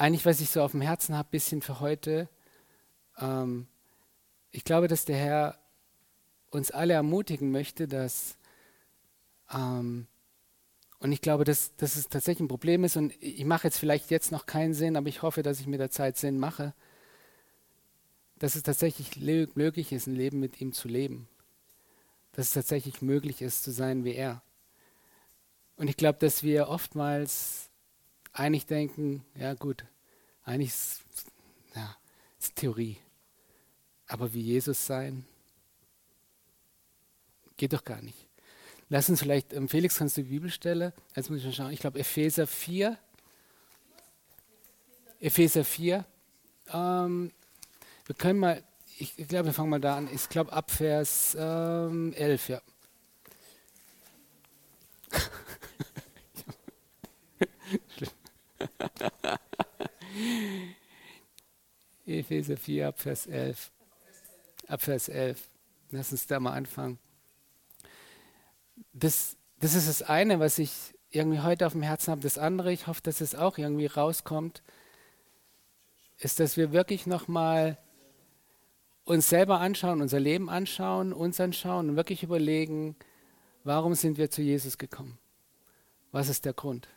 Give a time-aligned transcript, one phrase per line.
[0.00, 2.28] eigentlich, was ich so auf dem Herzen habe, bisschen für heute.
[3.18, 3.66] Ähm,
[4.50, 5.58] ich glaube, dass der Herr
[6.50, 8.38] uns alle ermutigen möchte, dass
[9.52, 10.06] ähm,
[11.00, 14.10] und ich glaube, dass, dass es tatsächlich ein Problem ist und ich mache jetzt vielleicht
[14.10, 16.74] jetzt noch keinen Sinn, aber ich hoffe, dass ich mit der Zeit Sinn mache,
[18.38, 19.16] dass es tatsächlich
[19.54, 21.28] möglich ist, ein Leben mit ihm zu leben.
[22.32, 24.42] Dass es tatsächlich möglich ist, zu sein wie er.
[25.76, 27.69] Und ich glaube, dass wir oftmals
[28.32, 29.84] eigentlich denken, ja gut,
[30.44, 31.02] eigentlich ist,
[31.74, 31.96] ja,
[32.54, 32.98] Theorie.
[34.06, 35.24] Aber wie Jesus sein,
[37.56, 38.26] geht doch gar nicht.
[38.88, 40.92] Lass uns vielleicht, ähm, Felix, kannst du die Bibelstelle?
[41.14, 41.70] Jetzt muss ich mal schauen.
[41.70, 42.98] Ich glaube, Epheser 4.
[45.20, 46.04] Epheser 4.
[46.72, 47.30] Ähm,
[48.06, 48.64] wir können mal,
[48.98, 50.08] ich, ich glaube, wir fangen mal da an.
[50.12, 52.62] Ich glaube, ab Vers ähm, 11, ja.
[62.06, 63.70] Epheser 4, ab Vers 11.
[64.68, 65.48] Ab Vers 11.
[65.90, 66.98] Lass uns da mal anfangen
[68.92, 72.20] das, das ist das eine, was ich irgendwie heute auf dem Herzen habe.
[72.20, 74.62] Das andere, ich hoffe, dass es auch irgendwie rauskommt,
[76.18, 77.78] ist, dass wir wirklich nochmal
[79.04, 82.96] uns selber anschauen, unser Leben anschauen, uns anschauen und wirklich überlegen,
[83.64, 85.18] warum sind wir zu Jesus gekommen?
[86.12, 86.88] Was ist der Grund?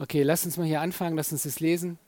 [0.00, 1.98] Okay, lass uns mal hier anfangen, lass uns das lesen.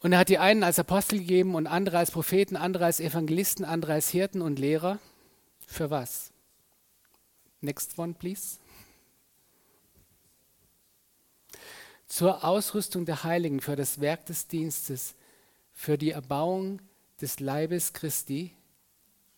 [0.00, 3.64] Und er hat die einen als Apostel gegeben und andere als Propheten, andere als Evangelisten,
[3.64, 4.98] andere als Hirten und Lehrer.
[5.66, 6.32] Für was?
[7.62, 8.58] Next one, please.
[12.08, 15.14] Zur Ausrüstung der Heiligen für das Werk des Dienstes,
[15.72, 16.82] für die Erbauung
[17.22, 18.54] des Leibes Christi.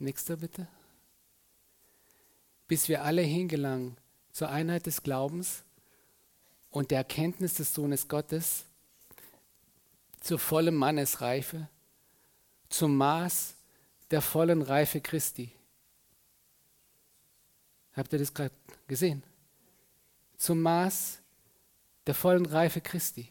[0.00, 0.66] Nächster bitte.
[2.66, 3.96] Bis wir alle hingelangen
[4.32, 5.62] zur Einheit des Glaubens
[6.76, 8.64] und der Erkenntnis des Sohnes Gottes,
[10.20, 11.68] zur vollen Mannesreife,
[12.68, 13.54] zum Maß
[14.10, 15.52] der vollen Reife Christi
[17.96, 18.54] Habt ihr das gerade
[18.86, 19.22] gesehen?
[20.36, 21.18] Zum Maß
[22.06, 23.28] der vollen Reife Christi.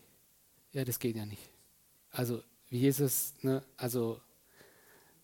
[0.74, 1.52] Ja, das geht ja nicht.
[2.10, 4.20] Also, wie Jesus, ne, also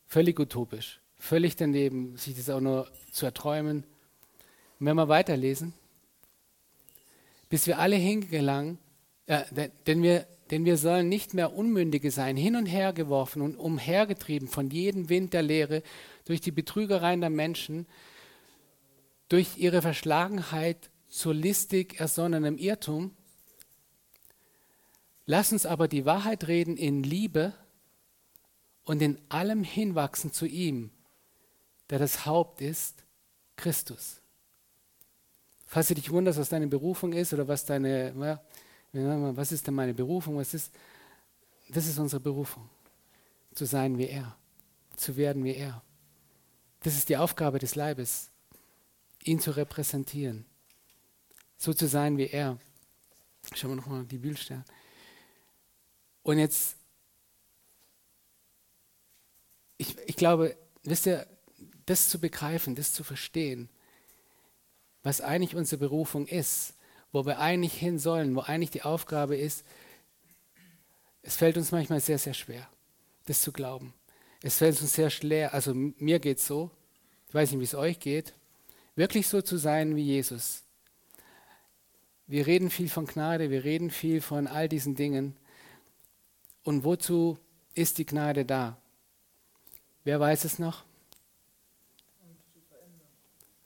[0.06, 3.84] völlig utopisch, völlig daneben, sich das auch nur zu erträumen.
[4.80, 5.74] Und wenn wir weiterlesen,
[7.52, 8.80] bis wir alle hingelangen,
[9.28, 9.44] ja,
[9.86, 14.48] denn, wir, denn wir sollen nicht mehr Unmündige sein, hin und her geworfen und umhergetrieben
[14.48, 15.84] von jedem Wind der Lehre
[16.24, 17.88] durch die Betrügereien der Menschen,
[19.28, 23.12] durch ihre Verschlagenheit zu listig ersonnenem Irrtum.
[25.26, 27.54] Lass uns aber die Wahrheit reden in Liebe
[28.86, 30.90] und in allem hinwachsen zu ihm,
[31.90, 33.04] der das Haupt ist,
[33.58, 34.21] Christus.
[35.72, 38.14] Falls du dich wunderst, was deine Berufung ist oder was deine,
[38.92, 40.70] was ist denn meine Berufung, was ist,
[41.70, 42.70] das ist unsere Berufung,
[43.56, 44.36] zu sein wie er,
[44.98, 45.82] zu werden wie er.
[46.82, 48.32] Das ist die Aufgabe des Leibes,
[49.24, 50.46] ihn zu repräsentieren,
[51.58, 52.59] so zu sein wie er.
[53.56, 54.66] Schauen wir nochmal die Bibelstelle.
[56.24, 56.76] Und jetzt,
[59.78, 61.26] ich, ich glaube, wisst ihr,
[61.86, 63.70] das zu begreifen, das zu verstehen,
[65.04, 66.76] was eigentlich unsere Berufung ist,
[67.12, 69.66] wo wir eigentlich hin sollen, wo eigentlich die Aufgabe ist,
[71.24, 72.68] es fällt uns manchmal sehr, sehr schwer,
[73.26, 73.94] das zu glauben.
[74.42, 76.72] Es fällt uns sehr schwer, also mir geht es so,
[77.28, 78.34] ich weiß nicht, wie es euch geht,
[78.96, 80.64] wirklich so zu sein wie Jesus.
[82.28, 85.36] Wir reden viel von Gnade, wir reden viel von all diesen Dingen.
[86.64, 87.38] Und wozu
[87.74, 88.78] ist die Gnade da?
[90.04, 90.84] Wer weiß es noch?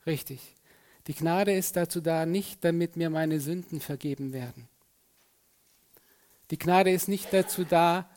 [0.06, 0.55] Richtig.
[1.08, 4.68] Die Gnade ist dazu da, nicht damit mir meine Sünden vergeben werden.
[6.52, 8.10] Die Gnade ist nicht dazu da,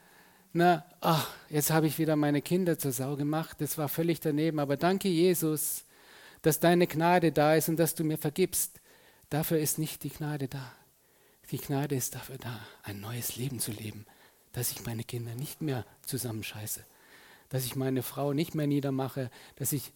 [0.53, 4.59] na, ach, jetzt habe ich wieder meine Kinder zur Sau gemacht, das war völlig daneben,
[4.59, 5.85] aber danke Jesus,
[6.43, 8.81] dass deine Gnade da ist und dass du mir vergibst.
[9.31, 10.73] Dafür ist nicht die Gnade da.
[11.51, 14.07] Die Gnade ist dafür da, ein neues Leben zu leben,
[14.53, 16.85] dass ich meine Kinder nicht mehr zusammenscheiße,
[17.49, 19.93] dass ich meine Frau nicht mehr niedermache, dass ich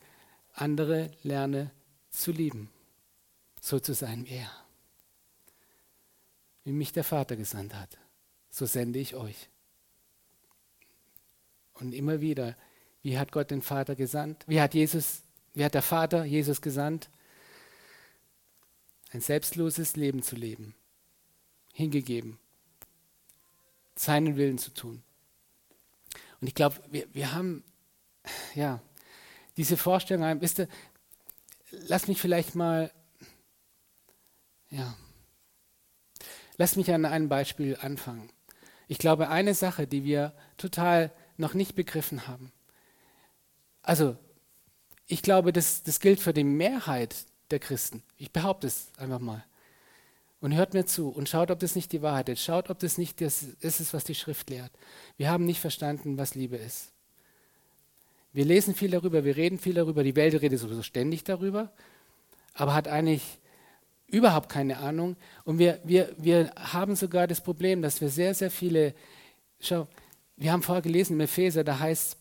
[0.55, 1.71] andere lerne
[2.11, 2.71] zu lieben,
[3.62, 4.50] so zu sein wie er.
[6.64, 7.97] Wie mich der Vater gesandt hat,
[8.50, 9.49] so sende ich euch.
[11.75, 12.55] Und immer wieder,
[13.03, 14.44] wie hat Gott den Vater gesandt?
[14.47, 15.23] Wie hat Jesus
[15.55, 17.11] wie hat der Vater Jesus gesandt?
[19.11, 20.75] Ein selbstloses Leben zu leben,
[21.75, 22.38] hingegeben,
[23.94, 25.03] seinen Willen zu tun.
[26.41, 27.62] Und ich glaube, wir, wir haben,
[28.55, 28.81] ja,
[29.58, 30.69] diese Vorstellung, wisst ihr,
[31.70, 32.91] lass mich vielleicht mal,
[34.73, 34.97] ja,
[36.59, 38.29] Lass mich an einem Beispiel anfangen.
[38.89, 42.53] Ich glaube, eine Sache, die wir total noch nicht begriffen haben,
[43.83, 44.17] also
[45.09, 48.03] ich glaube, das, das gilt für die Mehrheit der Christen.
[48.17, 49.45] Ich behaupte es einfach mal.
[50.41, 52.45] Und hört mir zu und schaut, ob das nicht die Wahrheit ist.
[52.45, 54.71] Schaut, ob das nicht das ist, was die Schrift lehrt.
[55.17, 56.93] Wir haben nicht verstanden, was Liebe ist.
[58.33, 61.73] Wir lesen viel darüber, wir reden viel darüber, die Welt redet sowieso ständig darüber,
[62.55, 63.41] aber hat eigentlich
[64.12, 65.17] überhaupt keine Ahnung.
[65.44, 68.94] Und wir, wir, wir haben sogar das Problem, dass wir sehr, sehr viele,
[69.61, 69.88] schau,
[70.37, 72.19] wir haben vorher gelesen im Epheser, da heißt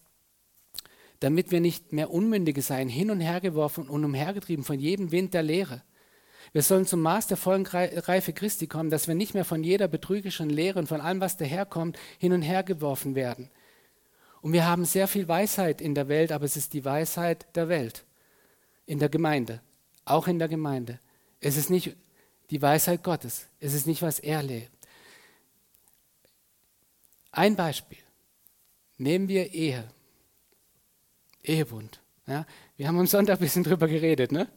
[1.19, 5.35] damit wir nicht mehr Unmündige seien, hin und her geworfen und umhergetrieben von jedem Wind
[5.35, 5.83] der Lehre
[6.53, 9.87] wir sollen zum Maß der vollen Reife Christi kommen, dass wir nicht mehr von jeder
[9.87, 13.49] betrügerischen Lehre und von allem, was daherkommt, hin und her geworfen werden.
[14.41, 17.69] Und wir haben sehr viel Weisheit in der Welt, aber es ist die Weisheit der
[17.69, 18.03] Welt,
[18.85, 19.61] in der Gemeinde,
[20.03, 20.99] auch in der Gemeinde.
[21.41, 21.95] Es ist nicht
[22.49, 24.71] die Weisheit Gottes, es ist nicht, was er lebt.
[27.31, 27.97] Ein Beispiel.
[28.97, 29.89] Nehmen wir Ehe.
[31.43, 32.01] Ehebund.
[32.27, 32.45] Ja,
[32.77, 34.31] wir haben am Sonntag ein bisschen drüber geredet.
[34.31, 34.47] Ne?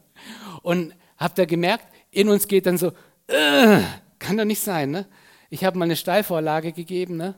[0.61, 2.91] Und Habt ihr gemerkt, in uns geht dann so,
[3.27, 3.81] äh,
[4.19, 4.91] kann doch nicht sein.
[4.91, 5.07] Ne?
[5.49, 7.17] Ich habe mal eine Steilvorlage gegeben.
[7.17, 7.35] Ne?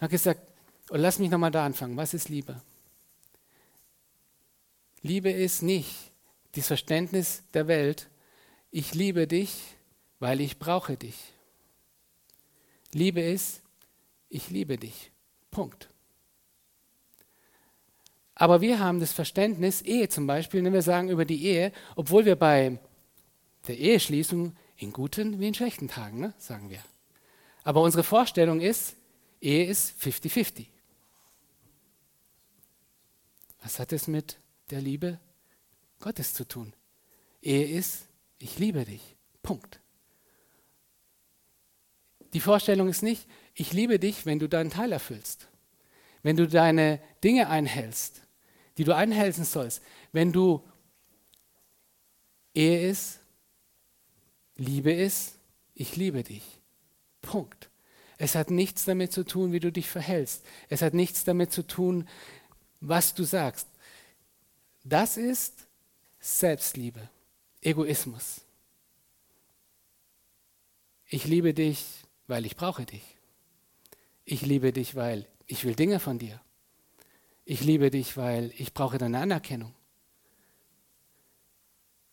[0.00, 0.40] habe gesagt,
[0.90, 1.96] oh, lass mich nochmal da anfangen.
[1.96, 2.60] Was ist Liebe?
[5.02, 5.94] Liebe ist nicht
[6.52, 8.08] das Verständnis der Welt.
[8.70, 9.76] Ich liebe dich,
[10.18, 11.16] weil ich brauche dich.
[12.92, 13.62] Liebe ist,
[14.28, 15.10] ich liebe dich.
[15.50, 15.88] Punkt.
[18.34, 22.24] Aber wir haben das Verständnis, Ehe zum Beispiel, wenn wir sagen über die Ehe, obwohl
[22.24, 22.78] wir bei
[23.66, 26.82] der Eheschließung in guten wie in schlechten Tagen, ne, sagen wir.
[27.64, 28.96] Aber unsere Vorstellung ist,
[29.40, 30.66] Ehe ist 50-50.
[33.62, 34.38] Was hat es mit
[34.70, 35.18] der Liebe
[36.00, 36.72] Gottes zu tun?
[37.42, 38.07] Ehe ist,
[38.38, 39.16] ich liebe dich.
[39.42, 39.80] Punkt.
[42.32, 45.48] Die Vorstellung ist nicht, ich liebe dich, wenn du deinen Teil erfüllst,
[46.22, 48.22] wenn du deine Dinge einhältst,
[48.76, 49.82] die du einhelfen sollst.
[50.12, 50.62] Wenn du
[52.54, 53.20] Ehe ist,
[54.58, 55.38] Liebe ist,
[55.74, 56.42] ich liebe dich.
[57.22, 57.70] Punkt.
[58.18, 60.44] Es hat nichts damit zu tun, wie du dich verhältst.
[60.68, 62.08] Es hat nichts damit zu tun,
[62.80, 63.68] was du sagst.
[64.82, 65.66] Das ist
[66.18, 67.08] Selbstliebe,
[67.60, 68.42] Egoismus.
[71.06, 71.84] Ich liebe dich,
[72.26, 73.02] weil ich brauche dich.
[74.24, 76.40] Ich liebe dich, weil ich will Dinge von dir.
[77.44, 79.74] Ich liebe dich, weil ich brauche deine Anerkennung.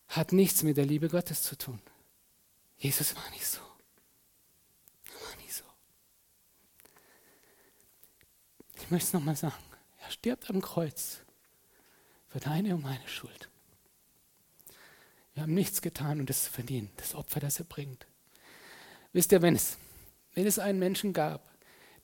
[0.07, 1.81] Hat nichts mit der Liebe Gottes zu tun.
[2.77, 3.59] Jesus war nicht so.
[3.59, 5.65] War nicht so.
[8.77, 9.63] Ich möchte es nochmal sagen.
[9.99, 11.21] Er stirbt am Kreuz
[12.27, 13.49] für deine und meine Schuld.
[15.35, 18.07] Wir haben nichts getan und es verdienen, das Opfer, das er bringt.
[19.13, 19.77] Wisst ihr, wenn es,
[20.33, 21.47] wenn es einen Menschen gab,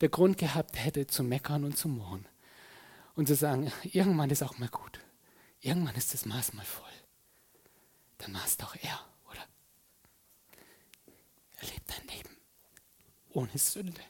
[0.02, 2.28] der Grund gehabt hätte zu meckern und zu murren,
[3.16, 5.00] und zu sagen, irgendwann ist auch mal gut.
[5.60, 6.86] Irgendwann ist das Maß mal voll.
[8.18, 9.00] Dann war es doch er,
[9.30, 9.46] oder?
[11.58, 12.38] Er lebt ein Leben
[13.30, 14.02] ohne Sünde.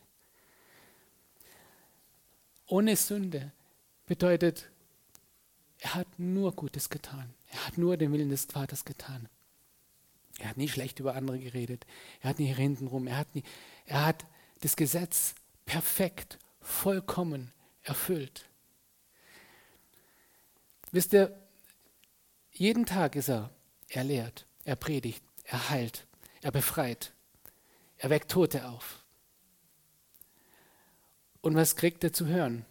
[2.68, 3.52] Ohne Sünde
[4.06, 4.70] bedeutet,
[5.82, 7.34] er hat nur Gutes getan.
[7.52, 9.28] Er hat nur den Willen des Vaters getan.
[10.40, 11.86] Er hat nie schlecht über andere geredet.
[12.22, 13.08] Er hat nie hintenrum.
[13.08, 13.44] Er hat, nie,
[13.86, 14.26] er hat
[14.62, 15.34] das Gesetz
[15.66, 17.52] perfekt, vollkommen
[17.82, 18.48] erfüllt.
[20.92, 21.36] Wisst ihr,
[22.52, 23.50] jeden Tag ist er,
[23.90, 26.06] er lehrt, er predigt, er heilt,
[26.42, 27.12] er befreit,
[27.98, 29.00] er weckt Tote auf.
[31.42, 32.66] Und was kriegt er zu hören?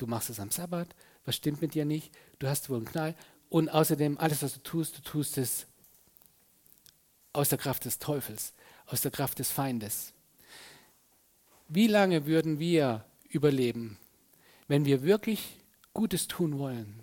[0.00, 0.88] Du machst es am Sabbat,
[1.26, 3.14] was stimmt mit dir nicht, du hast wohl einen Knall.
[3.50, 5.66] Und außerdem, alles, was du tust, du tust es
[7.34, 8.54] aus der Kraft des Teufels,
[8.86, 10.14] aus der Kraft des Feindes.
[11.68, 13.98] Wie lange würden wir überleben,
[14.68, 15.58] wenn wir wirklich
[15.92, 17.00] Gutes tun wollen.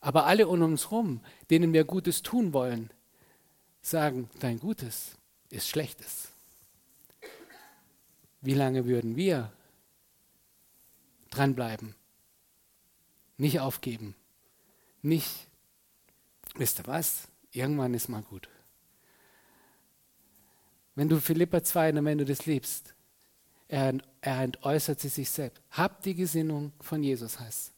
[0.00, 2.90] Aber alle um uns herum, denen wir Gutes tun wollen,
[3.82, 5.12] sagen, dein Gutes
[5.50, 6.32] ist Schlechtes.
[8.40, 9.52] Wie lange würden wir
[11.30, 11.94] dranbleiben?
[13.36, 14.14] Nicht aufgeben.
[15.02, 15.48] Nicht,
[16.54, 17.28] wisst ihr was?
[17.52, 18.48] Irgendwann ist mal gut.
[20.94, 22.94] Wenn du Philippa 2, wenn du das liebst,
[23.68, 25.62] er, er entäußert sie sich selbst.
[25.70, 27.72] Habt die Gesinnung von Jesus heißt.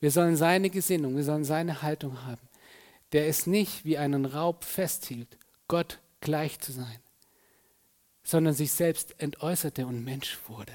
[0.00, 2.48] Wir sollen seine Gesinnung, wir sollen seine Haltung haben,
[3.12, 5.38] der es nicht wie einen Raub festhielt,
[5.68, 6.98] Gott gleich zu sein,
[8.24, 10.72] sondern sich selbst entäußerte und Mensch wurde.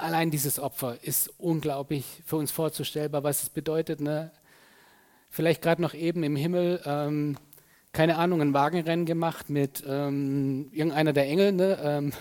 [0.00, 4.00] Allein dieses Opfer ist unglaublich für uns vorzustellbar, was es bedeutet.
[4.00, 4.30] Ne?
[5.30, 7.36] Vielleicht gerade noch eben im Himmel, ähm,
[7.92, 11.78] keine Ahnung, ein Wagenrennen gemacht mit ähm, irgendeiner der Engel, ne?
[11.82, 12.12] Ähm,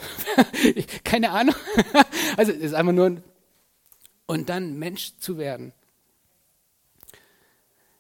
[1.04, 1.56] keine Ahnung.
[2.38, 3.24] also es ist einfach nur ein
[4.26, 5.74] und dann Mensch zu werden.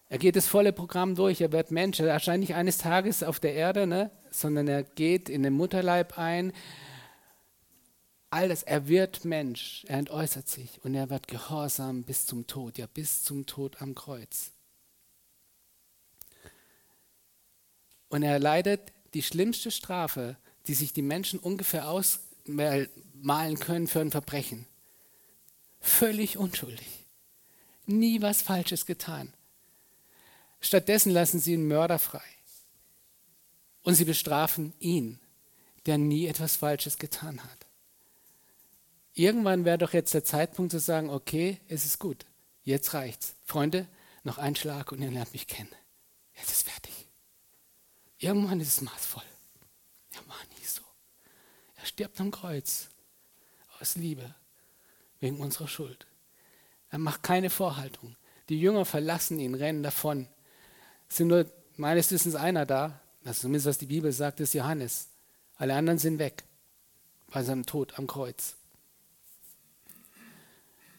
[0.09, 1.99] Er geht das volle Programm durch, er wird Mensch.
[1.99, 4.11] Er erscheint nicht eines Tages auf der Erde, ne?
[4.31, 6.53] sondern er geht in den Mutterleib ein.
[8.31, 12.85] Alles, er wird Mensch, er entäußert sich und er wird gehorsam bis zum Tod, ja
[12.85, 14.51] bis zum Tod am Kreuz.
[18.09, 24.11] Und er leidet die schlimmste Strafe, die sich die Menschen ungefähr ausmalen können für ein
[24.11, 24.67] Verbrechen.
[25.79, 27.05] Völlig unschuldig.
[27.85, 29.33] Nie was Falsches getan.
[30.61, 32.21] Stattdessen lassen sie ihn Mörder frei.
[33.81, 35.19] Und sie bestrafen ihn,
[35.85, 37.58] der nie etwas Falsches getan hat.
[39.19, 42.25] Irgendwann wäre doch jetzt der Zeitpunkt zu sagen, okay, es ist gut,
[42.63, 43.35] jetzt reicht's.
[43.43, 43.85] Freunde,
[44.23, 45.75] noch ein Schlag und ihr lernt mich kennen.
[46.35, 47.09] Jetzt ist fertig.
[48.17, 49.25] Irgendwann ist es maßvoll.
[50.11, 50.83] Er war nie so.
[51.75, 52.87] Er stirbt am Kreuz
[53.81, 54.33] aus Liebe
[55.19, 56.07] wegen unserer Schuld.
[56.89, 58.15] Er macht keine Vorhaltung.
[58.47, 60.29] Die Jünger verlassen ihn, rennen davon.
[61.09, 61.45] Es sind nur
[61.75, 65.09] meines Wissens einer da, also zumindest was die Bibel sagt, ist Johannes.
[65.57, 66.45] Alle anderen sind weg
[67.27, 68.55] bei seinem Tod am Kreuz.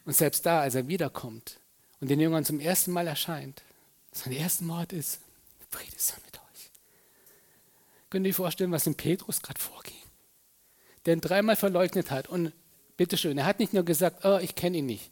[0.05, 1.61] Und selbst da, als er wiederkommt
[2.01, 3.63] und den Jüngern zum ersten Mal erscheint,
[4.13, 5.21] sein erster Mord ist,
[5.71, 6.71] Friede sei mit euch.
[8.11, 9.95] Könnt ihr euch vorstellen, was in Petrus gerade vorging?
[11.07, 12.53] Der ihn dreimal verleugnet hat und
[12.97, 15.11] bitteschön, er hat nicht nur gesagt, oh, ich kenne ihn nicht.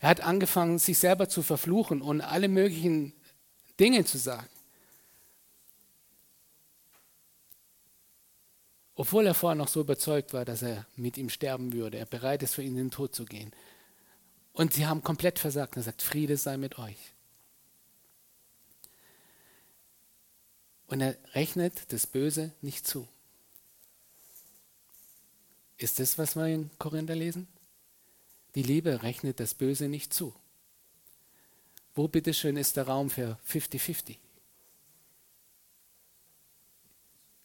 [0.00, 3.12] Er hat angefangen, sich selber zu verfluchen und alle möglichen
[3.78, 4.48] Dinge zu sagen.
[8.94, 12.42] Obwohl er vorher noch so überzeugt war, dass er mit ihm sterben würde, er bereit
[12.42, 13.50] ist, für ihn in den Tod zu gehen.
[14.52, 15.76] Und sie haben komplett versagt.
[15.76, 17.12] Er sagt, Friede sei mit euch.
[20.86, 23.06] Und er rechnet das Böse nicht zu.
[25.78, 27.46] Ist das, was wir in Korinther lesen?
[28.54, 30.34] Die Liebe rechnet das Böse nicht zu.
[31.94, 34.16] Wo bitteschön ist der Raum für 50-50?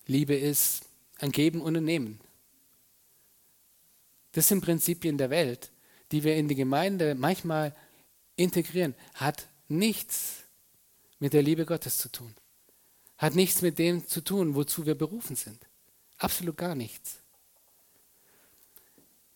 [0.08, 0.86] Liebe ist
[1.20, 2.20] ein Geben und ein Nehmen.
[4.34, 5.72] Das sind Prinzipien der Welt,
[6.12, 7.76] die wir in die Gemeinde manchmal
[8.36, 8.96] integrieren.
[9.14, 10.44] Hat nichts
[11.20, 12.34] mit der Liebe Gottes zu tun.
[13.18, 15.60] Hat nichts mit dem zu tun, wozu wir berufen sind.
[16.18, 17.20] Absolut gar nichts.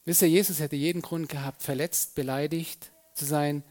[0.06, 3.64] Wisst ihr, Jesus hätte jeden Grund gehabt, verletzt, beleidigt zu sein,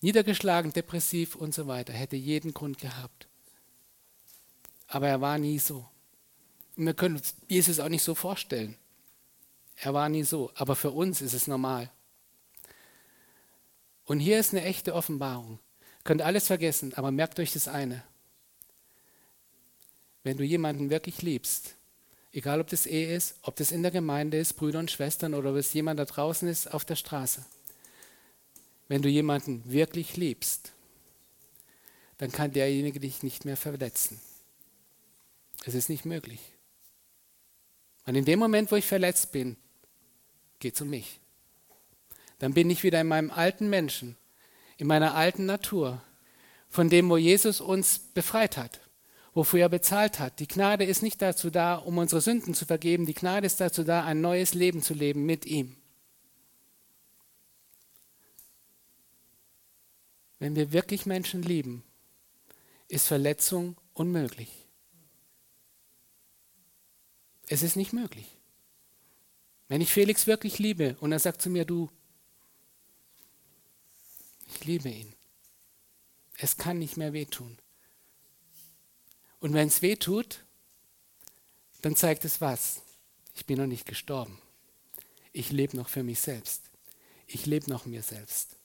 [0.00, 1.92] niedergeschlagen, depressiv und so weiter.
[1.92, 3.28] Hätte jeden Grund gehabt.
[4.86, 5.88] Aber er war nie so.
[6.76, 8.76] Und wir können uns Jesus auch nicht so vorstellen.
[9.82, 10.50] Er war nie so.
[10.54, 11.90] Aber für uns ist es normal.
[14.04, 15.58] Und hier ist eine echte Offenbarung.
[16.04, 18.02] Könnt alles vergessen, aber merkt euch das eine.
[20.22, 21.76] Wenn du jemanden wirklich liebst,
[22.32, 25.50] egal ob das Ehe ist, ob das in der Gemeinde ist, Brüder und Schwestern oder
[25.50, 27.44] ob es jemand da draußen ist auf der Straße,
[28.88, 30.72] wenn du jemanden wirklich liebst,
[32.18, 34.20] dann kann derjenige dich nicht mehr verletzen.
[35.64, 36.40] Es ist nicht möglich.
[38.06, 39.56] Und in dem Moment, wo ich verletzt bin,
[40.60, 41.18] geht es um mich.
[42.38, 44.16] Dann bin ich wieder in meinem alten Menschen,
[44.78, 46.02] in meiner alten Natur,
[46.68, 48.80] von dem, wo Jesus uns befreit hat,
[49.34, 50.38] wofür er bezahlt hat.
[50.38, 53.06] Die Gnade ist nicht dazu da, um unsere Sünden zu vergeben.
[53.06, 55.76] Die Gnade ist dazu da, ein neues Leben zu leben mit ihm.
[60.38, 61.84] Wenn wir wirklich Menschen lieben,
[62.88, 64.48] ist Verletzung unmöglich.
[67.48, 68.38] Es ist nicht möglich.
[69.70, 71.88] Wenn ich Felix wirklich liebe und er sagt zu mir, du,
[74.48, 75.14] ich liebe ihn.
[76.38, 77.56] Es kann nicht mehr wehtun.
[79.38, 80.44] Und wenn es wehtut,
[81.82, 82.82] dann zeigt es was?
[83.36, 84.42] Ich bin noch nicht gestorben.
[85.32, 86.64] Ich lebe noch für mich selbst.
[87.28, 88.56] Ich lebe noch mir selbst.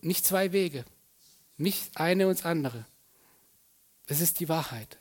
[0.00, 0.84] Nicht zwei Wege,
[1.56, 2.86] nicht eine und das andere.
[4.06, 4.96] Das ist die Wahrheit.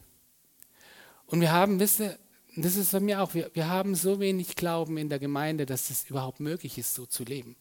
[1.29, 2.17] Und wir haben, wisst ihr,
[2.55, 5.91] das ist bei mir auch, wir, wir haben so wenig Glauben in der Gemeinde, dass
[5.91, 7.55] es überhaupt möglich ist, so zu leben.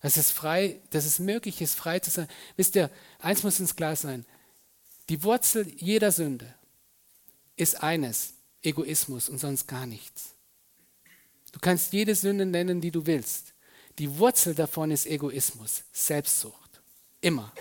[0.00, 2.28] Dass es frei, dass es möglich ist, frei zu sein.
[2.56, 2.88] Wisst ihr,
[3.18, 4.24] eins muss uns klar sein.
[5.08, 6.54] Die Wurzel jeder Sünde
[7.56, 10.34] ist eines, Egoismus und sonst gar nichts.
[11.52, 13.54] Du kannst jede Sünde nennen, die du willst.
[13.98, 16.80] Die Wurzel davon ist Egoismus, Selbstsucht.
[17.20, 17.52] Immer.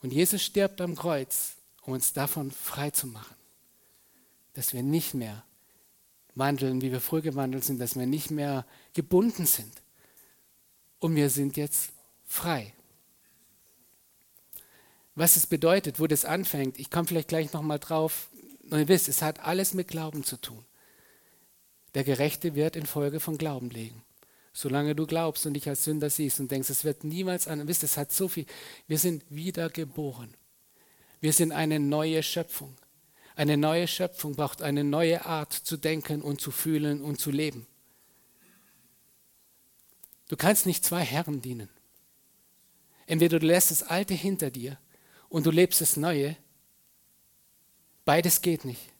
[0.00, 3.34] Und Jesus stirbt am Kreuz, um uns davon frei zu machen.
[4.54, 5.44] Dass wir nicht mehr
[6.34, 9.72] wandeln, wie wir früher gewandelt sind, dass wir nicht mehr gebunden sind.
[10.98, 11.92] Und wir sind jetzt
[12.26, 12.72] frei.
[15.14, 18.28] Was es bedeutet, wo das anfängt, ich komme vielleicht gleich nochmal drauf.
[18.70, 20.64] Und ihr wisst, es hat alles mit Glauben zu tun.
[21.94, 24.02] Der Gerechte wird in Folge von Glauben legen.
[24.52, 27.66] Solange du glaubst und dich als Sünder siehst und denkst, es wird niemals an.
[27.68, 28.46] Wisst, es hat so viel.
[28.86, 30.34] Wir sind wiedergeboren.
[31.20, 32.74] Wir sind eine neue Schöpfung.
[33.36, 37.66] Eine neue Schöpfung braucht eine neue Art zu denken und zu fühlen und zu leben.
[40.28, 41.68] Du kannst nicht zwei Herren dienen.
[43.06, 44.78] Entweder du lässt das Alte hinter dir
[45.28, 46.36] und du lebst das Neue.
[48.04, 48.92] Beides geht nicht.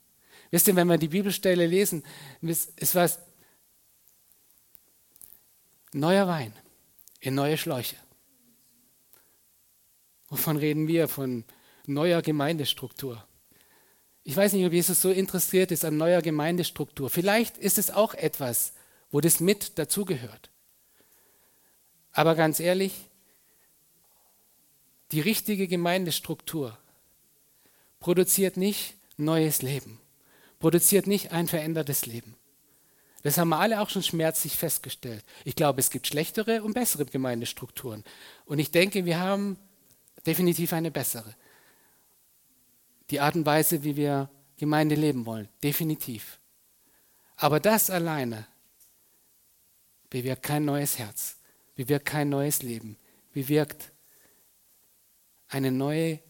[0.50, 2.02] Wisst ihr, wenn wir die Bibelstelle lesen,
[2.42, 3.08] es war
[5.92, 6.52] neuer Wein
[7.20, 7.96] in neue Schläuche.
[10.28, 11.08] Wovon reden wir?
[11.08, 11.44] Von
[11.86, 13.24] neuer Gemeindestruktur.
[14.22, 17.10] Ich weiß nicht, ob Jesus so interessiert ist an neuer Gemeindestruktur.
[17.10, 18.74] Vielleicht ist es auch etwas,
[19.10, 20.50] wo das mit dazugehört.
[22.12, 22.92] Aber ganz ehrlich,
[25.12, 26.78] die richtige Gemeindestruktur
[27.98, 30.00] produziert nicht neues Leben,
[30.58, 32.36] produziert nicht ein verändertes Leben.
[33.22, 35.24] Das haben wir alle auch schon schmerzlich festgestellt.
[35.44, 38.02] Ich glaube, es gibt schlechtere und bessere Gemeindestrukturen.
[38.46, 39.58] Und ich denke, wir haben
[40.26, 41.34] definitiv eine bessere.
[43.10, 46.38] Die Art und Weise, wie wir Gemeinde leben wollen, definitiv.
[47.36, 48.46] Aber das alleine
[50.10, 51.36] bewirkt kein neues Herz
[51.80, 52.98] bewirkt kein neues Leben,
[53.32, 53.90] bewirkt
[55.48, 56.20] eine neue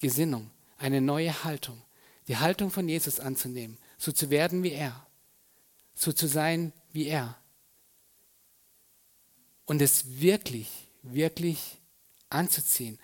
[0.00, 1.82] Gesinnung, eine neue Haltung,
[2.26, 5.06] die Haltung von Jesus anzunehmen, so zu werden wie er,
[5.94, 7.36] so zu sein wie er
[9.66, 11.76] und es wirklich, wirklich
[12.30, 12.98] anzuziehen.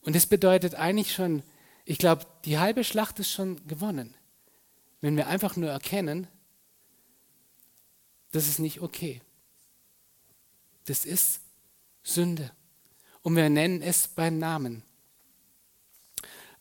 [0.00, 1.44] Und es bedeutet eigentlich schon,
[1.84, 4.14] ich glaube, die halbe Schlacht ist schon gewonnen,
[5.00, 6.28] wenn wir einfach nur erkennen,
[8.32, 9.20] das ist nicht okay.
[10.86, 11.40] Das ist
[12.02, 12.50] Sünde.
[13.22, 14.82] Und wir nennen es beim Namen.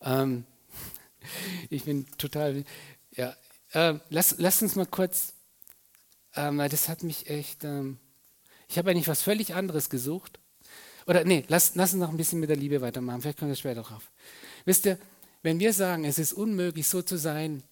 [0.01, 0.45] Ähm,
[1.69, 2.63] ich bin total,
[3.11, 3.35] ja,
[3.73, 5.33] äh, lass, lass uns mal kurz,
[6.35, 7.97] ähm, das hat mich echt, ähm,
[8.67, 10.39] ich habe eigentlich was völlig anderes gesucht.
[11.05, 13.55] Oder nee, lass, lass uns noch ein bisschen mit der Liebe weitermachen, vielleicht kommen wir
[13.55, 14.11] später drauf.
[14.69, 14.97] Wisst ihr,
[15.41, 17.63] wenn wir sagen, es ist unmöglich so zu sein,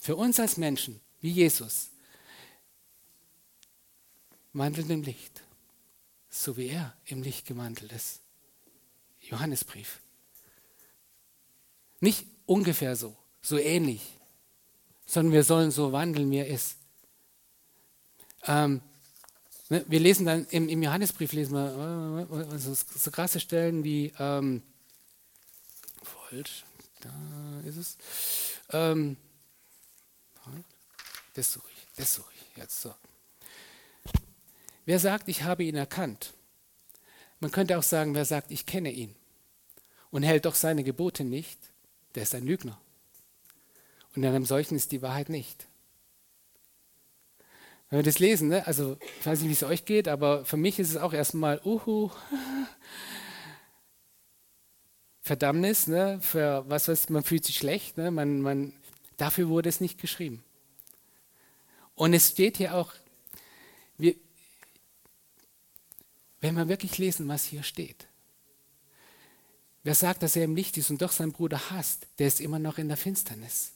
[0.00, 1.88] für uns als Menschen, wie Jesus,
[4.52, 5.44] wandelt im Licht
[6.34, 8.20] so wie er im Licht gemantelt ist.
[9.20, 10.00] Johannesbrief.
[12.00, 14.02] Nicht ungefähr so, so ähnlich,
[15.06, 16.76] sondern wir sollen so wandeln, wie er ist.
[18.46, 18.82] Ähm,
[19.70, 24.12] ne, wir lesen dann im, im, Johannesbrief lesen wir äh, so, so krasse Stellen wie
[24.18, 24.62] ähm,
[26.34, 26.64] falsch,
[27.00, 27.10] da
[27.68, 27.96] ist es.
[28.70, 29.16] Ähm,
[31.34, 32.94] das suche ich, das suche ich jetzt so.
[34.84, 36.32] Wer sagt, ich habe ihn erkannt?
[37.40, 39.14] Man könnte auch sagen, wer sagt, ich kenne ihn
[40.10, 41.58] und hält doch seine Gebote nicht,
[42.14, 42.78] der ist ein Lügner.
[44.14, 45.66] Und in einem solchen ist die Wahrheit nicht.
[47.90, 48.66] Wenn wir das lesen, ne?
[48.66, 51.60] also ich weiß nicht, wie es euch geht, aber für mich ist es auch erstmal,
[51.64, 52.10] uhu,
[55.24, 56.18] Verdammnis, ne?
[56.20, 58.10] für was weiß man fühlt sich schlecht, ne?
[58.10, 58.74] man, man,
[59.16, 60.44] dafür wurde es nicht geschrieben.
[61.94, 62.92] Und es steht hier auch,
[63.96, 64.14] wir,
[66.42, 68.06] wenn wir wirklich lesen, was hier steht.
[69.82, 72.58] Wer sagt, dass er im Licht ist und doch seinen Bruder hasst, der ist immer
[72.58, 73.72] noch in der Finsternis.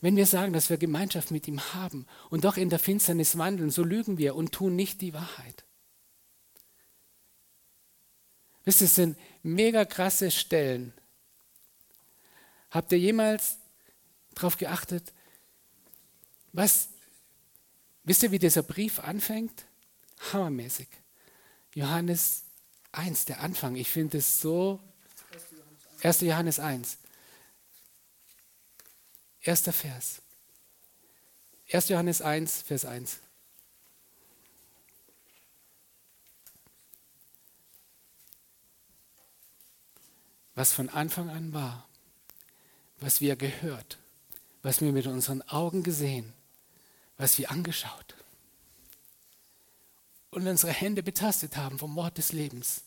[0.00, 3.70] Wenn wir sagen, dass wir Gemeinschaft mit ihm haben und doch in der Finsternis wandeln,
[3.70, 5.64] so lügen wir und tun nicht die Wahrheit.
[8.64, 10.92] Wisst ihr, es sind mega krasse Stellen.
[12.70, 13.56] Habt ihr jemals
[14.34, 15.12] darauf geachtet,
[16.52, 16.88] was,
[18.04, 19.64] wisst ihr, wie dieser Brief anfängt?
[20.32, 20.88] Hammermäßig.
[21.74, 22.42] Johannes
[22.92, 23.76] 1, der Anfang.
[23.76, 24.80] Ich finde es so.
[26.02, 26.20] 1.
[26.22, 26.98] Johannes 1.
[29.40, 30.22] Erster Vers.
[31.72, 31.88] 1.
[31.88, 33.20] Johannes 1, Vers 1.
[40.60, 41.88] Was von Anfang an war,
[42.98, 43.96] was wir gehört,
[44.62, 46.34] was wir mit unseren Augen gesehen,
[47.16, 48.14] was wir angeschaut
[50.30, 52.82] und unsere Hände betastet haben vom Wort des Lebens.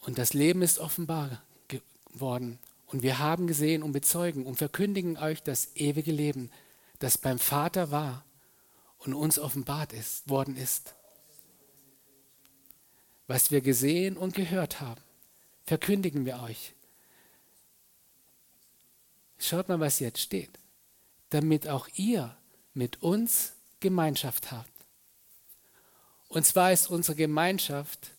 [0.00, 2.58] Und das Leben ist offenbar geworden.
[2.86, 6.50] Und wir haben gesehen und bezeugen und verkündigen euch das ewige Leben,
[6.98, 8.24] das beim Vater war
[9.00, 10.94] und uns offenbart ist, worden ist.
[13.26, 15.00] Was wir gesehen und gehört haben,
[15.64, 16.74] verkündigen wir euch.
[19.38, 20.58] Schaut mal, was jetzt steht.
[21.30, 22.36] Damit auch ihr
[22.74, 24.70] mit uns Gemeinschaft habt.
[26.28, 28.10] Und zwar ist unsere Gemeinschaft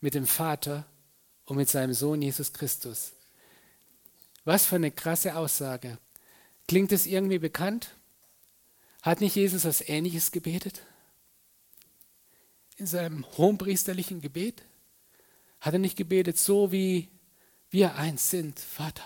[0.00, 0.84] mit dem Vater
[1.46, 3.12] und mit seinem Sohn Jesus Christus.
[4.44, 5.98] Was für eine krasse Aussage.
[6.68, 7.90] Klingt es irgendwie bekannt?
[9.02, 10.82] Hat nicht Jesus was Ähnliches gebetet?
[12.76, 14.62] In seinem hohenpriesterlichen Gebet?
[15.60, 17.08] Hat er nicht gebetet, so wie
[17.70, 19.04] wir eins sind, Vater,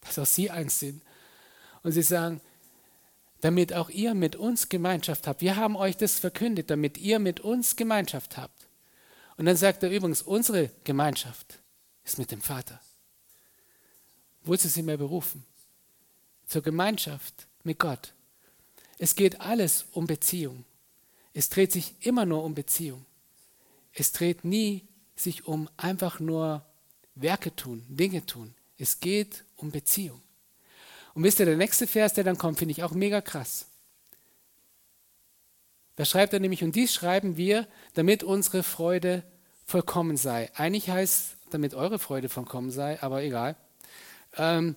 [0.00, 1.02] dass auch sie eins sind?
[1.82, 2.40] Und sie sagen,
[3.40, 5.42] damit auch ihr mit uns Gemeinschaft habt.
[5.42, 8.66] Wir haben euch das verkündet, damit ihr mit uns Gemeinschaft habt.
[9.36, 11.60] Und dann sagt er übrigens, unsere Gemeinschaft
[12.04, 12.80] ist mit dem Vater.
[14.44, 15.44] Wozu sind wir berufen?
[16.46, 18.14] Zur Gemeinschaft mit Gott.
[18.98, 20.64] Es geht alles um Beziehung.
[21.34, 23.04] Es dreht sich immer nur um Beziehung.
[23.92, 26.64] Es dreht nie sich um einfach nur
[27.14, 28.54] Werke tun, Dinge tun.
[28.78, 30.22] Es geht um Beziehung.
[31.14, 33.66] Und wisst ihr, der nächste Vers, der dann kommt, finde ich auch mega krass.
[35.96, 39.22] Da schreibt er nämlich, und dies schreiben wir, damit unsere Freude
[39.64, 40.50] vollkommen sei.
[40.54, 43.56] Eigentlich heißt, damit eure Freude vollkommen sei, aber egal.
[44.36, 44.74] Ähm,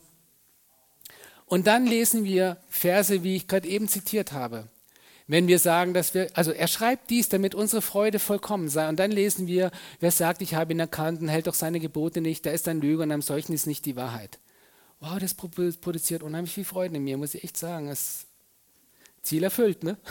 [1.47, 4.67] und dann lesen wir Verse, wie ich gerade eben zitiert habe.
[5.27, 8.87] Wenn wir sagen, dass wir, also er schreibt dies, damit unsere Freude vollkommen sei.
[8.87, 12.21] Und dann lesen wir, wer sagt, ich habe ihn erkannt und hält doch seine Gebote
[12.21, 14.39] nicht, der ist ein Lüger und einem solchen ist nicht die Wahrheit
[14.99, 17.87] wow, das produziert unheimlich viel Freude in mir, muss ich echt sagen.
[17.87, 18.25] Das
[19.21, 19.97] Ziel erfüllt, ne?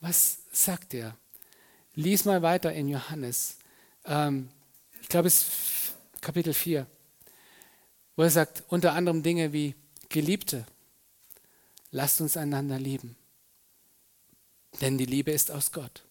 [0.00, 1.16] Was sagt er?
[1.94, 3.58] Lies mal weiter in Johannes.
[4.04, 4.48] Ähm,
[5.00, 6.88] ich glaube, es ist Kapitel 4,
[8.16, 9.76] wo er sagt, unter anderem Dinge wie,
[10.12, 10.64] Geliebte,
[11.90, 13.16] lasst uns einander lieben.
[14.80, 16.04] Denn die Liebe ist aus Gott.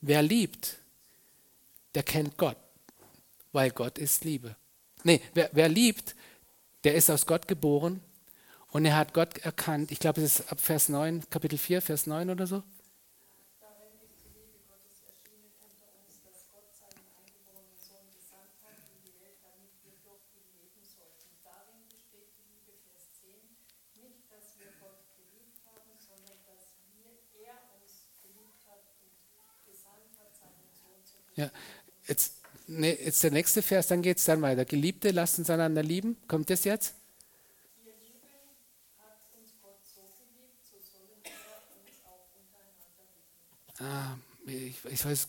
[0.00, 0.78] Wer liebt,
[1.94, 2.56] der kennt Gott
[3.54, 4.56] weil Gott ist Liebe.
[5.04, 6.14] Nee, wer, wer liebt,
[6.82, 8.00] der ist aus Gott geboren
[8.70, 9.92] und er hat Gott erkannt.
[9.92, 12.62] Ich glaube, es ist ab Vers 9, Kapitel 4, Vers 9 oder so.
[31.36, 31.50] Ja,
[32.06, 32.34] jetzt
[32.66, 34.64] ne, jetzt der nächste Vers, dann geht es dann weiter.
[34.64, 36.16] Geliebte, lasst uns einander lieben.
[36.28, 36.94] Kommt das jetzt?
[43.80, 44.16] Ah,
[44.46, 45.28] ich, ich weiß es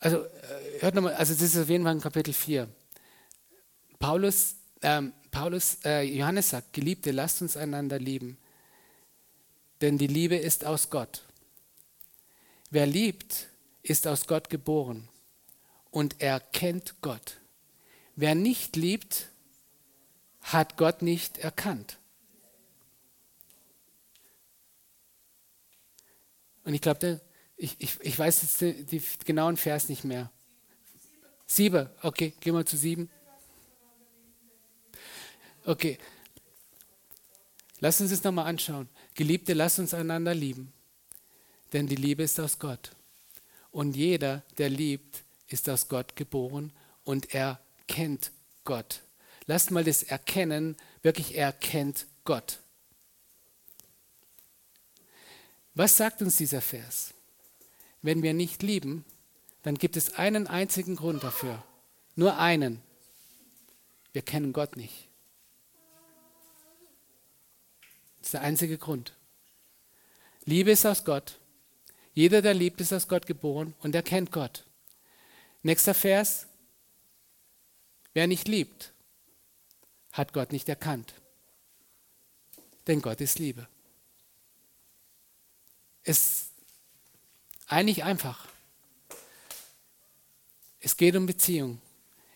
[0.00, 2.68] Also, äh, hört nochmal, also das ist auf jeden Fall in Kapitel 4.
[4.00, 8.38] Paulus, ähm, Paulus äh, Johannes sagt, Geliebte, lasst uns einander lieben.
[9.80, 11.22] Denn die Liebe ist aus Gott.
[12.70, 13.48] Wer liebt,
[13.82, 15.08] ist aus Gott geboren
[15.90, 17.38] und er kennt Gott.
[18.16, 19.28] Wer nicht liebt,
[20.40, 21.98] hat Gott nicht erkannt.
[26.64, 27.20] Und ich glaube,
[27.56, 30.30] ich, ich, ich weiß jetzt die, die genauen Vers nicht mehr.
[31.46, 33.10] Sieben, okay, gehen wir zu sieben.
[35.64, 35.98] Okay,
[37.78, 38.88] lass uns das nochmal anschauen.
[39.14, 40.72] Geliebte, lass uns einander lieben,
[41.72, 42.90] denn die Liebe ist aus Gott.
[43.72, 46.72] Und jeder, der liebt, ist aus Gott geboren
[47.04, 47.58] und er
[47.88, 48.30] kennt
[48.64, 49.00] Gott.
[49.46, 52.60] Lasst mal das Erkennen, wirklich er kennt Gott.
[55.74, 57.14] Was sagt uns dieser Vers?
[58.02, 59.04] Wenn wir nicht lieben,
[59.62, 61.62] dann gibt es einen einzigen Grund dafür.
[62.14, 62.82] Nur einen.
[64.12, 65.08] Wir kennen Gott nicht.
[68.18, 69.14] Das ist der einzige Grund.
[70.44, 71.38] Liebe ist aus Gott.
[72.14, 74.64] Jeder, der liebt, ist aus Gott geboren und er kennt Gott.
[75.62, 76.46] Nächster Vers.
[78.14, 78.92] Wer nicht liebt,
[80.12, 81.14] hat Gott nicht erkannt.
[82.86, 83.66] Denn Gott ist Liebe.
[86.02, 86.50] Ist
[87.66, 88.48] eigentlich einfach.
[90.80, 91.80] Es geht um Beziehung.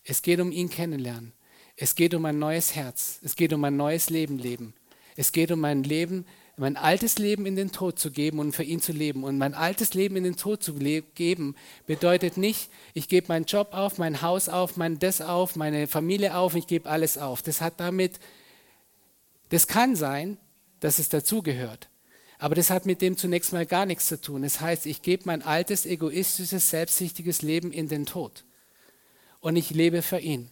[0.05, 1.33] Es geht um ihn kennenlernen.
[1.77, 3.19] Es geht um ein neues Herz.
[3.23, 4.73] Es geht um ein neues Leben leben.
[5.17, 8.63] Es geht um ein Leben, mein altes Leben in den Tod zu geben und für
[8.63, 9.25] ihn zu leben.
[9.25, 11.55] Und mein altes Leben in den Tod zu geben
[11.87, 16.35] bedeutet nicht, ich gebe meinen Job auf, mein Haus auf, mein das auf, meine Familie
[16.35, 17.43] auf, ich gebe alles auf.
[17.43, 18.19] Das hat damit,
[19.51, 20.39] das kann sein,
[20.81, 21.91] dass es dazugehört.
[22.39, 24.43] Aber das hat mit dem zunächst mal gar nichts zu tun.
[24.43, 28.45] Das heißt, ich gebe mein altes, egoistisches, selbstsüchtiges Leben in den Tod.
[29.41, 30.49] Und ich lebe für ihn.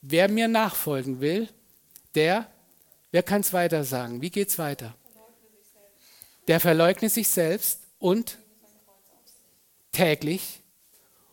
[0.00, 1.48] Wer mir nachfolgen will,
[2.14, 2.50] der
[3.10, 4.22] Wer kann es weiter sagen?
[4.22, 4.94] Wie geht es weiter?
[6.48, 8.38] Der verleugne sich selbst und
[9.92, 10.60] täglich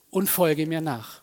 [0.09, 1.21] und folge mir nach.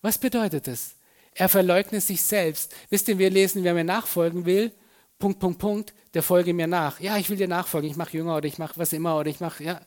[0.00, 0.96] Was bedeutet das?
[1.34, 2.74] Er verleugnet sich selbst.
[2.90, 4.72] Wisst ihr, wir lesen, wer mir nachfolgen will,
[5.18, 7.00] Punkt, Punkt, Punkt, der folge mir nach.
[7.00, 9.40] Ja, ich will dir nachfolgen, ich mache Jünger oder ich mache was immer oder ich
[9.40, 9.80] mache, ja,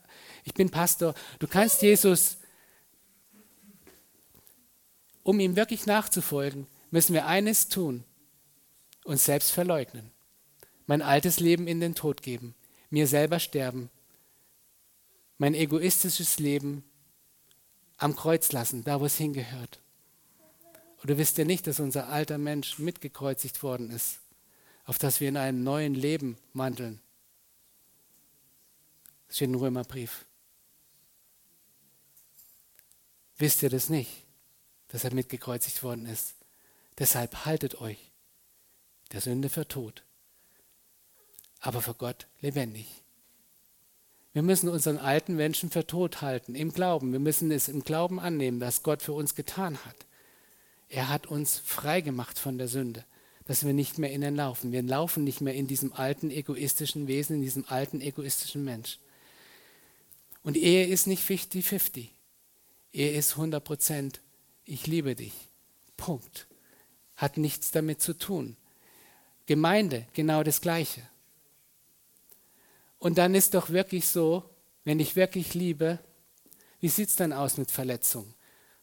[0.44, 1.14] ich bin Pastor.
[1.40, 2.38] Du kannst Jesus,
[5.24, 8.06] um ihm wirklich nachzufolgen, müssen wir eines tun,
[9.04, 10.12] uns selbst verleugnen.
[10.86, 12.56] Mein altes Leben in den Tod geben,
[12.90, 13.90] mir selber sterben,
[15.38, 16.86] mein egoistisches Leben
[17.98, 19.82] am Kreuz lassen, da wo es hingehört.
[21.04, 24.20] Oder wisst ihr nicht, dass unser alter Mensch mitgekreuzigt worden ist,
[24.86, 27.02] auf das wir in einem neuen Leben wandeln?
[29.28, 30.24] Das steht im Römerbrief.
[33.38, 34.24] Wisst ihr das nicht,
[34.88, 36.36] dass er mitgekreuzigt worden ist?
[36.98, 38.12] Deshalb haltet euch
[39.12, 40.04] der Sünde für tot,
[41.60, 42.88] aber für Gott lebendig.
[44.34, 47.14] Wir müssen unseren alten Menschen für tot halten, im Glauben.
[47.14, 49.96] Wir müssen es im Glauben annehmen, was Gott für uns getan hat.
[50.90, 53.06] Er hat uns frei gemacht von der Sünde,
[53.46, 54.72] dass wir nicht mehr in ihn laufen.
[54.72, 59.00] Wir laufen nicht mehr in diesem alten egoistischen Wesen, in diesem alten egoistischen Mensch.
[60.44, 62.10] Und Ehe ist nicht 50-50.
[62.92, 64.22] Ehe ist 100 Prozent,
[64.66, 65.34] ich liebe dich.
[65.96, 66.48] Punkt.
[67.16, 68.58] Hat nichts damit zu tun.
[69.46, 71.02] Gemeinde, genau das Gleiche.
[72.98, 74.44] Und dann ist doch wirklich so,
[74.84, 76.00] wenn ich wirklich liebe,
[76.80, 78.34] wie sieht es dann aus mit Verletzung?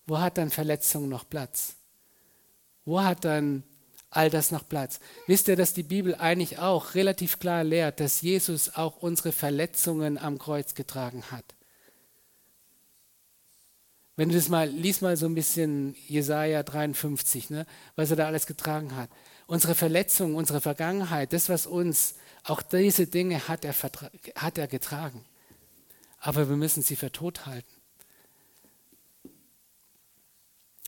[0.07, 1.77] Wo hat dann Verletzung noch Platz?
[2.85, 3.63] Wo hat dann
[4.11, 5.01] all das noch Platz?
[5.27, 10.19] Wisst ihr, dass die Bibel eigentlich auch relativ klar lehrt, dass Jesus auch unsere Verletzungen
[10.19, 11.45] am Kreuz getragen hat?
[14.23, 18.27] Wenn du das mal, lies mal so ein bisschen Jesaja 53, ne, was er da
[18.29, 19.11] alles getragen hat.
[19.49, 23.75] Unsere Verletzungen, unsere Vergangenheit, das, was uns auch diese Dinge hat er,
[24.37, 25.25] hat er getragen.
[26.21, 27.75] Aber wir müssen sie für tot halten.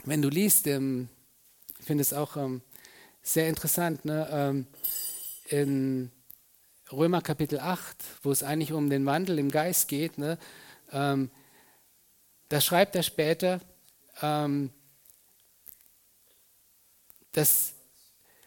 [0.05, 1.09] Wenn du liest, ähm,
[1.81, 2.63] ich finde es auch ähm,
[3.21, 4.67] sehr interessant, ne, ähm,
[5.49, 6.13] in
[6.93, 10.39] Römer Kapitel 8, wo es eigentlich um den Wandel im Geist geht, ne,
[12.55, 13.61] da schreibt er später,
[14.23, 14.71] ähm,
[17.33, 17.73] dass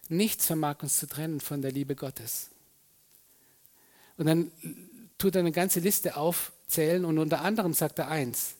[0.07, 2.49] nichts vermag uns zu trennen von der Liebe Gottes.
[4.15, 4.49] Und dann
[5.17, 8.55] tut er eine ganze Liste aufzählen und unter anderem sagt er eins,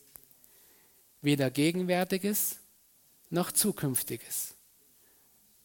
[1.22, 2.58] weder Gegenwärtiges
[3.30, 4.54] noch Zukünftiges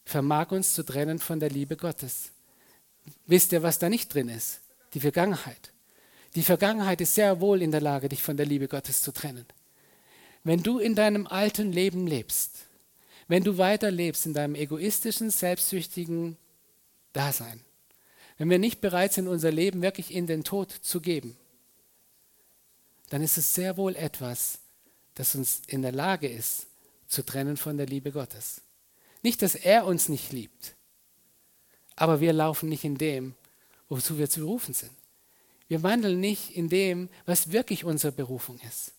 [0.04, 2.30] vermag uns zu trennen von der Liebe Gottes.
[3.26, 4.60] Wisst ihr, was da nicht drin ist?
[4.94, 5.72] Die Vergangenheit.
[6.36, 9.44] Die Vergangenheit ist sehr wohl in der Lage, dich von der Liebe Gottes zu trennen.
[10.44, 12.66] Wenn du in deinem alten Leben lebst,
[13.28, 16.36] wenn du weiter lebst in deinem egoistischen, selbstsüchtigen
[17.12, 17.60] Dasein,
[18.38, 21.36] wenn wir nicht bereit sind, unser Leben wirklich in den Tod zu geben,
[23.10, 24.58] dann ist es sehr wohl etwas,
[25.14, 26.66] das uns in der Lage ist,
[27.06, 28.62] zu trennen von der Liebe Gottes.
[29.22, 30.74] Nicht, dass er uns nicht liebt,
[31.94, 33.34] aber wir laufen nicht in dem,
[33.88, 34.90] wozu wir zu berufen sind.
[35.68, 38.92] Wir wandeln nicht in dem, was wirklich unsere Berufung ist.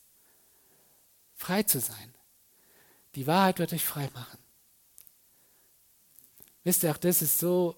[1.44, 2.14] Frei zu sein.
[3.16, 4.40] Die Wahrheit wird euch frei machen.
[6.64, 7.76] Wisst ihr, auch das ist so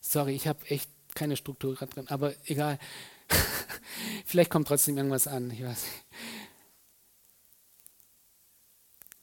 [0.00, 2.78] Sorry, ich habe echt keine Struktur gerade drin, aber egal.
[4.26, 5.84] Vielleicht kommt trotzdem irgendwas an, ich weiß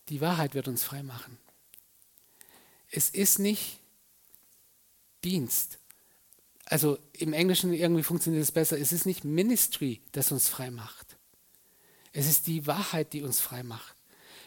[0.10, 1.38] Die Wahrheit wird uns frei machen.
[2.90, 3.80] Es ist nicht
[5.24, 5.78] Dienst.
[6.66, 8.80] Also im Englischen irgendwie funktioniert es besser.
[8.80, 11.09] Es ist nicht Ministry, das uns frei macht.
[12.14, 13.96] Es ist die Wahrheit, die uns frei macht.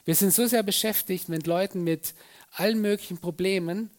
[0.05, 2.14] Wir sind so sehr beschäftigt mit Leuten mit
[2.53, 3.90] allen möglichen Problemen.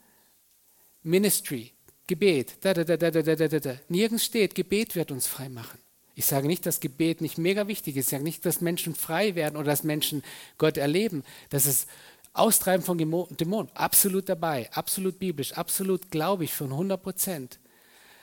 [1.02, 1.72] Ministry,
[2.08, 3.76] Gebet, da, da, da, da, da, da, da.
[3.88, 5.80] Nirgends steht, Gebet wird uns frei machen.
[6.16, 8.06] Ich sage nicht, dass Gebet nicht mega wichtig ist.
[8.06, 10.24] Ich sage nicht, dass Menschen frei werden oder dass Menschen
[10.58, 11.24] Gott erleben.
[11.50, 11.88] Das ist
[12.34, 13.72] Austreiben von Dämonen.
[13.74, 17.60] Absolut dabei, absolut biblisch, absolut glaube ich von 100 Prozent.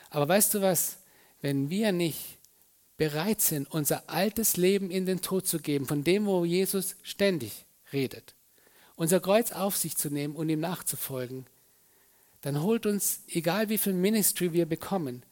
[0.09, 0.97] Aber weißt du was?
[1.41, 2.37] Wenn wir nicht
[3.01, 7.65] bereit sind, unser altes Leben in den Tod zu geben, von dem, wo Jesus ständig
[7.91, 8.35] redet,
[8.95, 11.47] unser Kreuz auf sich zu nehmen und ihm nachzufolgen,
[12.41, 15.23] dann holt uns, egal wie viel Ministry wir bekommen,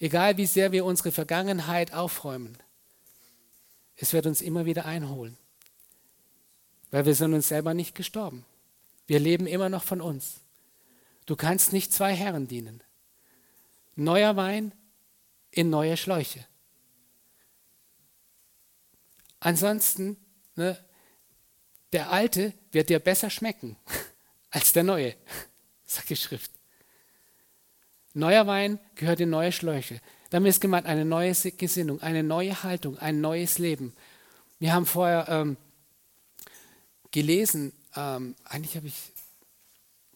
[0.00, 2.58] egal wie sehr wir unsere Vergangenheit aufräumen,
[3.96, 5.38] es wird uns immer wieder einholen.
[6.90, 8.44] Weil wir sind uns selber nicht gestorben.
[9.06, 10.40] Wir leben immer noch von uns.
[11.24, 12.82] Du kannst nicht zwei Herren dienen.
[13.96, 14.72] Neuer Wein
[15.52, 16.46] in neue Schläuche.
[19.44, 20.16] Ansonsten,
[20.56, 20.76] ne,
[21.92, 23.76] der alte wird dir besser schmecken
[24.50, 25.14] als der neue
[25.84, 26.50] sagt die Schrift.
[28.14, 30.00] Neuer Wein gehört in neue Schläuche.
[30.30, 33.94] Damit ist gemeint eine neue Gesinnung, eine neue Haltung, ein neues Leben.
[34.58, 35.56] Wir haben vorher ähm,
[37.12, 39.12] gelesen ähm, eigentlich habe ich,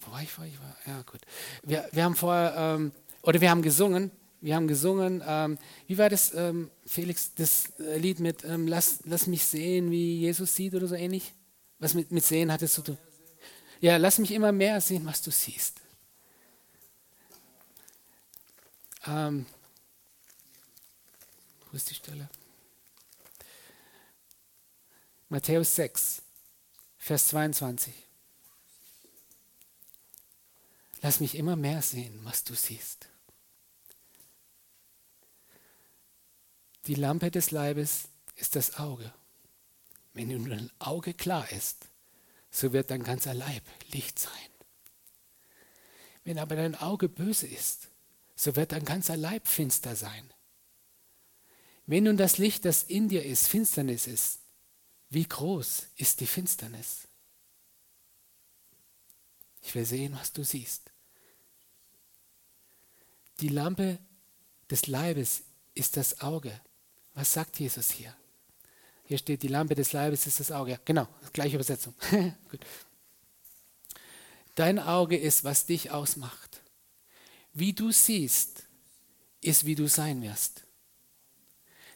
[0.00, 0.52] wo war ich vorher?
[0.86, 1.20] Ja, gut.
[1.62, 4.10] Wir, wir haben vorher, ähm, oder wir haben gesungen,
[4.40, 9.00] wir haben gesungen, ähm, wie war das, ähm, Felix, das äh, Lied mit ähm, lass,
[9.04, 11.32] lass mich sehen, wie Jesus sieht oder so ähnlich?
[11.78, 12.96] Was mit, mit Sehen hattest du?
[13.80, 15.80] Ja, lass mich immer mehr sehen, was du siehst.
[19.06, 19.46] Ähm,
[21.70, 22.28] wo ist die Stelle?
[25.28, 26.22] Matthäus 6,
[26.98, 27.92] Vers 22.
[31.02, 33.08] Lass mich immer mehr sehen, was du siehst.
[36.88, 39.12] Die Lampe des Leibes ist das Auge.
[40.14, 41.86] Wenn nun dein Auge klar ist,
[42.50, 44.32] so wird dein ganzer Leib Licht sein.
[46.24, 47.88] Wenn aber dein Auge böse ist,
[48.36, 50.32] so wird dein ganzer Leib finster sein.
[51.84, 54.38] Wenn nun das Licht, das in dir ist, Finsternis ist,
[55.10, 57.06] wie groß ist die Finsternis?
[59.60, 60.90] Ich will sehen, was du siehst.
[63.40, 63.98] Die Lampe
[64.70, 65.42] des Leibes
[65.74, 66.58] ist das Auge.
[67.18, 68.14] Was sagt Jesus hier?
[69.02, 70.78] Hier steht, die Lampe des Leibes ist das Auge.
[70.84, 71.92] Genau, gleiche Übersetzung.
[72.48, 72.60] Gut.
[74.54, 76.60] Dein Auge ist, was dich ausmacht.
[77.52, 78.62] Wie du siehst,
[79.40, 80.62] ist, wie du sein wirst.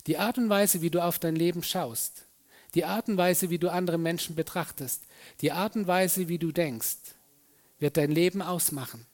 [0.08, 2.24] Die Art und Weise, wie du auf dein Leben schaust,
[2.74, 5.04] die Art und Weise, wie du andere Menschen betrachtest,
[5.40, 7.14] die Art und Weise, wie du denkst,
[7.78, 9.06] wird dein Leben ausmachen.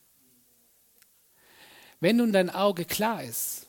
[2.01, 3.68] Wenn nun dein Auge klar ist,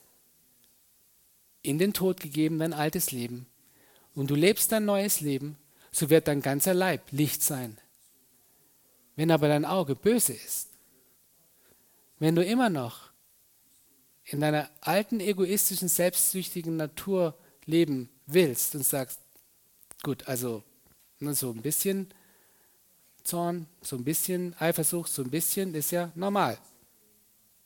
[1.62, 3.46] in den Tod gegeben dein altes Leben,
[4.14, 5.56] und du lebst dein neues Leben,
[5.92, 7.78] so wird dein ganzer Leib Licht sein.
[9.16, 10.68] Wenn aber dein Auge böse ist,
[12.18, 13.10] wenn du immer noch
[14.24, 19.20] in deiner alten, egoistischen, selbstsüchtigen Natur leben willst und sagst,
[20.02, 20.62] gut, also
[21.18, 22.12] ne, so ein bisschen
[23.24, 26.58] Zorn, so ein bisschen Eifersucht, so ein bisschen ist ja normal.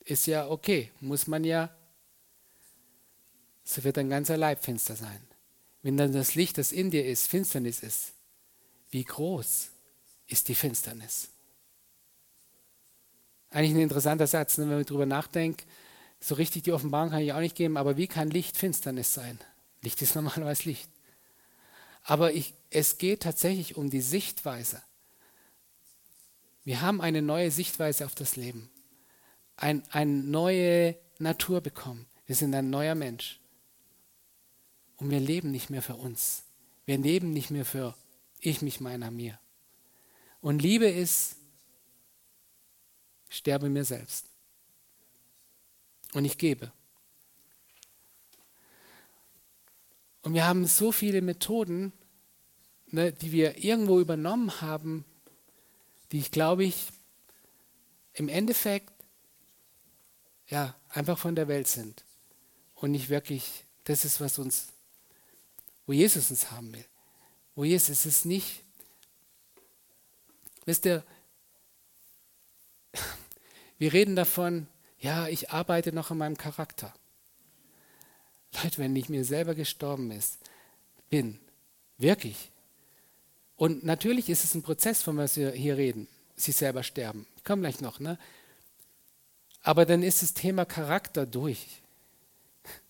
[0.03, 1.75] Ist ja okay, muss man ja,
[3.65, 5.19] so wird dein ganzer Leib finster sein.
[5.81, 8.13] Wenn dann das Licht, das in dir ist, Finsternis ist,
[8.91, 9.69] wie groß
[10.27, 11.29] ist die Finsternis?
[13.49, 15.65] Eigentlich ein interessanter Satz, ne, wenn man darüber nachdenkt.
[16.19, 19.39] So richtig die Offenbarung kann ich auch nicht geben, aber wie kann Licht Finsternis sein?
[19.81, 20.89] Licht ist normalerweise Licht.
[22.03, 24.81] Aber ich, es geht tatsächlich um die Sichtweise.
[26.63, 28.69] Wir haben eine neue Sichtweise auf das Leben.
[29.57, 32.05] Ein, eine neue Natur bekommen.
[32.25, 33.39] Wir sind ein neuer Mensch.
[34.97, 36.43] Und wir leben nicht mehr für uns.
[36.85, 37.95] Wir leben nicht mehr für
[38.39, 39.39] ich, mich, meiner, mir.
[40.41, 41.37] Und Liebe ist,
[43.29, 44.27] sterbe mir selbst.
[46.13, 46.71] Und ich gebe.
[50.21, 51.91] Und wir haben so viele Methoden,
[52.87, 55.05] ne, die wir irgendwo übernommen haben,
[56.11, 56.87] die ich glaube ich
[58.13, 58.93] im Endeffekt
[60.47, 62.05] ja einfach von der Welt sind
[62.75, 64.69] und nicht wirklich das ist, was uns
[65.85, 66.85] wo Jesus uns haben will.
[67.55, 68.61] Wo Jesus ist nicht,
[70.65, 71.03] wisst ihr,
[73.77, 74.67] wir reden davon,
[74.99, 76.93] ja, ich arbeite noch an meinem Charakter.
[78.63, 80.39] Leute, wenn ich mir selber gestorben ist,
[81.09, 81.39] bin,
[81.97, 82.51] wirklich.
[83.57, 87.25] Und natürlich ist es ein Prozess, von was wir hier reden, sie selber sterben.
[87.37, 88.17] Ich komme gleich noch, ne?
[89.61, 91.81] Aber dann ist das Thema Charakter durch.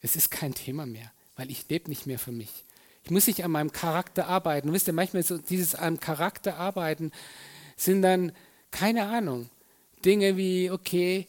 [0.00, 2.64] Es ist kein Thema mehr weil ich lebe nicht mehr für mich.
[3.04, 4.72] Ich muss nicht an meinem Charakter arbeiten.
[4.72, 7.12] Wisst ihr, manchmal so dieses am Charakter arbeiten
[7.76, 8.32] sind dann,
[8.70, 9.50] keine Ahnung,
[10.04, 11.26] Dinge wie, okay,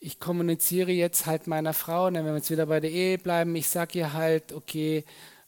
[0.00, 3.16] ich kommuniziere jetzt halt meiner Frau, und dann werden wir jetzt wieder bei der Ehe
[3.16, 5.04] bleiben, ich sage ihr halt, okay,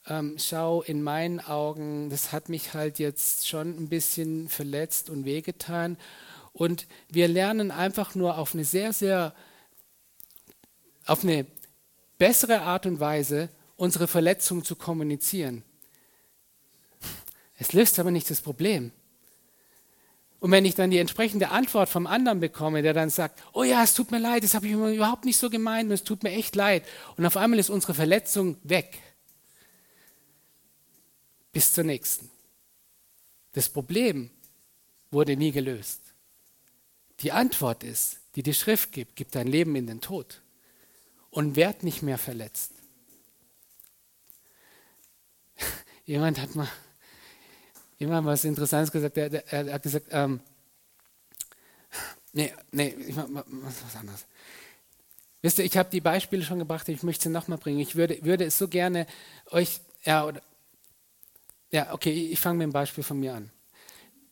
[0.09, 5.25] ähm, schau, in meinen Augen, das hat mich halt jetzt schon ein bisschen verletzt und
[5.25, 5.99] wehgetan.
[6.53, 9.35] Und wir lernen einfach nur auf eine sehr, sehr,
[11.05, 11.45] auf eine
[12.19, 15.63] bessere Art und Weise, unsere Verletzung zu kommunizieren.
[17.59, 18.93] Es löst aber nicht das Problem.
[20.39, 23.83] Und wenn ich dann die entsprechende Antwort vom anderen bekomme, der dann sagt, oh ja,
[23.83, 26.33] es tut mir leid, das habe ich überhaupt nicht so gemeint und es tut mir
[26.33, 26.85] echt leid.
[27.17, 28.99] Und auf einmal ist unsere Verletzung weg.
[31.53, 32.31] Bis zur nächsten.
[33.55, 34.31] Das Problem
[35.11, 36.01] wurde nie gelöst.
[37.21, 40.43] Die Antwort ist, die die Schrift gibt, gibt dein Leben in den Tod
[41.31, 42.73] und werd nicht mehr verletzt.
[46.07, 46.69] Jemand hat mal
[47.99, 49.17] jemand was Interessantes gesagt.
[49.17, 50.41] Er, er, er hat gesagt, ähm,
[52.33, 54.25] nee, nee, ich mach, was anderes.
[55.43, 57.79] Wisst ihr, ich habe die Beispiele schon gebracht, ich möchte sie nochmal bringen.
[57.81, 59.07] Ich würde, würde es so gerne
[59.51, 60.41] euch, ja, oder,
[61.71, 63.51] ja, okay, ich fange mit dem Beispiel von mir an.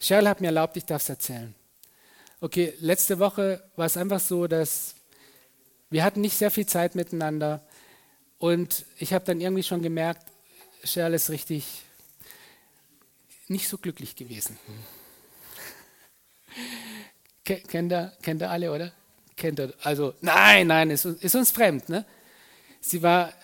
[0.00, 1.54] Cheryl hat mir erlaubt, ich darf es erzählen.
[2.40, 4.94] Okay, letzte Woche war es einfach so, dass
[5.90, 7.64] wir hatten nicht sehr viel Zeit miteinander
[8.38, 10.26] und ich habe dann irgendwie schon gemerkt,
[10.84, 11.82] Cheryl ist richtig
[13.48, 14.58] nicht so glücklich gewesen.
[17.44, 18.92] Kennt ihr, kennt ihr alle, oder?
[19.36, 19.74] Kennt ihr?
[19.82, 21.90] Also, nein, nein, ist, ist uns fremd.
[21.90, 22.06] Ne?
[22.80, 23.34] Sie war,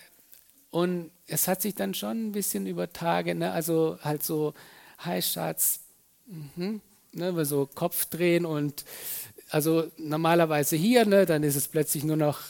[0.71, 3.53] und es hat sich dann schon ein bisschen über Tage, ne?
[3.53, 4.55] also halt so,
[4.99, 5.81] hi Schatz,
[6.27, 6.81] mhm,
[7.13, 7.45] ne?
[7.45, 8.87] so Kopf drehen und
[9.51, 11.27] also normalerweise hier, ne?
[11.27, 12.41] dann ist es plötzlich nur noch,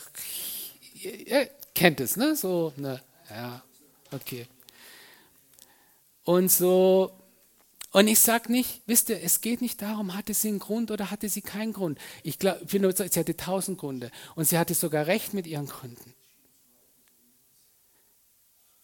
[0.93, 2.35] ihr kennt es, ne?
[2.37, 3.01] so, ne?
[3.29, 3.61] ja,
[4.11, 4.47] okay.
[6.23, 7.21] Und so
[7.91, 11.11] und ich sage nicht, wisst ihr, es geht nicht darum, hatte sie einen Grund oder
[11.11, 11.99] hatte sie keinen Grund.
[12.23, 16.13] Ich glaube, sie hatte tausend Gründe und sie hatte sogar recht mit ihren Gründen.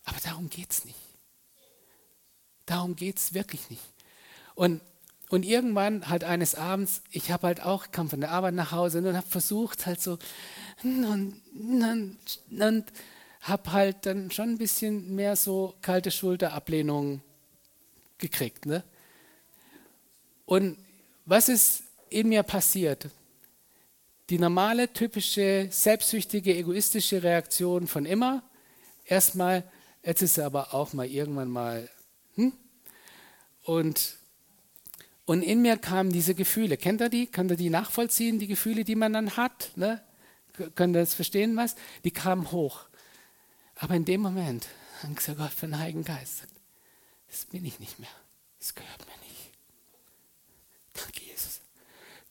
[0.04, 1.00] Aber darum geht es nicht.
[2.66, 3.84] Darum geht es wirklich nicht.
[4.56, 4.82] Und,
[5.30, 9.00] und irgendwann halt eines Abends, ich habe halt auch, kam von der Arbeit nach Hause
[9.00, 10.18] und habe versucht halt so
[10.84, 12.18] und, und,
[12.50, 12.86] und
[13.42, 17.22] habe halt dann schon ein bisschen mehr so kalte Schulterablehnung
[18.18, 18.66] gekriegt.
[18.66, 18.84] Ne?
[20.46, 20.78] Und
[21.26, 23.10] was ist in mir passiert?
[24.30, 28.44] Die normale, typische, selbstsüchtige, egoistische Reaktion von immer.
[29.06, 29.64] Erstmal,
[30.04, 31.90] jetzt ist er aber auch mal irgendwann mal.
[32.36, 32.54] Hm?
[33.64, 34.16] Und,
[35.26, 36.78] und in mir kamen diese Gefühle.
[36.78, 37.28] Kennt ihr die?
[37.28, 39.72] Könnt ihr die nachvollziehen, die Gefühle, die man dann hat?
[39.76, 40.02] Ne?
[40.76, 41.76] Könnt ihr das verstehen, was?
[42.04, 42.88] Die kamen hoch.
[43.76, 44.68] Aber in dem Moment
[45.04, 46.44] hat gesagt, Gott für den Heiligen Geist,
[47.30, 48.10] das bin ich nicht mehr.
[48.60, 49.52] Das gehört mir nicht.
[50.94, 51.62] Danke, Jesus.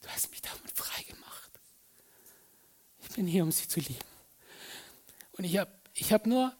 [0.01, 1.51] Du hast mich damit frei gemacht.
[3.01, 4.05] Ich bin hier, um sie zu lieben.
[5.33, 6.55] Und ich habe ich hab nur,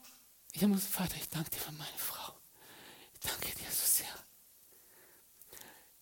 [0.54, 2.34] ich habe nur Vater, ich danke dir für meine Frau.
[3.14, 4.08] Ich danke dir so sehr.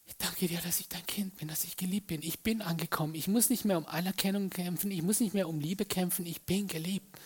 [0.05, 2.21] Ich danke dir, dass ich dein Kind bin, dass ich geliebt bin.
[2.21, 3.15] Ich bin angekommen.
[3.15, 4.91] Ich muss nicht mehr um Anerkennung kämpfen.
[4.91, 6.25] Ich muss nicht mehr um Liebe kämpfen.
[6.25, 7.17] Ich bin geliebt.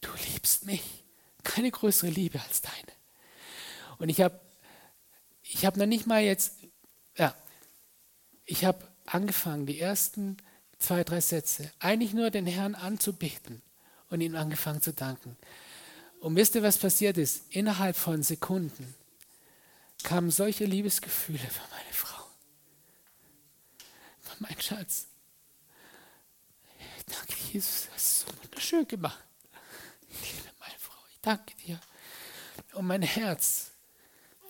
[0.00, 0.82] Du liebst mich.
[1.42, 2.95] Keine größere Liebe als deine.
[3.98, 4.40] Und ich habe
[5.48, 6.54] ich hab noch nicht mal jetzt,
[7.16, 7.34] ja,
[8.44, 10.36] ich habe angefangen, die ersten
[10.78, 13.62] zwei, drei Sätze, eigentlich nur den Herrn anzubeten
[14.10, 15.36] und ihm angefangen zu danken.
[16.20, 17.44] Und wisst ihr, was passiert ist?
[17.50, 18.94] Innerhalb von Sekunden
[20.02, 22.24] kamen solche Liebesgefühle für meine Frau.
[24.20, 25.06] Für meinen Schatz.
[26.98, 29.24] Ich danke Jesus, das ist so wunderschön gemacht.
[30.08, 31.80] Ich liebe meine Frau, ich danke dir.
[32.72, 33.70] Und mein Herz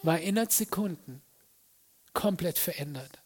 [0.06, 1.20] war innerhalb Sekunden
[2.14, 3.20] komplett verändert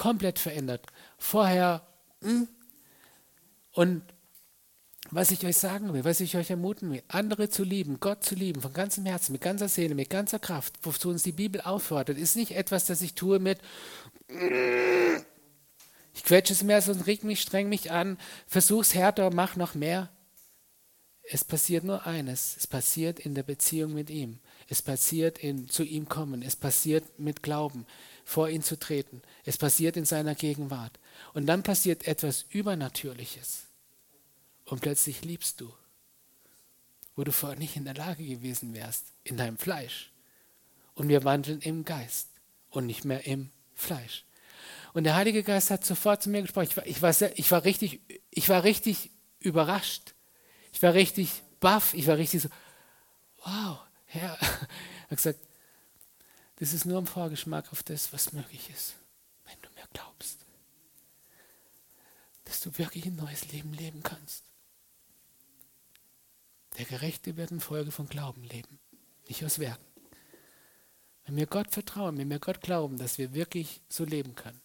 [0.00, 0.86] komplett verändert.
[1.18, 1.86] Vorher,
[2.22, 2.48] hm?
[3.72, 4.02] und
[5.10, 8.34] was ich euch sagen will, was ich euch ermuten will, andere zu lieben, Gott zu
[8.34, 12.16] lieben, von ganzem Herzen, mit ganzer Seele, mit ganzer Kraft, wozu uns die Bibel auffordert,
[12.16, 13.58] ist nicht etwas, das ich tue mit,
[16.14, 20.08] ich quetsche es mehr, sonst reg mich, streng mich an, versuch's härter, mach noch mehr.
[21.22, 24.38] Es passiert nur eines, es passiert in der Beziehung mit ihm.
[24.70, 27.86] Es passiert in zu ihm kommen, es passiert mit Glauben
[28.24, 29.20] vor ihn zu treten.
[29.44, 31.00] Es passiert in seiner Gegenwart.
[31.34, 33.64] Und dann passiert etwas Übernatürliches.
[34.66, 35.74] Und plötzlich liebst du,
[37.16, 40.12] wo du vorher nicht in der Lage gewesen wärst, in deinem Fleisch.
[40.94, 42.28] Und wir wandeln im Geist
[42.68, 44.24] und nicht mehr im Fleisch.
[44.92, 46.68] Und der Heilige Geist hat sofort zu mir gesprochen.
[46.70, 47.98] Ich war, ich war, sehr, ich war, richtig,
[48.30, 49.10] ich war richtig
[49.40, 50.14] überrascht.
[50.72, 51.92] Ich war richtig baff.
[51.92, 52.48] Ich war richtig so,
[53.44, 53.80] wow,
[54.10, 54.36] Herr.
[54.40, 54.40] Er
[55.10, 55.38] hat gesagt,
[56.56, 58.94] das ist nur ein Vorgeschmack auf das, was möglich ist,
[59.46, 60.38] wenn du mir glaubst.
[62.44, 64.44] Dass du wirklich ein neues Leben leben kannst.
[66.76, 68.78] Der Gerechte wird in Folge von Glauben leben,
[69.28, 69.84] nicht aus Werken.
[71.24, 74.60] Wenn wir Gott vertrauen, wenn wir Gott glauben, dass wir wirklich so leben können.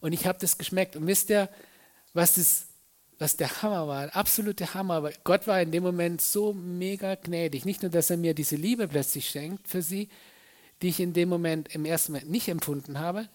[0.00, 0.96] Und ich habe das geschmeckt.
[0.96, 1.48] Und wisst ihr,
[2.12, 2.66] was das
[3.18, 4.94] was der Hammer war, absolute Hammer.
[4.94, 7.64] Aber Gott war in dem Moment so mega gnädig.
[7.64, 10.08] Nicht nur, dass er mir diese Liebe plötzlich schenkt für sie,
[10.80, 13.28] die ich in dem Moment im ersten Moment nicht empfunden habe.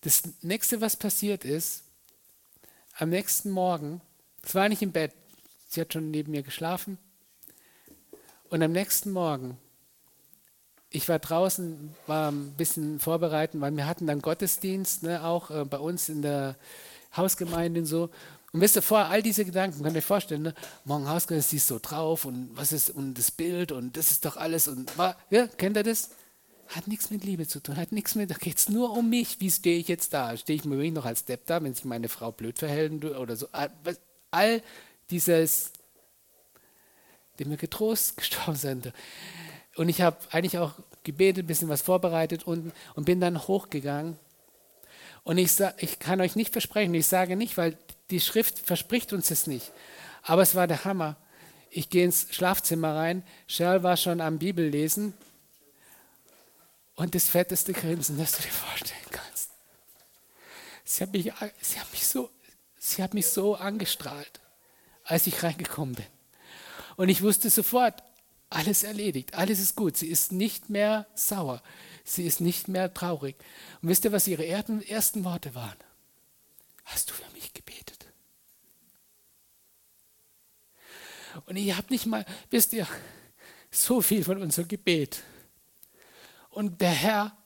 [0.00, 1.84] Das nächste, was passiert ist,
[2.94, 4.00] am nächsten Morgen,
[4.42, 5.12] es war nicht im Bett,
[5.68, 6.98] sie hat schon neben mir geschlafen,
[8.48, 9.58] und am nächsten Morgen,
[10.90, 15.64] ich war draußen, war ein bisschen vorbereiten, weil wir hatten dann Gottesdienst, ne, auch äh,
[15.64, 16.56] bei uns in der
[17.16, 18.10] Hausgemeinde und so.
[18.52, 20.54] Und wisst ihr, vor all diese Gedanken, könnt ihr euch vorstellen, ne?
[20.84, 24.36] morgen Hausgemeinde, siehst so drauf und was ist, und das Bild und das ist doch
[24.36, 24.90] alles und,
[25.30, 26.10] ja, kennt ihr das?
[26.66, 29.40] Hat nichts mit Liebe zu tun, hat nichts mit, da geht es nur um mich,
[29.40, 30.36] wie stehe ich jetzt da?
[30.36, 33.36] Stehe ich mir wirklich noch als Depp da, wenn sich meine Frau blöd verhält oder
[33.36, 33.46] so?
[34.32, 34.62] All
[35.10, 35.72] dieses,
[37.38, 38.92] dem wir getrost gestorben sind.
[39.76, 40.72] Und ich habe eigentlich auch
[41.04, 44.18] gebetet, ein bisschen was vorbereitet und, und bin dann hochgegangen.
[45.22, 47.76] Und ich, ich kann euch nicht versprechen, ich sage nicht, weil
[48.10, 49.72] die Schrift verspricht uns es nicht.
[50.22, 51.16] Aber es war der Hammer.
[51.70, 55.14] Ich gehe ins Schlafzimmer rein, Cheryl war schon am Bibellesen
[56.96, 59.50] und das fetteste Grinsen, das du dir vorstellen kannst.
[60.84, 62.28] Sie hat mich, sie hat mich, so,
[62.76, 64.40] sie hat mich so angestrahlt,
[65.04, 66.06] als ich reingekommen bin.
[66.96, 68.02] Und ich wusste sofort,
[68.50, 69.96] alles erledigt, alles ist gut.
[69.96, 71.62] Sie ist nicht mehr sauer,
[72.04, 73.36] sie ist nicht mehr traurig.
[73.80, 75.76] Und wisst ihr, was ihre ersten Worte waren?
[76.84, 78.06] Hast du für mich gebetet?
[81.46, 82.86] Und ich habe nicht mal, wisst ihr,
[83.70, 85.22] so viel von unserem Gebet.
[86.50, 87.36] Und der Herr,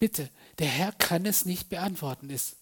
[0.00, 2.28] bitte, der Herr kann es nicht beantworten.
[2.28, 2.56] Ist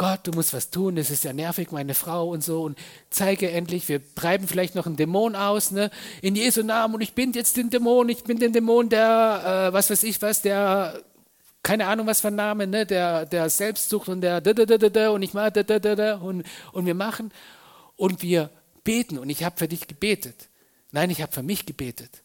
[0.00, 2.62] Gott, du musst was tun, das ist ja nervig, meine Frau und so.
[2.62, 2.78] Und
[3.10, 5.90] zeige endlich, wir treiben vielleicht noch einen Dämon aus, ne?
[6.22, 6.94] In Jesu Namen.
[6.94, 10.22] Und ich bin jetzt den Dämon, ich bin den Dämon, der, äh, was weiß ich
[10.22, 11.02] was, der,
[11.62, 12.86] keine Ahnung was für ein Name, ne?
[12.86, 15.94] Der, der Selbstsucht und der da, da, da, da, und ich mache da, da, da,
[15.94, 17.30] da, und, und wir machen.
[17.96, 18.48] Und wir
[18.82, 19.18] beten.
[19.18, 20.48] Und ich habe für dich gebetet.
[20.92, 22.22] Nein, ich habe für mich gebetet.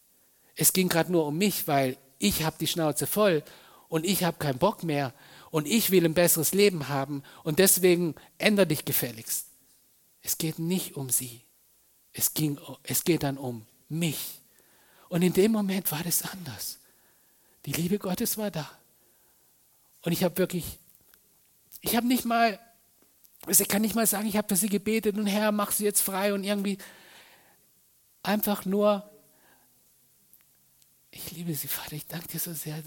[0.55, 3.43] Es ging gerade nur um mich, weil ich habe die Schnauze voll
[3.89, 5.11] und ich habe keinen Bock mehr
[5.55, 9.47] und ich will ein besseres Leben haben und deswegen ändere dich gefälligst.
[10.21, 11.45] Es geht nicht um sie.
[12.11, 14.41] Es, ging, es geht dann um mich.
[15.07, 16.79] Und in dem Moment war das anders.
[17.65, 18.69] Die Liebe Gottes war da.
[20.01, 20.77] Und ich habe wirklich,
[21.79, 22.59] ich habe nicht mal,
[23.47, 26.01] ich kann nicht mal sagen, ich habe für sie gebetet und Herr, mach sie jetzt
[26.01, 26.79] frei und irgendwie
[28.23, 29.09] einfach nur,
[31.11, 32.83] ich liebe sie, Vater, ich danke dir so sehr,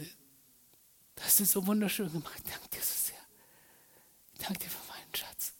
[1.18, 2.42] Du hast es so wunderschön gemacht.
[2.44, 3.18] Danke dir so sehr.
[4.34, 5.52] Ich danke dir für meinen Schatz.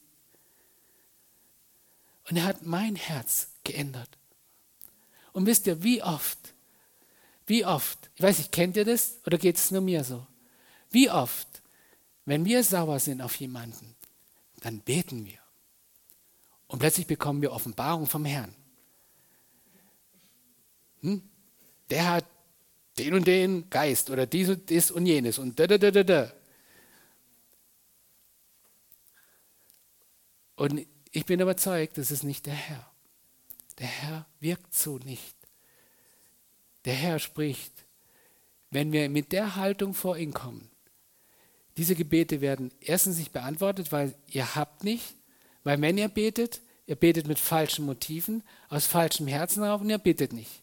[2.30, 4.18] Und er hat mein Herz geändert.
[5.32, 6.54] Und wisst ihr, wie oft,
[7.46, 10.24] wie oft, ich weiß nicht, kennt ihr das oder geht es nur mir so?
[10.90, 11.48] Wie oft,
[12.24, 13.96] wenn wir sauer sind auf jemanden,
[14.60, 15.40] dann beten wir.
[16.68, 18.54] Und plötzlich bekommen wir Offenbarung vom Herrn.
[21.00, 21.28] Hm?
[21.90, 22.24] Der hat
[22.98, 26.02] den und den Geist oder dies und das und jenes und da, da, da, da,
[26.02, 26.32] da.
[30.56, 32.90] Und ich bin überzeugt, das ist nicht der Herr.
[33.78, 35.36] Der Herr wirkt so nicht.
[36.84, 37.72] Der Herr spricht,
[38.70, 40.68] wenn wir mit der Haltung vor ihn kommen.
[41.76, 45.14] Diese Gebete werden erstens nicht beantwortet, weil ihr habt nicht,
[45.62, 49.98] weil wenn ihr betet, ihr betet mit falschen Motiven, aus falschem Herzen auf und ihr
[49.98, 50.62] bittet nicht.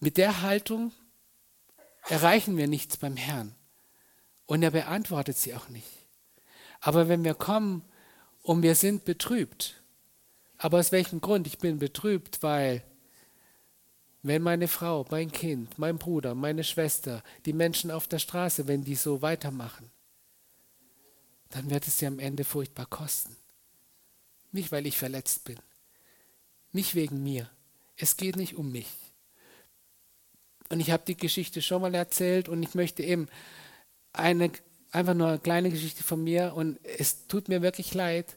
[0.00, 0.92] Mit der Haltung
[2.08, 3.54] erreichen wir nichts beim Herrn.
[4.46, 5.86] Und er beantwortet sie auch nicht.
[6.80, 7.84] Aber wenn wir kommen
[8.42, 9.80] und wir sind betrübt,
[10.58, 11.46] aber aus welchem Grund?
[11.46, 12.82] Ich bin betrübt, weil
[14.22, 18.84] wenn meine Frau, mein Kind, mein Bruder, meine Schwester, die Menschen auf der Straße, wenn
[18.84, 19.90] die so weitermachen,
[21.50, 23.36] dann wird es sie am Ende furchtbar kosten.
[24.52, 25.58] Nicht, weil ich verletzt bin.
[26.72, 27.50] Nicht wegen mir.
[27.96, 28.88] Es geht nicht um mich.
[30.70, 33.28] Und ich habe die Geschichte schon mal erzählt und ich möchte eben
[34.12, 34.50] eine,
[34.92, 38.36] einfach nur eine kleine Geschichte von mir und es tut mir wirklich leid.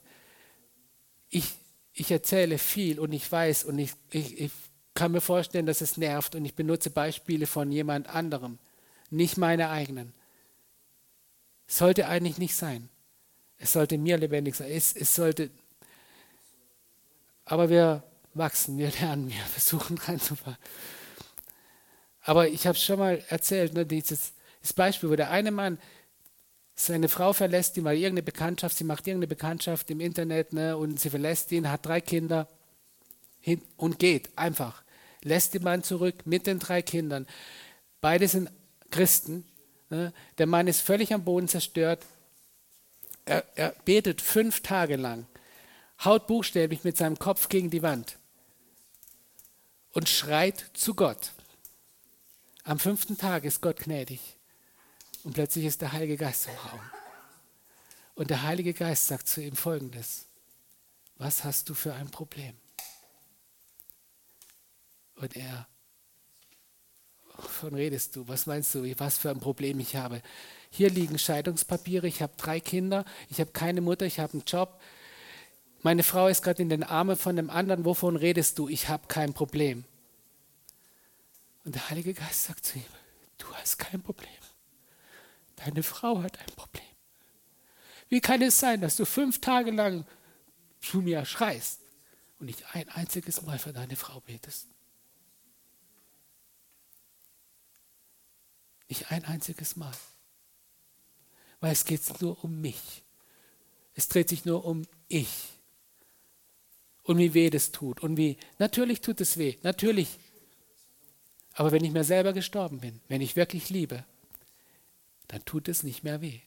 [1.29, 1.53] Ich,
[1.93, 4.51] ich erzähle viel und ich weiß und ich, ich, ich
[4.95, 8.57] kann mir vorstellen, dass es nervt und ich benutze Beispiele von jemand anderem,
[9.11, 10.11] nicht meine eigenen.
[11.67, 12.89] Sollte eigentlich nicht sein.
[13.57, 14.71] Es sollte mir lebendig sein.
[14.71, 15.51] Es, es sollte.
[17.45, 18.03] Aber wir
[18.33, 20.57] wachsen, wir lernen, wir versuchen reinzufahren.
[22.23, 24.33] Aber ich habe es schon mal erzählt, ne, dieses
[24.75, 25.77] Beispiel, wo der eine Mann
[26.75, 30.99] seine Frau verlässt ihn, weil irgendeine Bekanntschaft, sie macht irgendeine Bekanntschaft im Internet ne, und
[30.99, 32.47] sie verlässt ihn, hat drei Kinder
[33.39, 34.83] hin und geht einfach.
[35.21, 37.27] Lässt den Mann zurück mit den drei Kindern.
[38.01, 38.49] Beide sind
[38.89, 39.45] Christen.
[39.89, 40.13] Ne.
[40.37, 42.05] Der Mann ist völlig am Boden zerstört.
[43.25, 45.27] Er, er betet fünf Tage lang,
[46.03, 48.17] haut buchstäblich mit seinem Kopf gegen die Wand
[49.93, 51.31] und schreit zu Gott.
[52.65, 54.21] Am fünften Tag ist Gott gnädig
[55.23, 56.79] und plötzlich ist der Heilige Geist im Raum.
[58.15, 60.27] Und der Heilige Geist sagt zu ihm folgendes,
[61.17, 62.55] was hast du für ein Problem?
[65.15, 65.67] Und er,
[67.35, 68.27] wovon redest du?
[68.29, 70.21] Was meinst du, was für ein Problem ich habe?
[70.69, 74.79] Hier liegen Scheidungspapiere, ich habe drei Kinder, ich habe keine Mutter, ich habe einen Job.
[75.81, 78.69] Meine Frau ist gerade in den Armen von dem anderen, wovon redest du?
[78.69, 79.83] Ich habe kein Problem.
[81.63, 82.85] Und der Heilige Geist sagt zu ihm,
[83.37, 84.29] du hast kein Problem.
[85.55, 86.83] Deine Frau hat ein Problem.
[88.09, 90.05] Wie kann es sein, dass du fünf Tage lang
[90.83, 91.79] zu mir schreist
[92.39, 94.67] und nicht ein einziges Mal für deine Frau betest.
[98.89, 99.93] Nicht ein einziges Mal.
[101.61, 103.03] Weil es geht nur um mich.
[103.95, 105.53] Es dreht sich nur um ich.
[107.03, 108.01] Und wie weh das tut.
[108.01, 110.19] Und wie, natürlich tut es weh, natürlich.
[111.53, 114.03] Aber wenn ich mir selber gestorben bin, wenn ich wirklich liebe,
[115.27, 116.39] dann tut es nicht mehr weh.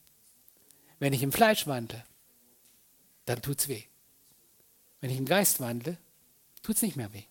[0.99, 2.05] Wenn ich im Fleisch wandle,
[3.25, 3.85] dann tut es weh.
[5.01, 5.97] Wenn ich im Geist wandle,
[6.63, 7.25] tut es nicht mehr weh.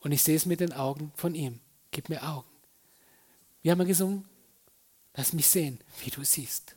[0.00, 1.60] Und ich sehe es mit den Augen von ihm.
[1.90, 2.48] Gib mir Augen.
[3.62, 4.28] Wie haben wir gesungen?
[5.14, 6.76] Lass mich sehen, wie du siehst.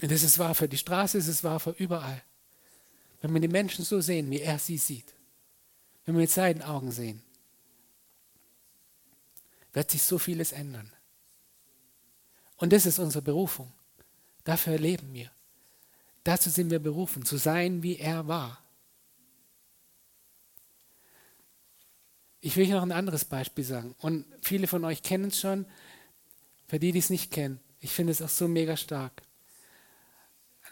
[0.00, 2.22] Und das ist wahr für die Straße, es ist wahr für überall.
[3.20, 5.14] Wenn wir die Menschen so sehen, wie er sie sieht,
[6.04, 7.22] wenn wir mit seinen Augen sehen,
[9.72, 10.90] wird sich so vieles ändern.
[12.56, 13.72] Und das ist unsere Berufung.
[14.44, 15.30] Dafür leben wir.
[16.24, 18.62] Dazu sind wir berufen, zu sein, wie er war.
[22.40, 23.94] Ich will noch ein anderes Beispiel sagen.
[23.98, 25.66] Und viele von euch kennen es schon.
[26.66, 29.22] Für die, die es nicht kennen, ich finde es auch so mega stark.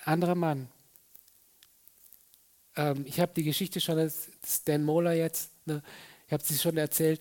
[0.04, 0.68] Ein anderer Mann.
[2.76, 5.82] Ähm, ich habe die Geschichte schon, das ist Dan Moller jetzt, ne?
[6.26, 7.20] ich habe sie schon erzählt.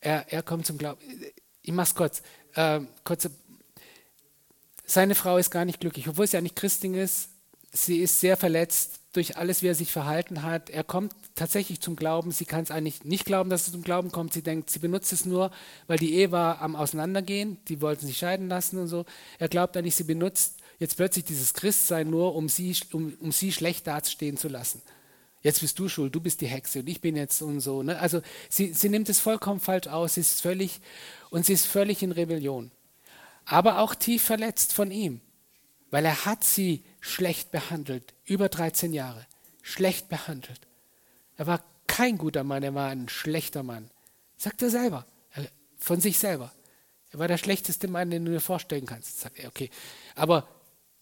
[0.00, 1.00] Er, er kommt zum Glauben.
[1.62, 2.22] Ich mache es kurz.
[2.56, 3.30] Ähm, kurze
[4.92, 7.30] seine Frau ist gar nicht glücklich, obwohl sie ja nicht Christin ist.
[7.72, 10.68] Sie ist sehr verletzt durch alles, wie er sich verhalten hat.
[10.68, 12.30] Er kommt tatsächlich zum Glauben.
[12.30, 14.34] Sie kann es eigentlich nicht glauben, dass er zum Glauben kommt.
[14.34, 15.50] Sie denkt, sie benutzt es nur,
[15.86, 17.56] weil die Ehe war am Auseinandergehen.
[17.68, 19.06] Die wollten sich scheiden lassen und so.
[19.38, 23.52] Er glaubt eigentlich, sie benutzt jetzt plötzlich dieses Christsein nur, um sie, um, um sie
[23.52, 24.82] schlecht dastehen zu lassen.
[25.40, 27.82] Jetzt bist du schuld, du bist die Hexe und ich bin jetzt und so.
[27.82, 27.98] Ne?
[27.98, 30.14] Also sie, sie nimmt es vollkommen falsch aus.
[30.14, 30.80] Sie ist völlig
[31.30, 32.70] und sie ist völlig in Rebellion
[33.44, 35.20] aber auch tief verletzt von ihm,
[35.90, 39.26] weil er hat sie schlecht behandelt, über 13 Jahre,
[39.62, 40.60] schlecht behandelt.
[41.36, 43.90] Er war kein guter Mann, er war ein schlechter Mann.
[44.36, 45.06] Sagt er selber,
[45.76, 46.52] von sich selber.
[47.10, 49.20] Er war der schlechteste Mann, den du dir vorstellen kannst.
[49.20, 49.70] Sagt er, okay.
[50.14, 50.48] Aber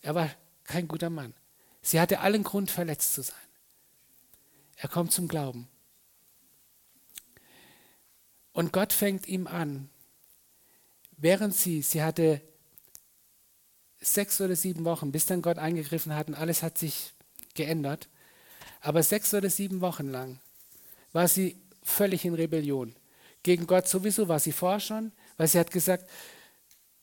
[0.03, 0.31] er war
[0.65, 1.35] kein guter Mann.
[1.83, 3.37] Sie hatte allen Grund, verletzt zu sein.
[4.77, 5.69] Er kommt zum Glauben.
[8.53, 9.89] Und Gott fängt ihm an,
[11.17, 12.43] während sie, sie hatte
[14.01, 17.13] sechs oder sieben Wochen, bis dann Gott eingegriffen hat und alles hat sich
[17.55, 18.09] geändert,
[18.81, 20.41] aber sechs oder sieben Wochen lang
[21.13, 22.95] war sie völlig in Rebellion.
[23.43, 26.09] Gegen Gott sowieso war sie vorher schon, weil sie hat gesagt,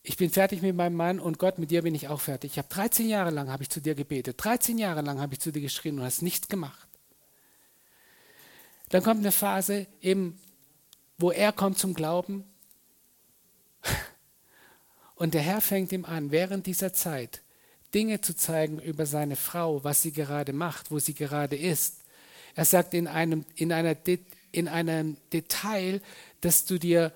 [0.08, 2.54] ich bin fertig mit meinem Mann und Gott, mit dir bin ich auch fertig.
[2.54, 5.42] Ich habe 13 Jahre lang habe ich zu dir gebetet, 13 Jahre lang habe ich
[5.42, 6.88] zu dir geschrien und hast nichts gemacht.
[8.88, 10.40] Dann kommt eine Phase eben,
[11.18, 12.46] wo er kommt zum Glauben
[15.16, 17.42] und der Herr fängt ihm an, während dieser Zeit
[17.94, 22.04] Dinge zu zeigen über seine Frau, was sie gerade macht, wo sie gerade ist.
[22.56, 23.98] Er sagt in einem, in einer,
[24.54, 26.00] in einem Detail,
[26.40, 27.12] das du dir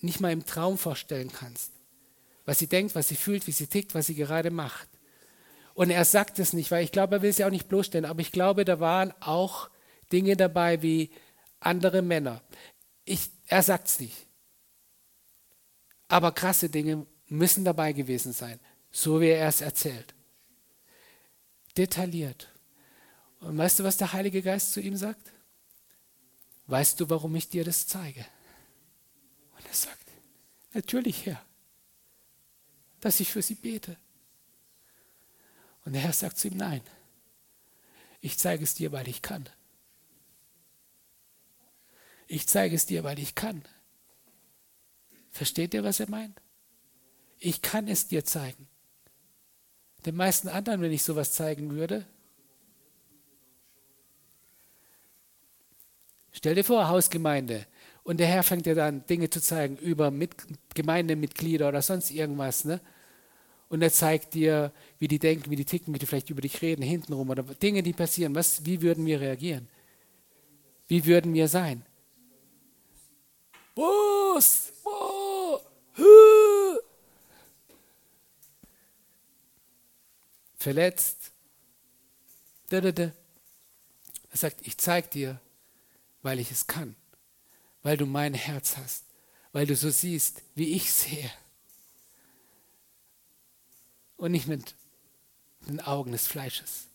[0.00, 1.73] nicht mal im Traum vorstellen kannst.
[2.44, 4.88] Was sie denkt, was sie fühlt, wie sie tickt, was sie gerade macht.
[5.74, 8.20] Und er sagt es nicht, weil ich glaube, er will sie auch nicht bloßstellen, aber
[8.20, 9.70] ich glaube, da waren auch
[10.12, 11.10] Dinge dabei wie
[11.58, 12.42] andere Männer.
[13.04, 14.26] Ich, er sagt es nicht.
[16.08, 20.14] Aber krasse Dinge müssen dabei gewesen sein, so wie er es erzählt.
[21.76, 22.48] Detailliert.
[23.40, 25.32] Und weißt du, was der Heilige Geist zu ihm sagt?
[26.66, 28.24] Weißt du, warum ich dir das zeige?
[29.56, 30.08] Und er sagt,
[30.72, 31.42] natürlich Herr,
[33.04, 33.98] dass ich für sie bete.
[35.84, 36.80] Und der Herr sagt zu ihm, nein,
[38.22, 39.46] ich zeige es dir, weil ich kann.
[42.26, 43.62] Ich zeige es dir, weil ich kann.
[45.30, 46.40] Versteht ihr, was er meint?
[47.40, 48.68] Ich kann es dir zeigen.
[50.06, 52.06] Den meisten anderen, wenn ich sowas zeigen würde,
[56.36, 57.64] Stell dir vor, Hausgemeinde.
[58.02, 60.34] Und der Herr fängt dir dann Dinge zu zeigen über Mit
[60.74, 62.64] Gemeindemitglieder oder sonst irgendwas.
[62.64, 62.80] Ne?
[63.74, 66.62] Und er zeigt dir, wie die denken, wie die ticken, wie die vielleicht über dich
[66.62, 68.32] reden, hintenrum oder Dinge, die passieren.
[68.32, 69.68] Was, wie würden wir reagieren?
[70.86, 71.84] Wie würden wir sein?
[73.74, 74.72] Was?
[74.84, 75.58] Oh,
[80.56, 81.32] verletzt.
[82.70, 83.02] Er
[84.34, 85.40] sagt, ich zeig dir,
[86.22, 86.94] weil ich es kann,
[87.82, 89.02] weil du mein Herz hast,
[89.50, 91.28] weil du so siehst, wie ich sehe.
[94.16, 94.74] Und nicht mit
[95.66, 96.86] den Augen des Fleisches.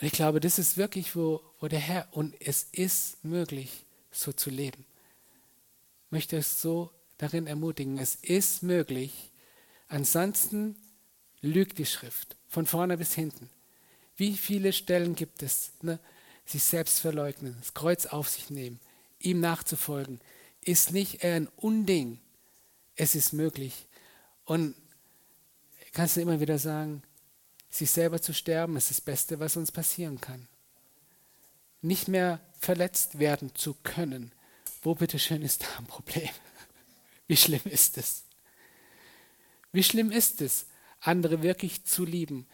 [0.00, 4.32] Und ich glaube, das ist wirklich, wo, wo der Herr, und es ist möglich, so
[4.32, 4.84] zu leben.
[6.06, 9.32] Ich möchte es so darin ermutigen, es ist möglich.
[9.88, 10.76] Ansonsten
[11.40, 13.50] lügt die Schrift, von vorne bis hinten.
[14.16, 15.72] Wie viele Stellen gibt es?
[15.82, 15.98] Ne?
[16.46, 18.80] Sich selbst verleugnen, das Kreuz auf sich nehmen,
[19.18, 20.20] ihm nachzufolgen,
[20.62, 22.20] ist nicht eher ein Unding.
[22.98, 23.86] Es ist möglich.
[24.44, 24.74] Und
[25.92, 27.02] kannst du immer wieder sagen,
[27.70, 30.48] sich selber zu sterben ist das Beste, was uns passieren kann.
[31.80, 34.32] Nicht mehr verletzt werden zu können.
[34.82, 36.28] Wo bitteschön ist da ein Problem?
[37.28, 38.24] Wie schlimm ist es?
[39.70, 40.66] Wie schlimm ist es,
[41.00, 42.46] andere wirklich zu lieben?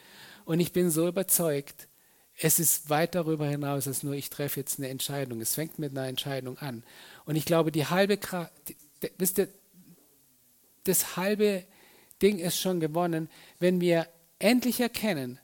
[0.45, 1.89] Und ich bin so überzeugt,
[2.37, 5.41] es ist weit darüber hinaus, als nur ich treffe jetzt eine Entscheidung.
[5.41, 6.83] Es fängt mit einer Entscheidung an.
[7.25, 8.53] Und ich glaube, die halbe Kraft,
[9.17, 9.49] wisst ihr,
[10.85, 11.65] das halbe
[12.23, 13.29] Ding ist schon gewonnen,
[13.59, 14.09] wenn wir
[14.39, 15.39] endlich erkennen,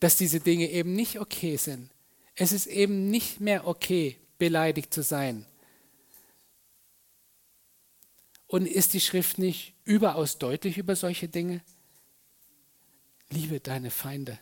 [0.00, 1.90] dass diese Dinge eben nicht okay sind.
[2.34, 5.46] Es ist eben nicht mehr okay, beleidigt zu sein.
[8.46, 11.62] Und ist die Schrift nicht überaus deutlich über solche Dinge?
[13.28, 14.38] Liebe deine Feinde,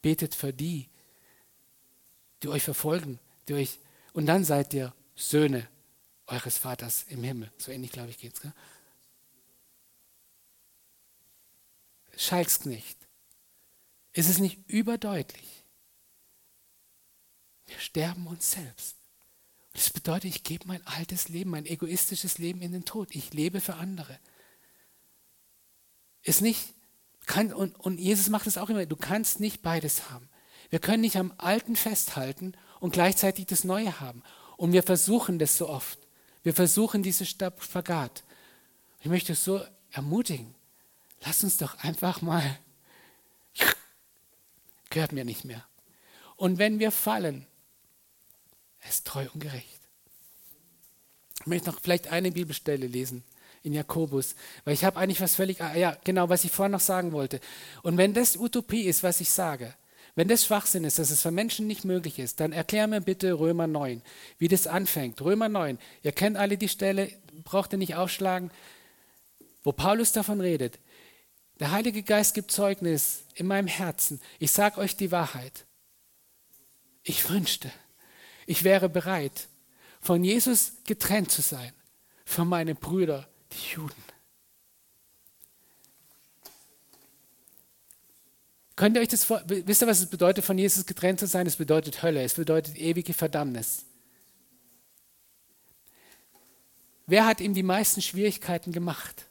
[0.00, 0.88] betet für die,
[2.42, 3.78] die euch verfolgen, die euch,
[4.14, 5.68] und dann seid ihr Söhne
[6.26, 7.52] eures Vaters im Himmel.
[7.58, 8.40] So ähnlich, glaube ich, geht es.
[12.22, 12.96] Schalksknecht.
[14.12, 15.64] Ist es nicht überdeutlich?
[17.66, 18.96] Wir sterben uns selbst.
[19.72, 23.14] Das bedeutet, ich gebe mein altes Leben, mein egoistisches Leben in den Tod.
[23.14, 24.18] Ich lebe für andere.
[26.22, 26.74] Ist nicht,
[27.26, 30.28] kann, und, und Jesus macht es auch immer, du kannst nicht beides haben.
[30.70, 34.22] Wir können nicht am Alten festhalten und gleichzeitig das Neue haben.
[34.56, 35.98] Und wir versuchen das so oft.
[36.42, 38.24] Wir versuchen diese Spagat.
[39.00, 40.54] Ich möchte es so ermutigen.
[41.24, 42.58] Lass uns doch einfach mal,
[44.90, 45.64] gehört mir nicht mehr.
[46.36, 47.46] Und wenn wir fallen,
[48.80, 49.80] er ist treu und gerecht.
[51.40, 53.24] Ich möchte noch vielleicht eine Bibelstelle lesen
[53.62, 56.80] in Jakobus, weil ich habe eigentlich was völlig, ah, ja, genau, was ich vorhin noch
[56.80, 57.40] sagen wollte.
[57.82, 59.74] Und wenn das Utopie ist, was ich sage,
[60.14, 63.32] wenn das Schwachsinn ist, dass es für Menschen nicht möglich ist, dann erklär mir bitte
[63.32, 64.02] Römer 9,
[64.38, 65.22] wie das anfängt.
[65.22, 67.10] Römer 9, ihr kennt alle die Stelle,
[67.44, 68.50] braucht ihr nicht aufschlagen,
[69.62, 70.78] wo Paulus davon redet.
[71.62, 74.20] Der Heilige Geist gibt Zeugnis in meinem Herzen.
[74.40, 75.64] Ich sage euch die Wahrheit.
[77.04, 77.70] Ich wünschte,
[78.46, 79.46] ich wäre bereit,
[80.00, 81.72] von Jesus getrennt zu sein,
[82.24, 84.02] für meine Brüder, die Juden.
[88.74, 91.46] Könnt ihr euch das vor, wisst ihr, was es bedeutet, von Jesus getrennt zu sein?
[91.46, 93.84] Es bedeutet Hölle, es bedeutet ewige Verdammnis.
[97.06, 99.26] Wer hat ihm die meisten Schwierigkeiten gemacht?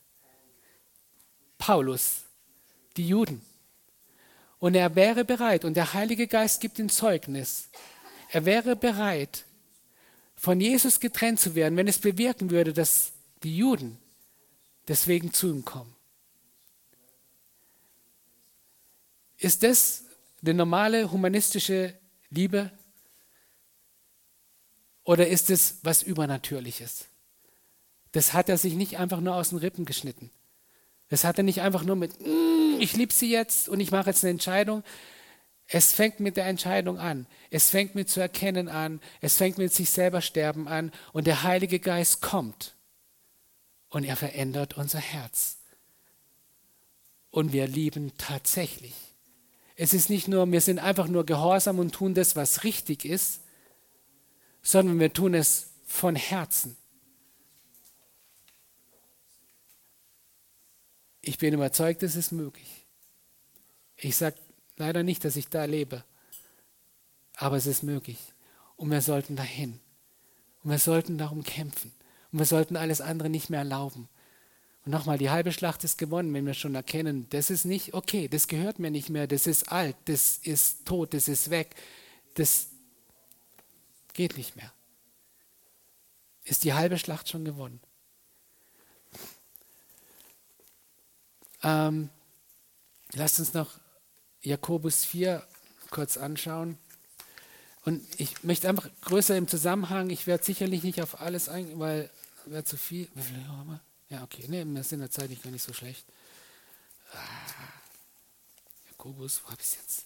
[1.62, 2.24] Paulus,
[2.98, 3.40] die Juden.
[4.58, 7.70] Und er wäre bereit, und der Heilige Geist gibt ihm Zeugnis,
[8.32, 9.46] er wäre bereit,
[10.36, 13.12] von Jesus getrennt zu werden, wenn es bewirken würde, dass
[13.44, 14.00] die Juden
[14.88, 15.96] deswegen zu ihm kommen.
[19.38, 20.06] Ist das
[20.42, 21.94] eine normale humanistische
[22.32, 22.72] Liebe?
[25.04, 27.06] Oder ist es was Übernatürliches?
[28.14, 30.32] Das hat er sich nicht einfach nur aus den Rippen geschnitten.
[31.12, 34.10] Das hat er nicht einfach nur mit, mm, ich liebe sie jetzt und ich mache
[34.10, 34.84] jetzt eine Entscheidung,
[35.74, 37.28] es fängt mit der Entscheidung an.
[37.50, 39.00] Es fängt mit zu erkennen an.
[39.22, 40.92] Es fängt mit sich selber sterben an.
[41.14, 42.76] Und der Heilige Geist kommt.
[43.90, 45.58] Und er verändert unser Herz.
[47.30, 48.96] Und wir lieben tatsächlich.
[49.78, 53.40] Es ist nicht nur, wir sind einfach nur gehorsam und tun das, was richtig ist,
[54.62, 56.76] sondern wir tun es von Herzen.
[61.22, 62.86] Ich bin überzeugt, es ist möglich.
[63.98, 64.38] Ich sage
[64.82, 66.04] Leider nicht, dass ich da lebe.
[67.36, 68.18] Aber es ist möglich.
[68.78, 69.80] Und wir sollten dahin.
[70.64, 71.92] Und wir sollten darum kämpfen.
[72.32, 74.10] Und wir sollten alles andere nicht mehr erlauben.
[74.84, 78.28] Und nochmal, die halbe Schlacht ist gewonnen, wenn wir schon erkennen, das ist nicht okay,
[78.28, 81.76] das gehört mir nicht mehr, das ist alt, das ist tot, das ist weg,
[82.34, 82.70] das
[84.14, 84.74] geht nicht mehr.
[86.44, 87.80] Ist die halbe Schlacht schon gewonnen.
[91.64, 92.10] Ähm,
[93.14, 93.70] lasst uns noch
[94.42, 95.46] Jakobus 4
[95.90, 96.78] kurz anschauen.
[97.84, 102.10] Und ich möchte einfach größer im Zusammenhang, ich werde sicherlich nicht auf alles eingehen, weil
[102.46, 103.08] wäre zu viel.
[103.16, 103.82] Wie viel haben wir?
[104.10, 106.06] Ja, okay, ne, wir sind in der Zeit nicht gar nicht so schlecht.
[107.14, 107.18] Ah,
[108.90, 110.06] Jakobus, wo habe ich es jetzt?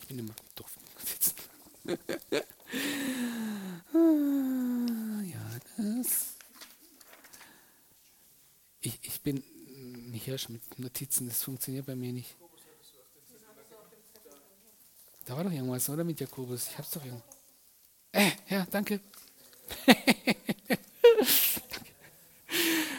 [0.00, 0.72] Ich bin immer doof.
[3.94, 6.34] Ah, ja, das.
[8.80, 9.42] Ich, ich bin
[10.16, 12.34] wie Hirsch mit Notizen, das funktioniert bei mir nicht.
[15.26, 16.68] Da war doch irgendwas, oder mit Jakobus?
[16.68, 17.22] Ich hab's doch irgendwo.
[18.12, 19.00] Äh, ja, danke.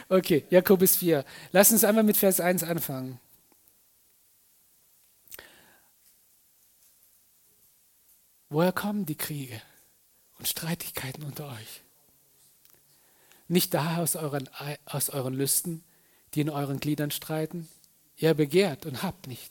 [0.08, 1.24] okay, Jakobus 4.
[1.50, 3.18] Lass uns einmal mit Vers 1 anfangen.
[8.48, 9.60] Woher kommen die Kriege
[10.38, 11.82] und Streitigkeiten unter euch?
[13.48, 14.48] Nicht da aus euren,
[14.84, 15.82] aus euren Lüsten,
[16.38, 17.68] die in euren Gliedern streiten?
[18.16, 19.50] Ihr begehrt und habt nicht.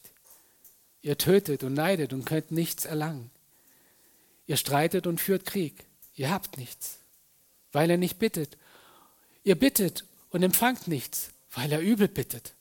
[1.02, 3.30] Ihr tötet und neidet und könnt nichts erlangen.
[4.46, 5.86] Ihr streitet und führt Krieg.
[6.16, 7.00] Ihr habt nichts,
[7.74, 8.58] weil ihr nicht bittet.
[9.44, 12.54] Ihr bittet und empfangt nichts, weil er übel bittet,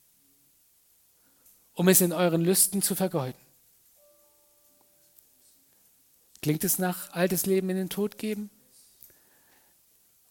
[1.75, 3.41] um es in euren Lüsten zu vergeuden.
[6.43, 8.51] Klingt es nach altes Leben in den Tod geben?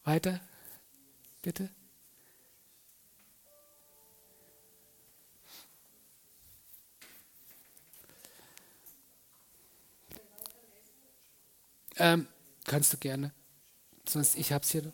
[0.04, 0.42] Weiter,
[1.42, 1.70] bitte.
[11.98, 12.28] Ähm,
[12.66, 13.32] kannst du gerne.
[14.08, 14.92] Sonst ich hab's hier.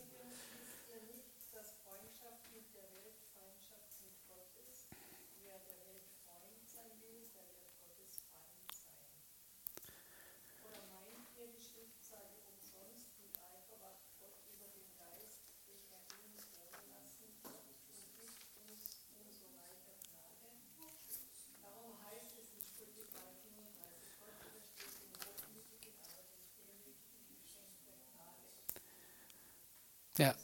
[30.18, 30.36] Ja.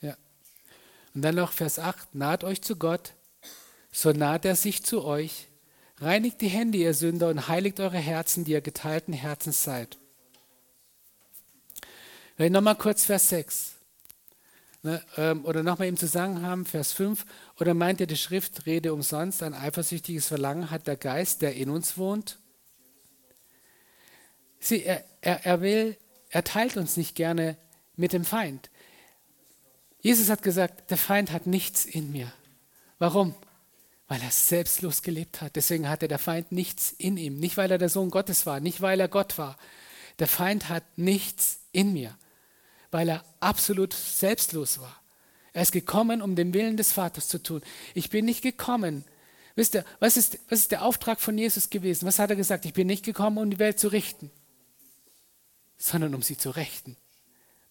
[0.00, 0.16] Ja.
[1.16, 3.14] Und dann noch Vers 8, naht euch zu Gott,
[3.90, 5.48] so naht er sich zu euch.
[5.96, 9.96] Reinigt die Hände, ihr Sünder, und heiligt eure Herzen, die ihr geteilten Herzens seid.
[12.34, 13.76] Vielleicht nochmal kurz Vers 6.
[14.82, 17.24] Ne, ähm, oder nochmal im Zusammenhang Vers 5.
[17.58, 21.70] Oder meint ihr die Schrift, rede umsonst, ein eifersüchtiges Verlangen hat der Geist, der in
[21.70, 22.38] uns wohnt?
[24.60, 25.96] Sie, er, er, er will,
[26.28, 27.56] er teilt uns nicht gerne
[27.96, 28.68] mit dem Feind.
[30.00, 32.32] Jesus hat gesagt, der Feind hat nichts in mir.
[32.98, 33.34] Warum?
[34.08, 35.56] Weil er selbstlos gelebt hat.
[35.56, 37.38] Deswegen hatte der Feind nichts in ihm.
[37.38, 39.56] Nicht, weil er der Sohn Gottes war, nicht, weil er Gott war.
[40.18, 42.16] Der Feind hat nichts in mir,
[42.90, 45.02] weil er absolut selbstlos war.
[45.52, 47.62] Er ist gekommen, um den Willen des Vaters zu tun.
[47.94, 49.04] Ich bin nicht gekommen.
[49.54, 52.06] Wisst ihr, was ist, was ist der Auftrag von Jesus gewesen?
[52.06, 52.66] Was hat er gesagt?
[52.66, 54.30] Ich bin nicht gekommen, um die Welt zu richten
[55.78, 56.96] sondern um sie zu richten.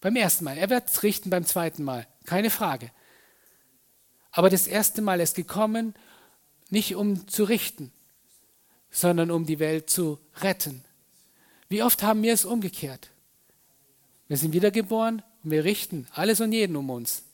[0.06, 0.56] Beim ersten Mal.
[0.56, 2.92] Er wird es richten beim zweiten Mal, keine Frage.
[4.30, 5.94] Aber das erste Mal ist gekommen,
[6.70, 7.90] nicht um zu richten,
[8.88, 10.84] sondern um die Welt zu retten.
[11.68, 13.10] Wie oft haben wir es umgekehrt?
[14.28, 17.24] Wir sind wiedergeboren und wir richten alles und jeden um uns.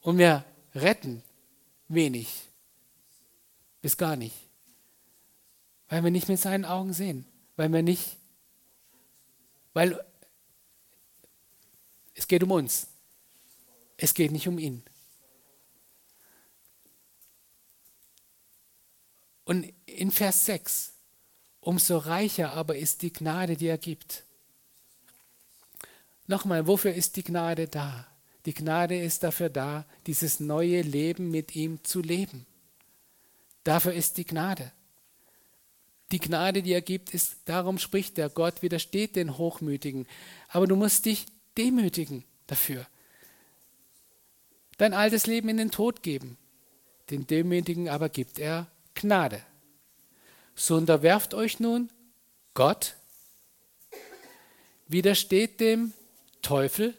[0.00, 1.24] Und wir retten
[1.88, 2.28] wenig
[3.82, 4.36] bis gar nicht.
[5.88, 7.24] Weil wir nicht mit seinen Augen sehen,
[7.56, 8.18] weil wir nicht
[9.78, 10.00] weil
[12.18, 12.88] es geht um uns.
[13.96, 14.82] Es geht nicht um ihn.
[19.44, 20.92] Und in Vers 6,
[21.60, 24.24] umso reicher aber ist die Gnade, die er gibt.
[26.26, 28.06] Nochmal, wofür ist die Gnade da?
[28.46, 32.46] Die Gnade ist dafür da, dieses neue Leben mit ihm zu leben.
[33.62, 34.72] Dafür ist die Gnade.
[36.10, 40.06] Die Gnade, die er gibt, ist, darum spricht der Gott, widersteht den Hochmütigen.
[40.48, 41.26] Aber du musst dich
[41.58, 42.86] demütigen dafür.
[44.78, 46.38] Dein altes Leben in den Tod geben.
[47.10, 49.42] Den Demütigen aber gibt er Gnade.
[50.54, 51.90] So unterwerft euch nun
[52.54, 52.94] Gott,
[54.88, 55.92] widersteht dem
[56.42, 56.96] Teufel,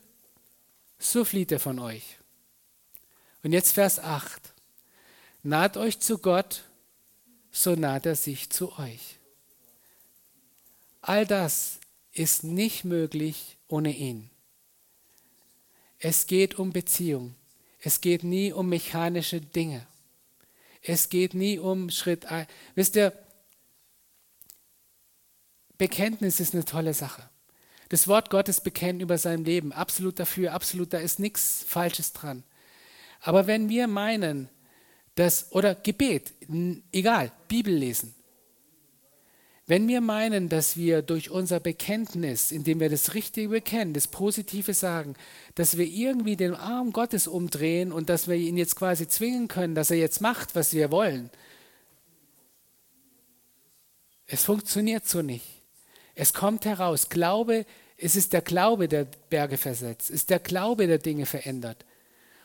[0.99, 2.18] so flieht er von euch.
[3.43, 4.53] Und jetzt Vers 8.
[5.43, 6.64] Naht euch zu Gott,
[7.51, 9.18] so naht er sich zu euch.
[11.01, 11.80] All das
[12.12, 14.30] ist nicht möglich ohne ihn.
[16.00, 17.36] Es geht um Beziehung.
[17.82, 19.86] Es geht nie um mechanische Dinge.
[20.82, 22.47] Es geht nie um Schritt ein.
[22.76, 23.14] Wisst ihr,
[25.78, 27.30] Bekenntnis ist eine tolle Sache.
[27.89, 32.43] Das Wort Gottes bekennen über sein Leben, absolut dafür, absolut, da ist nichts Falsches dran.
[33.22, 34.50] Aber wenn wir meinen,
[35.16, 36.34] das, oder Gebet,
[36.91, 38.14] egal, Bibel lesen.
[39.70, 44.74] Wenn wir meinen, dass wir durch unser Bekenntnis, indem wir das Richtige bekennen, das Positive
[44.74, 45.13] sagen,
[45.53, 49.76] dass wir irgendwie den Arm Gottes umdrehen und dass wir ihn jetzt quasi zwingen können,
[49.76, 51.30] dass er jetzt macht, was wir wollen,
[54.26, 55.45] es funktioniert so nicht.
[56.15, 57.09] Es kommt heraus.
[57.09, 60.09] Glaube, es ist der Glaube, der Berge versetzt.
[60.09, 61.86] Es ist der Glaube, der Dinge verändert.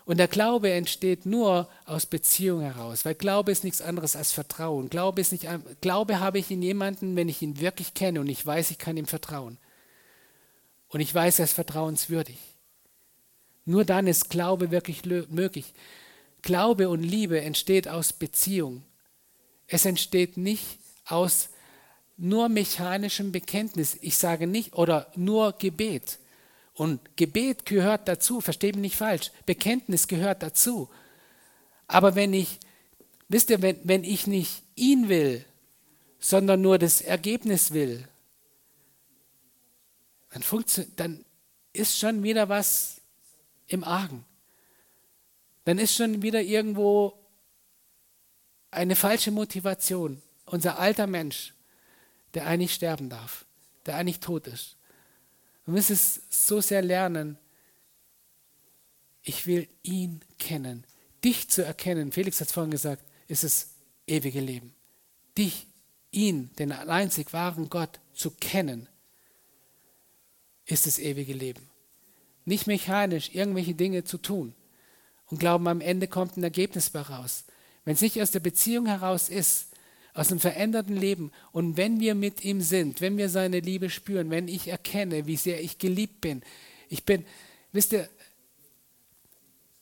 [0.04, 4.90] Und der Glaube entsteht nur aus Beziehung heraus, weil Glaube ist nichts anderes als Vertrauen.
[4.90, 5.48] Glaube, ist nicht,
[5.80, 8.98] Glaube habe ich in jemanden, wenn ich ihn wirklich kenne und ich weiß, ich kann
[8.98, 9.56] ihm vertrauen.
[10.88, 12.38] Und ich weiß, er ist vertrauenswürdig.
[13.64, 15.72] Nur dann ist Glaube wirklich möglich.
[16.42, 18.82] Glaube und Liebe entsteht aus Beziehung.
[19.66, 21.48] Es entsteht nicht aus
[22.18, 23.96] nur mechanischem Bekenntnis.
[24.02, 26.18] Ich sage nicht, oder nur Gebet.
[26.74, 29.30] Und Gebet gehört dazu, versteht mich nicht falsch.
[29.46, 30.90] Bekenntnis gehört dazu.
[31.86, 32.58] Aber wenn ich,
[33.28, 35.44] wisst ihr, wenn, wenn ich nicht ihn will,
[36.18, 38.08] sondern nur das Ergebnis will,
[40.30, 40.42] dann,
[40.96, 41.24] dann
[41.72, 43.00] ist schon wieder was
[43.68, 44.24] im Argen.
[45.64, 47.14] Dann ist schon wieder irgendwo
[48.70, 50.20] eine falsche Motivation.
[50.46, 51.54] Unser alter Mensch,
[52.34, 53.44] der eigentlich sterben darf,
[53.86, 54.76] der eigentlich tot ist.
[55.64, 57.38] Wir müssen es so sehr lernen.
[59.22, 60.86] Ich will ihn kennen.
[61.24, 63.70] Dich zu erkennen, Felix hat es vorhin gesagt, ist das
[64.06, 64.74] ewige Leben.
[65.38, 65.66] Dich,
[66.10, 68.88] ihn, den einzig wahren Gott zu kennen,
[70.66, 71.68] ist das ewige Leben.
[72.44, 74.54] Nicht mechanisch irgendwelche Dinge zu tun
[75.26, 77.44] und glauben, am Ende kommt ein Ergebnis heraus.
[77.84, 79.68] Wenn es nicht aus der Beziehung heraus ist,
[80.14, 81.32] aus einem veränderten Leben.
[81.52, 85.36] Und wenn wir mit ihm sind, wenn wir seine Liebe spüren, wenn ich erkenne, wie
[85.36, 86.42] sehr ich geliebt bin,
[86.88, 87.26] ich bin,
[87.72, 88.08] wisst ihr,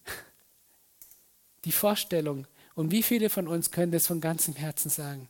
[1.65, 5.29] die Vorstellung, und wie viele von uns können das von ganzem Herzen sagen,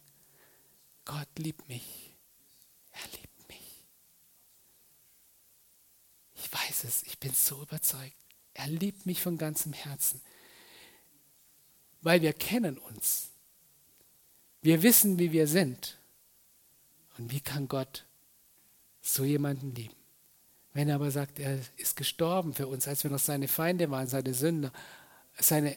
[1.05, 2.15] Gott liebt mich,
[2.93, 3.85] er liebt mich.
[6.37, 8.15] Ich weiß es, ich bin so überzeugt,
[8.55, 10.21] er liebt mich von ganzem Herzen,
[12.01, 13.32] weil wir kennen uns.
[14.63, 15.99] Wir wissen, wie wir sind.
[17.19, 18.07] Und wie kann Gott
[19.01, 19.97] so jemanden lieben?
[20.73, 24.07] Wenn er aber sagt, er ist gestorben für uns, als wir noch seine Feinde waren,
[24.07, 24.73] seine Sünder,
[25.39, 25.77] seine,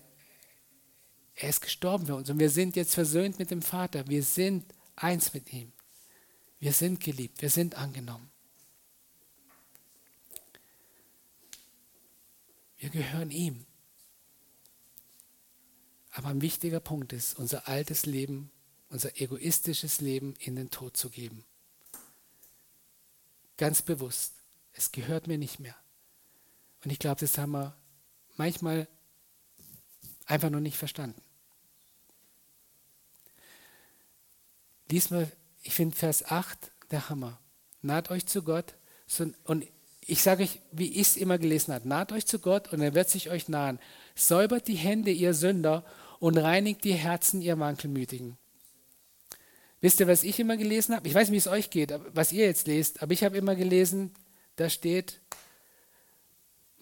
[1.33, 4.07] er ist gestorben für uns und wir sind jetzt versöhnt mit dem Vater.
[4.07, 4.63] Wir sind
[4.95, 5.73] eins mit ihm.
[6.59, 8.29] Wir sind geliebt, wir sind angenommen.
[12.77, 13.65] Wir gehören ihm.
[16.11, 18.51] Aber ein wichtiger Punkt ist, unser altes Leben
[18.89, 21.43] unser egoistisches Leben in den Tod zu geben.
[23.57, 24.33] Ganz bewusst.
[24.73, 25.75] Es gehört mir nicht mehr.
[26.83, 27.75] Und ich glaube, das haben wir
[28.35, 28.87] manchmal
[30.25, 31.21] einfach noch nicht verstanden.
[34.89, 35.31] Lies mal,
[35.63, 37.39] ich finde Vers 8 der Hammer.
[37.81, 38.75] Naht euch zu Gott.
[39.45, 39.67] Und
[40.01, 42.93] ich sage euch, wie ich es immer gelesen habe, naht euch zu Gott und er
[42.93, 43.79] wird sich euch nahen.
[44.15, 45.83] Säubert die Hände, ihr Sünder,
[46.19, 48.37] und reinigt die Herzen, ihr Wankelmütigen.
[49.85, 51.07] Wisst ihr, was ich immer gelesen habe?
[51.07, 53.53] Ich weiß nicht, wie es euch geht, was ihr jetzt lest, aber ich habe immer
[53.53, 54.15] gelesen,
[54.55, 55.21] da steht,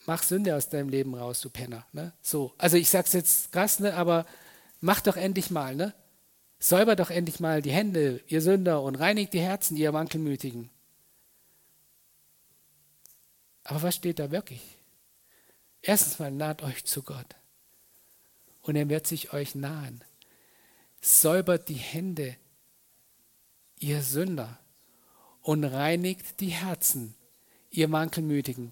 [0.06, 1.86] mach Sünde aus deinem Leben raus, du Penner.
[1.92, 2.14] Ne?
[2.22, 3.96] So, also ich sage es jetzt krass, ne?
[3.96, 4.26] aber
[4.80, 5.94] mach doch endlich mal, ne?
[6.60, 10.70] Säuber doch endlich mal die Hände, ihr Sünder, und reinigt die Herzen, ihr Wankelmütigen.
[13.66, 14.62] Aber was steht da wirklich?
[15.82, 17.36] Erstens mal naht euch zu Gott.
[18.62, 20.06] Und er wird sich euch nahen.
[21.02, 22.38] Säubert die Hände,
[23.84, 24.60] ihr Sünder,
[25.42, 27.16] und reinigt die Herzen,
[27.70, 28.72] ihr Mankelmütigen.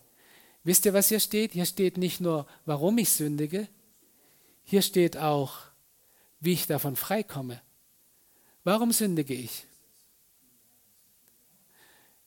[0.64, 1.52] Wisst ihr, was hier steht?
[1.52, 3.68] Hier steht nicht nur, warum ich sündige,
[4.64, 5.58] hier steht auch,
[6.40, 7.62] wie ich davon freikomme.
[8.64, 9.66] Warum sündige ich?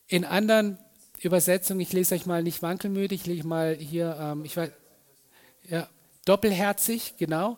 [0.09, 0.79] In anderen
[1.21, 4.71] Übersetzungen, ich lese euch mal nicht wankelmütig, ich lese mal hier, ähm, ich weiß,
[5.71, 5.89] ja,
[6.27, 7.57] doppelherzig, genau.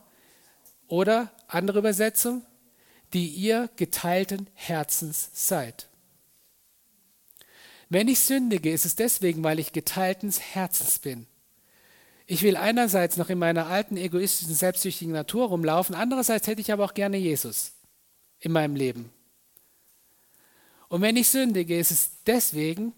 [0.86, 2.46] Oder andere Übersetzung,
[3.12, 5.88] die ihr geteilten Herzens seid.
[7.88, 11.26] Wenn ich sündige, ist es deswegen, weil ich geteilten Herzens bin.
[12.26, 16.84] Ich will einerseits noch in meiner alten, egoistischen, selbstsüchtigen Natur rumlaufen, andererseits hätte ich aber
[16.84, 17.72] auch gerne Jesus
[18.40, 19.10] in meinem Leben.
[20.88, 22.92] Und wenn ich sündige, ist es deswegen,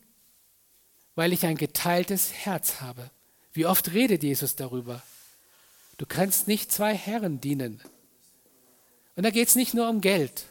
[1.15, 3.11] weil ich ein geteiltes Herz habe.
[3.53, 5.03] Wie oft redet Jesus darüber?
[5.97, 7.81] Du kannst nicht zwei Herren dienen.
[9.19, 10.47] Und da geht es nicht nur um Geld.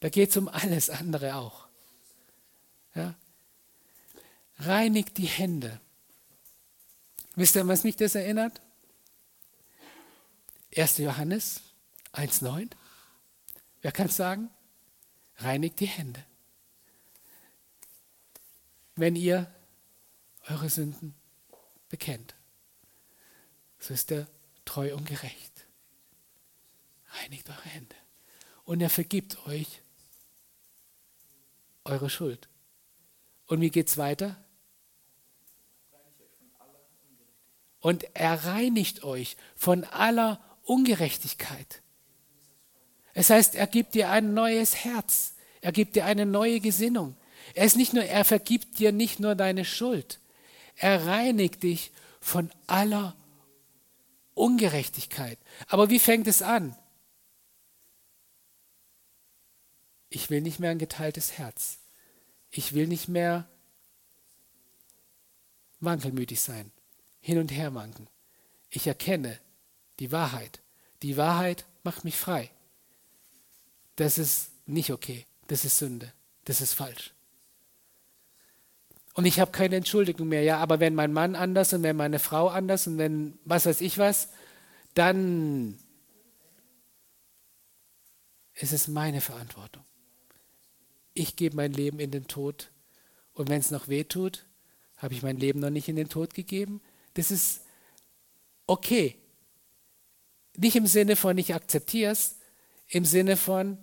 [0.00, 1.66] Da geht es um alles andere auch.
[2.94, 3.14] Ja?
[4.58, 5.80] Reinigt die Hände.
[7.36, 8.60] Wisst ihr, was mich das erinnert?
[10.76, 10.98] 1.
[10.98, 11.62] Johannes
[12.12, 12.72] 1,9.
[13.80, 14.50] Wer kann es sagen?
[15.36, 16.22] Reinigt die Hände.
[18.94, 19.50] Wenn ihr
[20.50, 21.14] eure Sünden
[21.88, 22.34] bekennt,
[23.78, 24.26] so ist er
[24.66, 25.51] treu und gerecht
[27.20, 27.96] reinigt eure Hände.
[28.64, 29.80] Und er vergibt euch
[31.84, 32.48] eure Schuld.
[33.46, 34.36] Und wie geht es weiter?
[37.80, 41.82] Und er reinigt euch von aller Ungerechtigkeit.
[43.14, 45.34] Es heißt, er gibt dir ein neues Herz.
[45.60, 47.16] Er gibt dir eine neue Gesinnung.
[47.54, 50.20] Er ist nicht nur, er vergibt dir nicht nur deine Schuld.
[50.76, 51.90] Er reinigt dich
[52.20, 53.16] von aller
[54.34, 55.38] Ungerechtigkeit.
[55.66, 56.76] Aber wie fängt es an?
[60.14, 61.78] Ich will nicht mehr ein geteiltes Herz.
[62.50, 63.48] Ich will nicht mehr
[65.80, 66.70] wankelmütig sein,
[67.20, 68.08] hin und her wanken.
[68.68, 69.38] Ich erkenne
[70.00, 70.60] die Wahrheit.
[71.02, 72.50] Die Wahrheit macht mich frei.
[73.96, 75.26] Das ist nicht okay.
[75.48, 76.12] Das ist Sünde.
[76.44, 77.12] Das ist falsch.
[79.14, 80.42] Und ich habe keine Entschuldigung mehr.
[80.42, 83.80] Ja, aber wenn mein Mann anders und wenn meine Frau anders und wenn was weiß
[83.80, 84.28] ich was,
[84.94, 85.78] dann
[88.54, 89.84] ist es meine Verantwortung.
[91.14, 92.70] Ich gebe mein Leben in den Tod
[93.34, 94.46] und wenn es noch weh tut,
[94.96, 96.80] habe ich mein Leben noch nicht in den Tod gegeben.
[97.14, 97.62] Das ist
[98.66, 99.16] okay.
[100.56, 102.36] Nicht im Sinne von ich akzeptiere es,
[102.88, 103.78] im Sinne von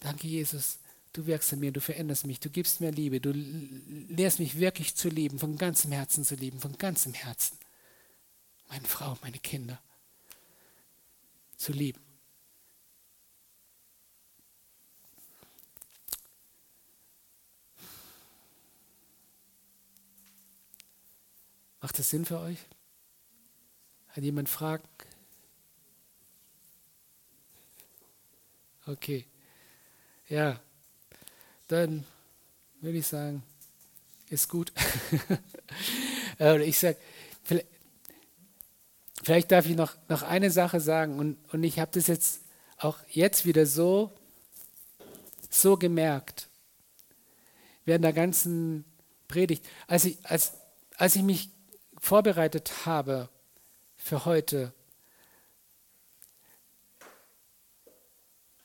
[0.00, 0.78] danke Jesus,
[1.12, 4.96] du wirkst an mir, du veränderst mich, du gibst mir Liebe, du lehrst mich wirklich
[4.96, 7.58] zu lieben, von ganzem Herzen zu lieben, von ganzem Herzen.
[8.68, 9.80] Meine Frau, meine Kinder
[11.56, 12.00] zu lieben.
[21.80, 22.58] Macht das Sinn für euch?
[24.08, 24.84] Hat jemand Fragen?
[28.86, 29.24] Okay.
[30.28, 30.60] Ja,
[31.68, 32.04] dann
[32.80, 33.42] würde ich sagen,
[34.28, 34.72] ist gut.
[36.38, 36.96] Oder ich sage,
[37.44, 37.66] vielleicht,
[39.22, 42.42] vielleicht, darf ich noch, noch eine Sache sagen und, und ich habe das jetzt
[42.78, 44.12] auch jetzt wieder so,
[45.50, 46.48] so gemerkt,
[47.84, 48.84] während der ganzen
[49.28, 50.52] Predigt, als ich, als,
[50.96, 51.50] als ich mich
[52.00, 53.28] vorbereitet habe
[53.96, 54.72] für heute,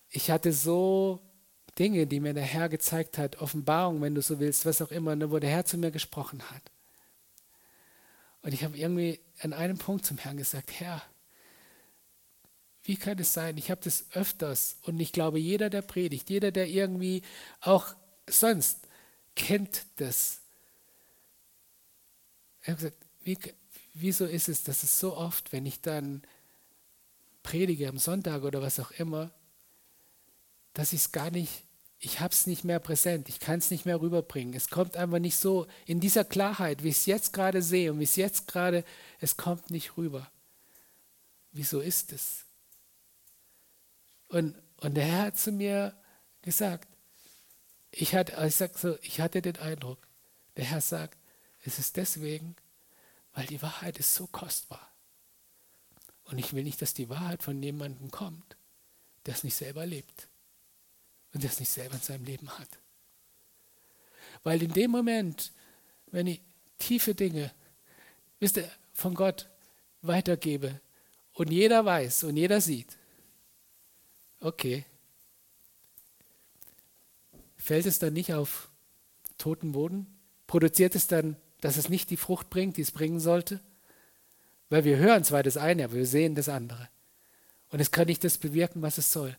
[0.10, 1.20] ich hatte so
[1.78, 5.16] Dinge, die mir der Herr gezeigt hat, Offenbarung, wenn du so willst, was auch immer,
[5.16, 6.72] ne, wo der Herr zu mir gesprochen hat.
[8.42, 11.04] Und ich habe irgendwie an einem Punkt zum Herrn gesagt, Herr,
[12.84, 13.58] wie kann es sein?
[13.58, 17.24] Ich habe das öfters und ich glaube, jeder, der predigt, jeder, der irgendwie
[17.60, 17.96] auch
[18.30, 18.88] sonst
[19.36, 20.40] kennt das.
[22.62, 23.38] Ich habe gesagt, wie,
[23.94, 26.22] wieso ist es, dass es so oft, wenn ich dann
[27.44, 29.32] predige am Sonntag oder was auch immer,
[30.74, 31.64] dass ich es gar nicht,
[32.00, 34.54] ich habe es nicht mehr präsent, ich kann es nicht mehr rüberbringen.
[34.54, 38.00] Es kommt einfach nicht so in dieser Klarheit, wie ich es jetzt gerade sehe und
[38.00, 38.84] wie es jetzt gerade,
[39.20, 40.30] es kommt nicht rüber.
[41.52, 42.46] Wieso ist es?
[44.28, 45.96] Und, und der Herr hat zu mir
[46.42, 46.90] gesagt,
[47.90, 50.06] ich hatte, ich, sag so, ich hatte den Eindruck,
[50.58, 51.18] der Herr sagt,
[51.64, 52.56] es ist deswegen,
[53.36, 54.90] weil die Wahrheit ist so kostbar.
[56.24, 58.56] Und ich will nicht, dass die Wahrheit von jemandem kommt,
[59.26, 60.30] der es nicht selber lebt
[61.34, 62.70] und der es nicht selber in seinem Leben hat.
[64.44, 65.52] Weil in dem Moment,
[66.08, 66.42] wenn ich
[66.80, 67.54] tiefe Dinge,
[68.40, 69.50] wisst ihr, von Gott
[70.02, 70.80] weitergebe
[71.34, 72.98] und jeder weiß und jeder sieht,
[74.40, 74.86] okay,
[77.58, 78.70] fällt es dann nicht auf
[79.38, 80.08] toten Boden?
[80.48, 83.60] Produziert es dann dass es nicht die Frucht bringt, die es bringen sollte?
[84.70, 86.90] Weil wir hören zwar das eine, aber wir sehen das andere.
[87.70, 89.36] Und es kann nicht das bewirken, was es soll.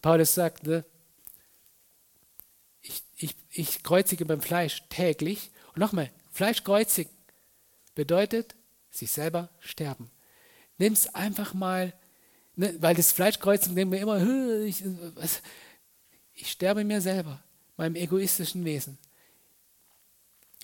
[0.00, 0.84] Paulus sagt, ne,
[2.80, 5.50] ich, ich, ich kreuzige beim Fleisch täglich.
[5.74, 7.12] Und nochmal, Fleisch kreuzigen
[7.96, 8.54] bedeutet,
[8.92, 10.12] sich selber sterben.
[10.78, 11.92] Nimm es einfach mal,
[12.54, 14.20] ne, weil das Fleischkreuzen denken wir immer,
[14.62, 14.84] ich,
[16.34, 17.42] ich sterbe mir selber,
[17.76, 18.96] meinem egoistischen Wesen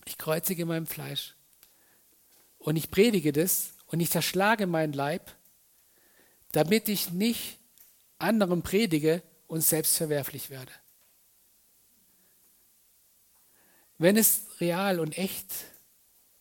[0.09, 1.35] ich kreuzige mein Fleisch.
[2.59, 5.35] Und ich predige das und ich zerschlage meinen Leib,
[6.53, 7.59] damit ich nicht
[8.19, 10.73] anderen predige und selbst verwerflich werde.
[13.99, 15.53] Wenn es real und echt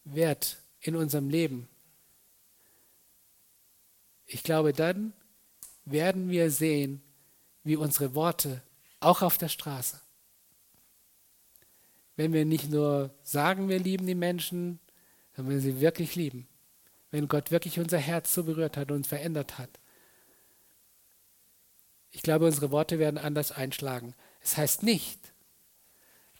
[0.03, 1.67] wird in unserem Leben,
[4.25, 5.13] ich glaube, dann
[5.85, 7.01] werden wir sehen,
[7.63, 8.61] wie unsere Worte
[8.99, 10.01] auch auf der Straße
[12.17, 14.79] wenn wir nicht nur sagen, wir lieben die Menschen,
[15.35, 16.47] sondern wenn wir sie wirklich lieben.
[17.11, 19.69] Wenn Gott wirklich unser Herz so berührt hat und uns verändert hat.
[22.11, 24.15] Ich glaube, unsere Worte werden anders einschlagen.
[24.41, 25.19] Es heißt nicht,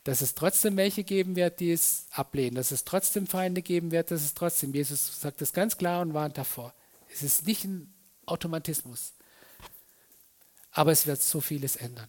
[0.04, 4.10] dass es trotzdem welche geben wird, die es ablehnen, dass es trotzdem Feinde geben wird,
[4.10, 6.74] dass es trotzdem, Jesus sagt das ganz klar und warnt davor.
[7.12, 7.94] Es ist nicht ein
[8.26, 9.14] Automatismus.
[10.72, 12.08] Aber es wird so vieles ändern.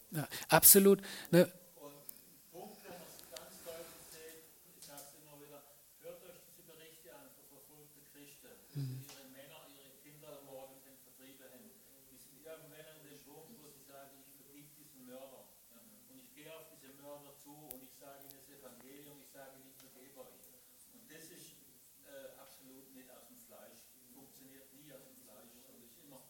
[25.91, 26.21] ist immer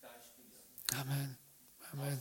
[0.00, 0.54] geistlich.
[0.98, 1.38] Amen.
[1.92, 2.18] Amen.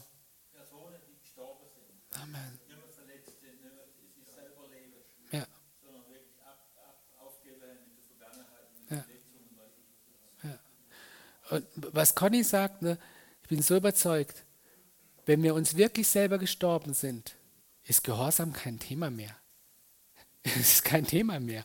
[0.51, 2.53] Personen, die gestorben sind Amen.
[2.53, 5.47] nicht mehr verletzt sind, nicht mehr sich selber leben, Ja.
[5.81, 9.03] sondern wirklich ab, ab, aufgeben mit der Vergangenheit, mit der Ja.
[9.03, 10.59] Verletzung und weiß ich was.
[11.53, 12.97] Und was Conny sagt, ne,
[13.43, 14.43] ich bin so überzeugt,
[15.27, 17.35] wenn wir uns wirklich selber gestorben sind,
[17.83, 19.35] ist Gehorsam kein Thema mehr.
[20.43, 21.63] Es ist kein Thema mehr.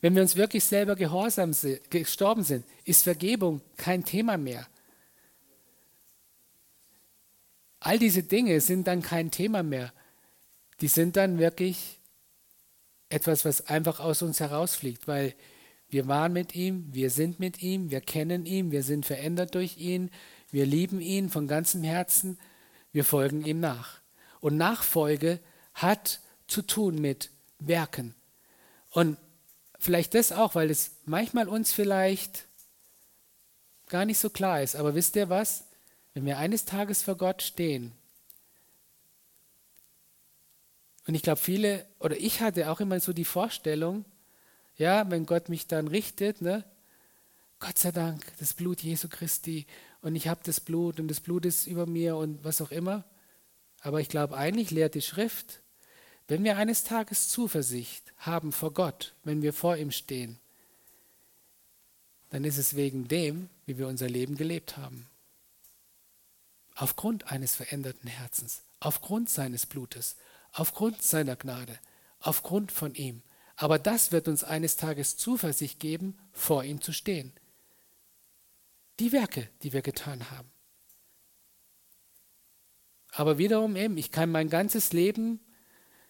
[0.00, 4.68] Wenn wir uns wirklich selber gehorsam si- gestorben sind, ist Vergebung kein Thema mehr.
[7.80, 9.92] All diese Dinge sind dann kein Thema mehr.
[10.80, 11.98] Die sind dann wirklich
[13.08, 15.34] etwas, was einfach aus uns herausfliegt, weil
[15.88, 19.78] wir waren mit ihm, wir sind mit ihm, wir kennen ihn, wir sind verändert durch
[19.78, 20.10] ihn,
[20.50, 22.38] wir lieben ihn von ganzem Herzen,
[22.92, 24.00] wir folgen ihm nach.
[24.40, 25.40] Und Nachfolge
[25.74, 28.14] hat zu tun mit Werken.
[28.90, 29.18] Und
[29.78, 32.46] vielleicht das auch, weil es manchmal uns vielleicht
[33.88, 34.76] gar nicht so klar ist.
[34.76, 35.64] Aber wisst ihr was?
[36.14, 37.92] Wenn wir eines Tages vor Gott stehen,
[41.06, 44.04] und ich glaube, viele, oder ich hatte auch immer so die Vorstellung,
[44.76, 46.64] ja, wenn Gott mich dann richtet, ne,
[47.58, 49.66] Gott sei Dank, das Blut Jesu Christi
[50.02, 53.04] und ich habe das Blut und das Blut ist über mir und was auch immer.
[53.80, 55.60] Aber ich glaube, eigentlich lehrt die Schrift,
[56.28, 60.38] wenn wir eines Tages Zuversicht haben vor Gott, wenn wir vor ihm stehen,
[62.30, 65.08] dann ist es wegen dem, wie wir unser Leben gelebt haben.
[66.74, 70.16] Aufgrund eines veränderten Herzens, aufgrund seines Blutes,
[70.52, 71.78] aufgrund seiner Gnade,
[72.20, 73.22] aufgrund von ihm.
[73.56, 77.32] Aber das wird uns eines Tages Zuversicht geben, vor ihm zu stehen.
[79.00, 80.50] Die Werke, die wir getan haben.
[83.12, 85.40] Aber wiederum eben, ich kann mein ganzes Leben,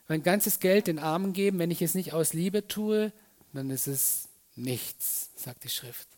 [0.09, 3.13] mein ganzes Geld den Armen geben, wenn ich es nicht aus Liebe tue,
[3.53, 6.09] dann ist es nichts, sagt die Schrift.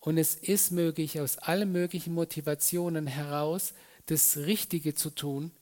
[0.00, 3.72] Und es ist möglich, aus allen möglichen Motivationen heraus
[4.06, 5.52] das Richtige zu tun,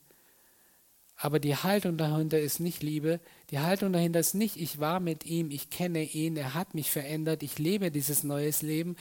[1.17, 3.21] aber die Haltung dahinter ist nicht Liebe.
[3.49, 6.91] Die Haltung dahinter ist nicht, ich war mit ihm, ich kenne ihn, er hat mich
[6.91, 8.97] verändert, ich lebe dieses neues Leben.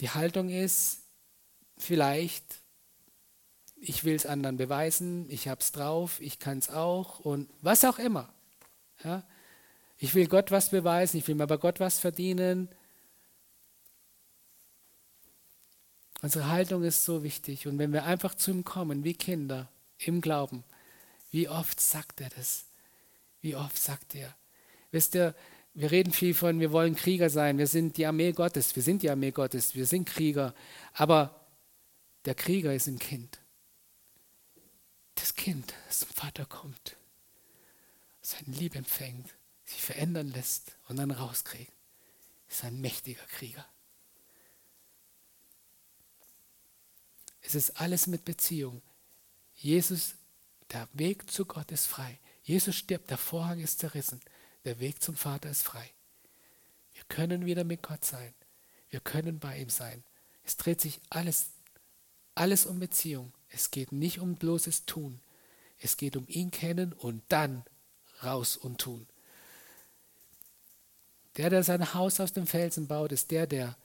[0.00, 1.00] Die Haltung ist
[1.78, 2.44] vielleicht,
[3.76, 7.84] ich will es anderen beweisen, ich habe es drauf, ich kann es auch und was
[7.84, 8.32] auch immer.
[9.02, 9.24] Ja?
[9.96, 12.68] Ich will Gott was beweisen, ich will mir bei Gott was verdienen.
[16.20, 19.68] Unsere Haltung ist so wichtig und wenn wir einfach zu ihm kommen, wie Kinder
[19.98, 20.62] im Glauben,
[21.32, 22.66] wie oft sagt er das?
[23.40, 24.36] Wie oft sagt er?
[24.90, 25.34] Wisst ihr,
[25.74, 29.02] wir reden viel von, wir wollen Krieger sein, wir sind die Armee Gottes, wir sind
[29.02, 30.54] die Armee Gottes, wir sind Krieger.
[30.92, 31.46] Aber
[32.26, 33.40] der Krieger ist ein Kind.
[35.14, 36.96] Das Kind, das zum Vater kommt,
[38.20, 39.34] seine Liebe empfängt,
[39.64, 41.72] sich verändern lässt und dann rauskriegt,
[42.48, 43.66] ist ein mächtiger Krieger.
[47.40, 48.82] Es ist alles mit Beziehung.
[49.54, 50.14] Jesus
[50.72, 52.18] der Weg zu Gott ist frei.
[52.42, 54.20] Jesus stirbt, der Vorhang ist zerrissen.
[54.64, 55.90] Der Weg zum Vater ist frei.
[56.92, 58.34] Wir können wieder mit Gott sein.
[58.90, 60.04] Wir können bei ihm sein.
[60.44, 61.50] Es dreht sich alles,
[62.34, 63.32] alles um Beziehung.
[63.48, 65.20] Es geht nicht um bloßes Tun.
[65.78, 67.64] Es geht um ihn kennen und dann
[68.22, 69.06] raus und tun.
[71.36, 73.76] Der, der sein Haus aus dem Felsen baut, ist der, der,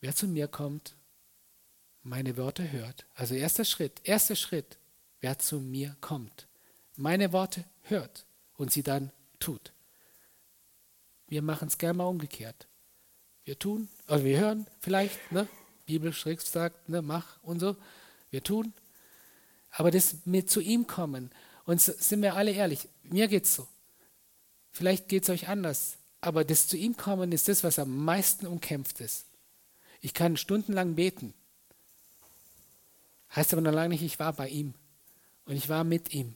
[0.00, 0.94] wer zu mir kommt,
[2.02, 3.06] meine Worte hört.
[3.14, 4.78] Also erster Schritt, erster Schritt,
[5.22, 6.46] wer zu mir kommt,
[6.96, 9.72] meine Worte hört und sie dann tut.
[11.28, 12.66] Wir machen es gerne mal umgekehrt.
[13.44, 15.48] Wir tun, oder wir hören vielleicht, ne?
[15.86, 17.76] Bibelschrift sagt, ne, mach und so.
[18.30, 18.72] Wir tun.
[19.70, 21.30] Aber das mit zu ihm kommen,
[21.64, 23.68] und sind wir alle ehrlich, mir geht's so.
[24.70, 28.46] Vielleicht geht es euch anders, aber das zu ihm kommen ist das, was am meisten
[28.46, 29.26] umkämpft ist.
[30.00, 31.34] Ich kann stundenlang beten.
[33.34, 34.74] Heißt aber noch lange nicht, ich war bei ihm.
[35.52, 36.34] Und ich war mit ihm.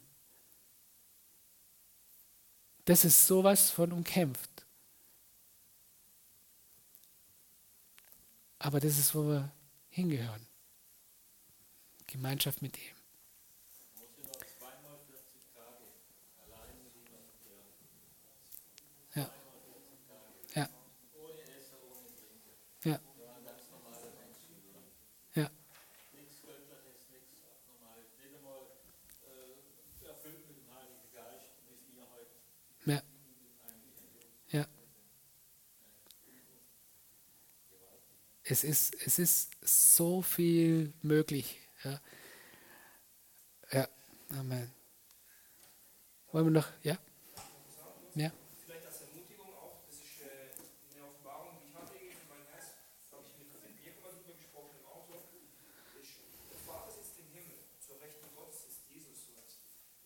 [2.84, 4.66] Das ist sowas von umkämpft.
[8.58, 9.50] Aber das ist, wo wir
[9.88, 10.46] hingehören.
[12.06, 12.94] Gemeinschaft mit ihm.
[13.94, 15.84] Mose war zweimal 40 Tage
[16.44, 17.72] allein mit ihm auf dem Berg.
[19.14, 19.24] Ja.
[19.24, 20.60] Zweimal 40 Tage.
[20.60, 20.68] Ja.
[21.14, 22.52] Ohne Essen, ohne Trinken.
[22.84, 23.10] Ja.
[38.48, 41.58] Es ist, es ist so viel möglich.
[41.84, 42.00] Ja,
[43.72, 43.88] ja.
[44.30, 44.72] Amen.
[46.32, 46.98] Wollen wir noch, ja?
[48.14, 48.30] Ja.
[48.64, 50.50] Vielleicht als Ermutigung auch, das ist äh,
[50.94, 54.34] eine Offenbarung, die ich hatte in meinem Herz, das habe ich mit Birke mal drüber
[54.34, 55.14] gesprochen im Auto.
[56.02, 56.18] Ich,
[56.50, 59.30] der Vater sitzt im Himmel, zur Rechten Gottes ist Jesus.
[59.30, 59.46] Und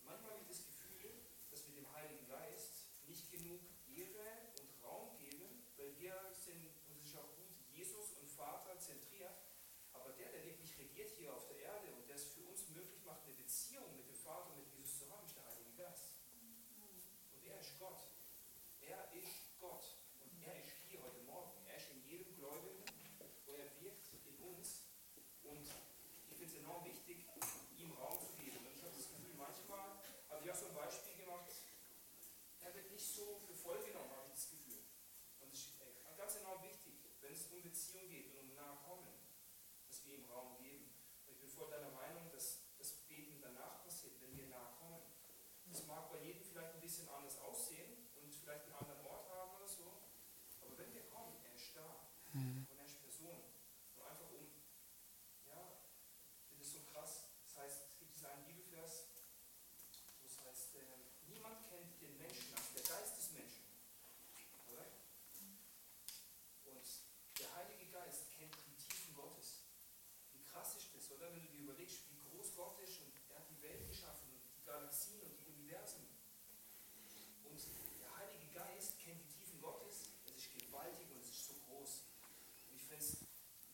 [0.05, 1.13] manchmal habe ich das Gefühl,
[1.49, 6.97] dass wir dem Heiligen Geist nicht genug Ehre und Raum geben, weil wir sind, und
[7.01, 9.33] das ist auch gut, Jesus und Vater zentriert,
[9.91, 13.03] aber der, der wirklich regiert hier auf der Erde und der es für uns möglich
[13.03, 16.13] macht, eine Beziehung mit dem Vater, mit Jesus zu haben, ist der Heilige Geist.
[17.33, 18.01] Und er ist Gott.
[18.81, 19.97] Er ist Gott.
[20.21, 21.65] Und er ist hier heute Morgen.
[21.65, 22.85] Er ist in jedem Gläubigen,
[23.45, 24.87] wo er wirkt in uns.
[25.43, 25.65] Und
[26.29, 27.25] ich finde es enorm wichtig,
[27.77, 28.65] ihm Raum zu geben.
[28.65, 29.99] Und ich habe das Gefühl, manchmal
[30.29, 31.51] habe ich auch so ein Beispiel gemacht,
[32.61, 34.81] er wird nicht so für voll genommen, habe ich das Gefühl.
[35.41, 39.07] Und es ist äh, ganz enorm wichtig, wenn es um Beziehung geht und um Nachkommen,
[39.87, 40.89] dass wir ihm Raum geben.
[41.27, 45.01] Ich bin voll deiner Meinung, dass das Beten danach passiert, wenn wir nachkommen.
[45.65, 49.55] Das mag bei jedem vielleicht ein bisschen anders aussehen und vielleicht einen anderen Ort haben
[49.55, 50.03] oder so.
[50.61, 52.07] Aber wenn wir kommen, er ist da.
[52.33, 53.43] Und er ist Person.
[53.95, 54.47] Und einfach um,
[55.45, 55.79] ja,
[56.39, 57.31] ich finde das so krass.
[57.45, 59.07] Das heißt, es gibt diesen einen Bibelvers,
[60.21, 63.63] wo es heißt, äh, niemand kennt den Menschen als der Geist des Menschen.
[64.71, 64.87] Oder?
[66.65, 66.85] Und
[67.39, 69.63] der Heilige Geist kennt die Tiefen Gottes.
[70.33, 71.31] Wie krass ist das, oder?
[71.31, 74.43] Wenn du dir überlegst, wie groß Gott ist und er hat die Welt geschaffen und
[74.55, 76.07] die Galaxien und die Universen.
[77.43, 77.59] Und
[77.99, 80.09] der Heilige Geist kennt die Tiefen Gottes.
[80.25, 82.03] Es ist gewaltig und es ist so groß.
[82.69, 83.17] Und ich finde es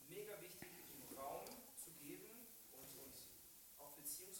[0.07, 3.15] mega wichtig, ihm Raum zu geben und, und
[3.77, 3.97] auch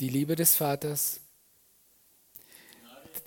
[0.00, 1.20] Die Liebe des Vaters,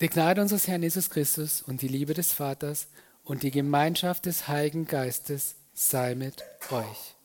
[0.00, 2.88] die Gnade unseres Herrn Jesus Christus und die Liebe des Vaters
[3.24, 7.17] und die Gemeinschaft des Heiligen Geistes sei mit euch.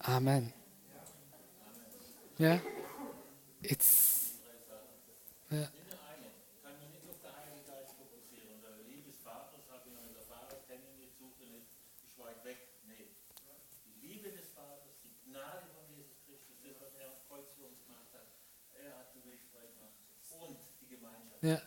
[0.00, 0.52] Amen.
[2.38, 2.60] Ja?
[3.62, 4.36] It's,
[5.50, 5.66] ja.
[5.72, 8.60] Ich kann mich nicht auf den Heiligen Geist fokussieren.
[8.60, 11.66] Der Liebe des Vaters habe ich noch nicht erfahren, kenne ich nicht, suche nicht,
[12.04, 12.58] ist weit weg.
[12.86, 13.08] Nee.
[13.88, 17.64] Die Liebe des Vaters, die Gnade von Jesus Christus, das, was er am Kreuz für
[17.64, 18.28] uns gemacht hat,
[18.76, 19.96] er hat den Weg frei gemacht.
[20.36, 21.42] Und die Gemeinschaft.
[21.42, 21.58] Ja.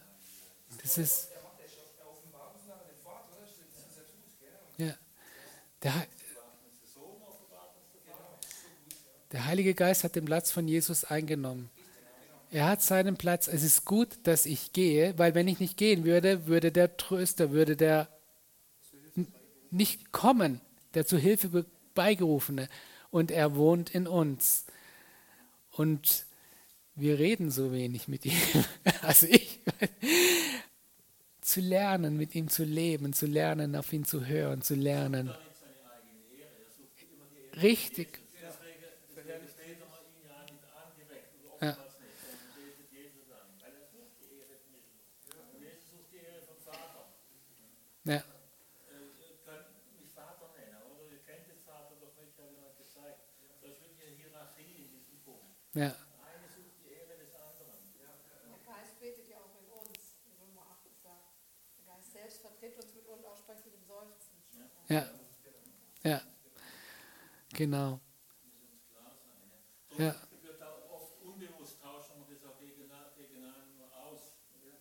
[0.79, 3.41] Das ist, Er macht er er offenbart uns nachher den Vater, oder?
[3.41, 4.53] Das ist das, was er tut, gell?
[4.87, 4.93] ja.
[5.81, 6.07] Der, He-
[6.81, 8.37] Das Sohn offenbart uns der Vater.
[9.31, 11.69] Der Heilige Geist hat den Platz von Jesus eingenommen.
[12.51, 13.47] Er hat seinen Platz.
[13.47, 17.51] Es ist gut, dass ich gehe, weil wenn ich nicht gehen würde, würde der Tröster,
[17.51, 18.07] würde der
[19.71, 20.59] nicht kommen,
[20.95, 22.67] der zu Hilfe be- beigerufene.
[23.11, 24.65] Und er wohnt in uns.
[25.71, 26.25] Und
[26.95, 28.33] wir reden so wenig mit ihm.
[29.03, 29.59] Also ich.
[31.41, 35.31] Zu lernen, mit ihm zu leben, zu lernen, auf ihn zu hören, zu lernen.
[37.61, 38.19] Richtig.
[38.39, 38.83] Deswegen,
[39.17, 41.71] deswegen beten wir ihn ja nicht an direkt, oder Ja.
[41.73, 43.47] oftmals nicht, sondern betet Jesus an.
[43.59, 44.87] Weil er sucht die Ehre nicht.
[45.33, 46.79] Und Jesus sucht die Ehre vom Vater.
[46.79, 47.87] Ja, Äh, ihr könnt mich Vater nennen, oder?
[47.87, 47.87] Ihr kennt den Vater doch nicht, hat jemand gezeigt.
[47.87, 47.88] Da ist wirklich eine Hierarchie in diesem
[55.25, 55.55] Punkt.
[55.73, 55.93] ja,
[56.25, 57.77] Eine sucht die Ehre des anderen.
[57.99, 61.35] Der Geist betet ja auch in uns, in Römer 8 sagt.
[61.77, 64.37] Der Geist selbst vertritt uns mit unaussprechlichem Seufzen.
[64.87, 65.09] ja,
[66.03, 66.21] ja.
[67.53, 67.99] Genau.
[69.97, 74.31] Ja, wird da oft unbewusst tauschen wir das auch gegeneinander, gegeneinander aus.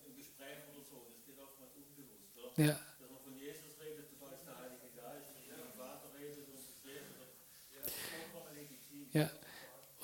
[0.06, 2.36] Im Gespräch oder so, das geht oftmals unbewusst.
[2.38, 2.52] Oder?
[2.64, 6.14] ja, Dass man von Jesus redet, da ist der Heilige Geist, wenn man vom Vater
[6.14, 8.88] redet und das redet, das ist vollkommen legitim.
[9.12, 9.30] Ja.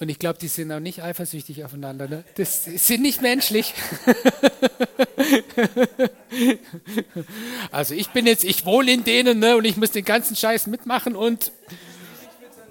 [0.01, 2.09] Und ich glaube, die sind auch nicht eifersüchtig aufeinander.
[2.09, 2.25] Ne?
[2.35, 3.75] Das sind nicht menschlich.
[7.71, 9.57] Also ich bin jetzt, ich wohne in denen ne?
[9.57, 11.53] und ich muss den ganzen Scheiß mitmachen und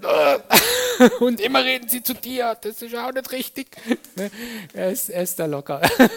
[1.19, 3.67] und immer reden sie zu dir, das ist auch nicht richtig.
[4.15, 4.29] Ne?
[4.73, 5.81] Er ist, er ist da locker.
[5.87, 6.09] Schwierig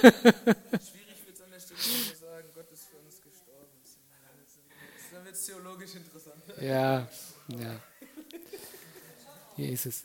[1.24, 3.70] wird es an der Stelle nur sagen, Gott ist für uns gestorben.
[5.12, 6.42] Dann wird es theologisch interessant.
[6.60, 7.08] Ja,
[7.48, 7.80] ja.
[9.56, 10.04] Jesus.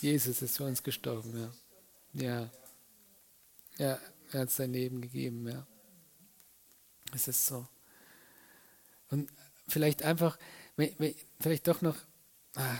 [0.00, 1.52] Jesus ist für uns gestorben,
[2.14, 2.22] ja.
[2.26, 2.50] Ja.
[3.78, 3.98] Ja,
[4.32, 5.66] er hat sein Leben gegeben, ja.
[7.14, 7.66] Es ist so.
[9.10, 9.30] Und
[9.68, 10.38] vielleicht einfach,
[11.40, 11.96] vielleicht doch noch,
[12.54, 12.78] ah,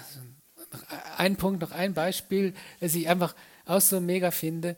[0.72, 0.82] noch
[1.16, 4.76] ein Punkt, noch ein Beispiel, das ich einfach auch so mega finde.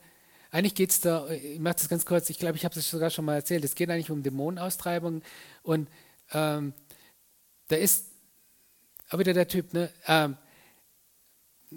[0.51, 3.11] Eigentlich geht es da, ich mache das ganz kurz, ich glaube, ich habe das sogar
[3.11, 5.23] schon mal erzählt, es geht eigentlich um Dämonenaustreibung
[5.63, 5.89] und
[6.33, 6.73] ähm,
[7.69, 8.07] da ist
[9.09, 9.93] aber wieder der Typ, ne?
[10.07, 10.37] Ähm,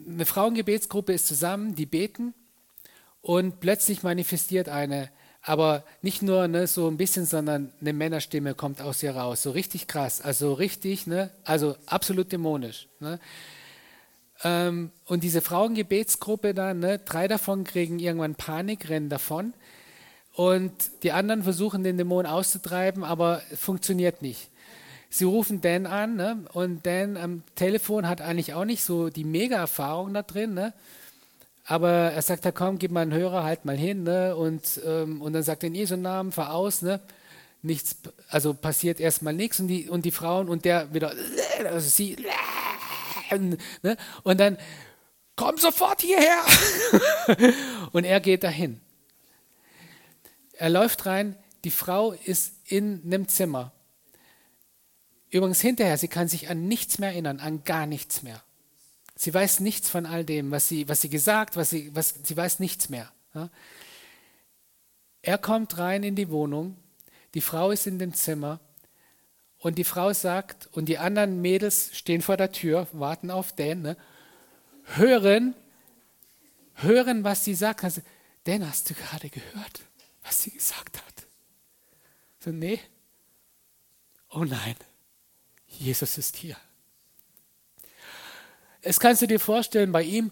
[0.07, 2.33] eine Frauengebetsgruppe ist zusammen, die beten
[3.21, 5.09] und plötzlich manifestiert eine,
[5.41, 9.41] aber nicht nur ne, so ein bisschen, sondern eine Männerstimme kommt aus ihr raus.
[9.41, 12.87] So richtig krass, also richtig, ne, also absolut dämonisch.
[12.99, 13.19] Ne.
[14.43, 19.53] Ähm, und diese Frauengebetsgruppe dann, ne, drei davon kriegen irgendwann Panik, rennen davon.
[20.33, 20.71] Und
[21.03, 24.49] die anderen versuchen den Dämon auszutreiben, aber funktioniert nicht.
[25.09, 26.45] Sie rufen Dan an ne?
[26.53, 30.53] und Dan am Telefon hat eigentlich auch nicht so die Mega-Erfahrung da drin.
[30.53, 30.71] Ne?
[31.65, 34.03] Aber er sagt, ja, komm, gib mal einen Hörer, halt mal hin.
[34.03, 34.35] Ne?
[34.35, 36.83] Und, ähm, und dann sagt er in Jesu Namen, fahr aus.
[36.83, 36.99] Ne?
[37.63, 37.95] Nichts,
[38.29, 39.59] also passiert erstmal nichts.
[39.59, 41.11] Und die, und die Frauen und der wieder,
[41.65, 42.15] also sie,
[43.31, 43.97] ne?
[44.21, 44.57] und dann,
[45.35, 46.43] komm sofort hierher.
[47.93, 48.79] und er geht dahin.
[50.53, 53.71] Er läuft rein, die Frau ist in einem Zimmer
[55.29, 58.41] Übrigens hinterher, sie kann sich an nichts mehr erinnern, an gar nichts mehr.
[59.15, 62.35] Sie weiß nichts von all dem, was sie, was sie gesagt, was sie, was, sie
[62.35, 63.11] weiß nichts mehr.
[63.33, 63.49] Ja?
[65.21, 66.77] Er kommt rein in die Wohnung,
[67.33, 68.59] die Frau ist in dem Zimmer
[69.59, 73.81] und die Frau sagt, und die anderen Mädels stehen vor der Tür, warten auf Dan,
[73.81, 73.97] ne?
[74.95, 75.53] hören,
[76.75, 77.83] hören, was sie sagt.
[77.83, 78.01] Also,
[78.45, 79.81] Dan, hast du gerade gehört,
[80.23, 81.27] was sie gesagt hat?
[82.39, 82.79] So, nee.
[84.29, 84.75] Oh nein.
[85.69, 86.57] Jesus ist hier.
[88.81, 90.31] Es kannst du dir vorstellen bei ihm.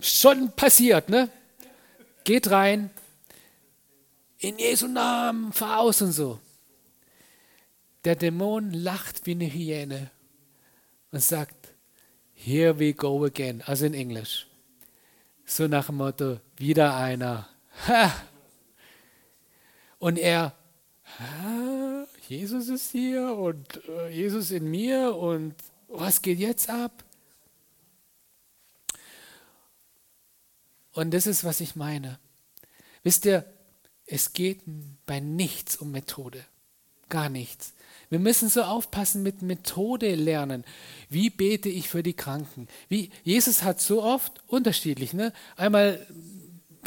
[0.00, 1.30] Schon passiert, ne?
[2.24, 2.90] Geht rein.
[4.38, 6.38] In Jesu Namen, fahr aus und so.
[8.04, 10.10] Der Dämon lacht wie eine Hyäne
[11.10, 11.74] und sagt,
[12.34, 14.46] Here we go again, also in Englisch.
[15.44, 17.48] So nach dem Motto, wieder einer.
[17.88, 18.14] Ha,
[19.98, 20.54] und er,
[22.28, 25.54] Jesus ist hier und äh, Jesus in mir und
[25.88, 27.04] was geht jetzt ab?
[30.92, 32.18] Und das ist, was ich meine.
[33.02, 33.44] Wisst ihr,
[34.06, 34.60] es geht
[35.06, 36.44] bei nichts um Methode.
[37.08, 37.72] Gar nichts.
[38.10, 40.64] Wir müssen so aufpassen mit Methode lernen.
[41.08, 42.68] Wie bete ich für die Kranken?
[42.88, 45.12] Wie, Jesus hat so oft unterschiedlich.
[45.12, 45.32] Ne?
[45.56, 46.06] Einmal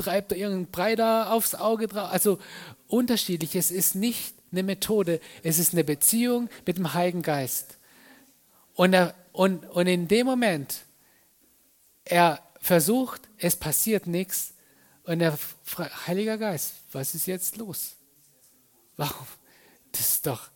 [0.01, 2.11] treibt er irgendeinen Brei da aufs Auge drauf.
[2.11, 2.39] Also
[2.87, 3.55] unterschiedlich.
[3.55, 7.77] Es ist nicht eine Methode, es ist eine Beziehung mit dem Heiligen Geist.
[8.73, 10.81] Und, er, und, und in dem Moment,
[12.03, 14.53] er versucht, es passiert nichts.
[15.03, 15.37] Und der
[16.07, 17.95] Heiliger Geist, was ist jetzt los?
[18.97, 19.27] Warum?
[19.91, 20.49] Das ist doch,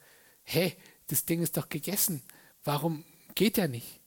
[0.43, 0.75] hey,
[1.07, 2.21] das Ding ist doch gegessen.
[2.63, 3.03] Warum
[3.33, 3.99] geht er nicht?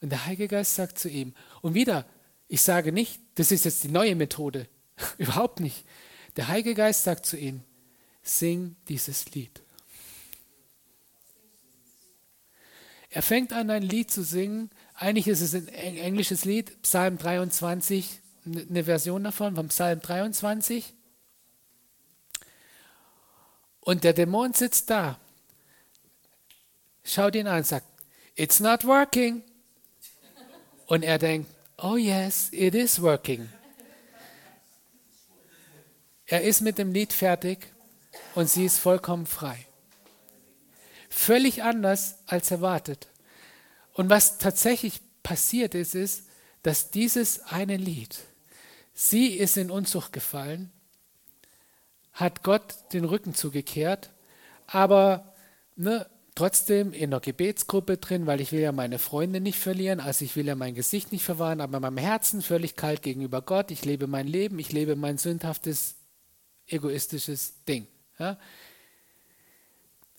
[0.00, 2.04] Und der Heilige Geist sagt zu ihm, und wieder,
[2.54, 4.68] ich sage nicht, das ist jetzt die neue Methode.
[5.18, 5.84] Überhaupt nicht.
[6.36, 7.64] Der Heilige Geist sagt zu ihm,
[8.22, 9.60] sing dieses Lied.
[13.10, 14.70] Er fängt an, ein Lied zu singen.
[14.94, 20.94] Eigentlich ist es ein englisches Lied, Psalm 23, eine Version davon, vom Psalm 23.
[23.80, 25.18] Und der Dämon sitzt da,
[27.02, 27.86] schaut ihn an und sagt,
[28.36, 29.42] It's not working.
[30.86, 33.48] Und er denkt, Oh yes, it is working.
[36.26, 37.66] Er ist mit dem Lied fertig
[38.34, 39.66] und sie ist vollkommen frei.
[41.08, 43.08] Völlig anders als erwartet.
[43.92, 46.24] Und was tatsächlich passiert ist, ist,
[46.62, 48.18] dass dieses eine Lied,
[48.94, 50.72] sie ist in Unzucht gefallen,
[52.12, 54.10] hat Gott den Rücken zugekehrt,
[54.66, 55.34] aber
[55.76, 60.24] ne, trotzdem in der Gebetsgruppe drin, weil ich will ja meine Freunde nicht verlieren, also
[60.24, 63.70] ich will ja mein Gesicht nicht verwahren, aber in meinem Herzen völlig kalt gegenüber Gott.
[63.70, 65.96] Ich lebe mein Leben, ich lebe mein sündhaftes
[66.66, 67.86] egoistisches Ding.
[68.18, 68.38] Ja?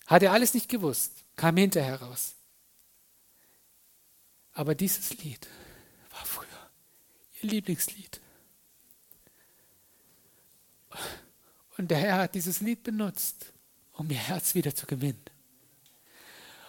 [0.06, 2.34] Hat er alles nicht gewusst, kam hinterher raus.
[4.52, 5.48] Aber dieses Lied
[6.10, 6.46] war früher
[7.42, 8.20] ihr Lieblingslied.
[11.76, 13.52] Und der Herr hat dieses Lied benutzt,
[13.92, 15.22] um ihr Herz wieder zu gewinnen.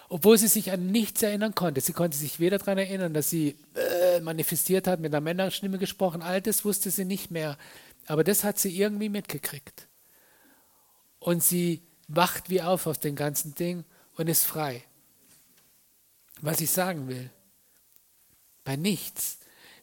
[0.08, 1.80] Obwohl sie sich an nichts erinnern konnte.
[1.80, 6.22] Sie konnte sich weder daran erinnern, dass sie äh, manifestiert hat, mit einer Männerstimme gesprochen.
[6.22, 7.58] All das wusste sie nicht mehr.
[8.06, 9.86] Aber das hat sie irgendwie mitgekriegt.
[11.18, 13.84] Und sie wacht wie auf aus dem ganzen Ding
[14.16, 14.82] und ist frei.
[16.40, 17.30] Was ich sagen will,
[18.64, 19.38] bei nichts,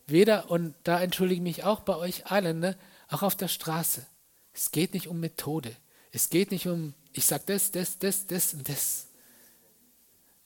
[0.07, 2.77] weder, und da entschuldige ich mich auch bei euch allen, ne,
[3.10, 4.06] auch auf der Straße.
[4.53, 5.76] Es geht nicht um Methode.
[6.11, 9.07] Es geht nicht um, ich sage das, das, das, das und das.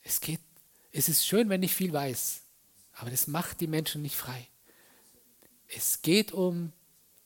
[0.04, 0.42] Es geht,
[0.92, 2.42] es ist schön, wenn ich viel weiß,
[2.94, 4.48] aber das macht die Menschen nicht frei.
[5.68, 6.74] Es geht um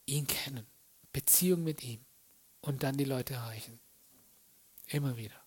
[0.05, 0.67] ihn kennen,
[1.11, 2.03] Beziehung mit ihm
[2.61, 3.79] und dann die Leute erreichen.
[4.87, 5.43] Immer wieder.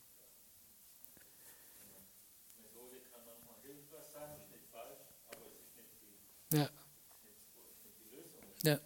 [6.53, 6.70] Ja.
[8.62, 8.78] ja.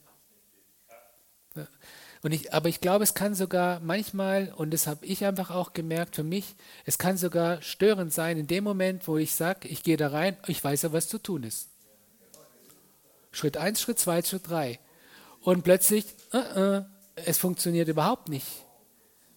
[2.22, 5.72] Und ich, aber ich glaube, es kann sogar manchmal, und das habe ich einfach auch
[5.72, 9.82] gemerkt für mich, es kann sogar störend sein in dem Moment, wo ich sage, ich
[9.82, 11.68] gehe da rein, ich weiß ja, was zu tun ist.
[13.32, 14.78] Schritt 1, Schritt 2, Schritt 3.
[15.40, 16.84] Und plötzlich, uh -uh,
[17.14, 18.46] es funktioniert überhaupt nicht.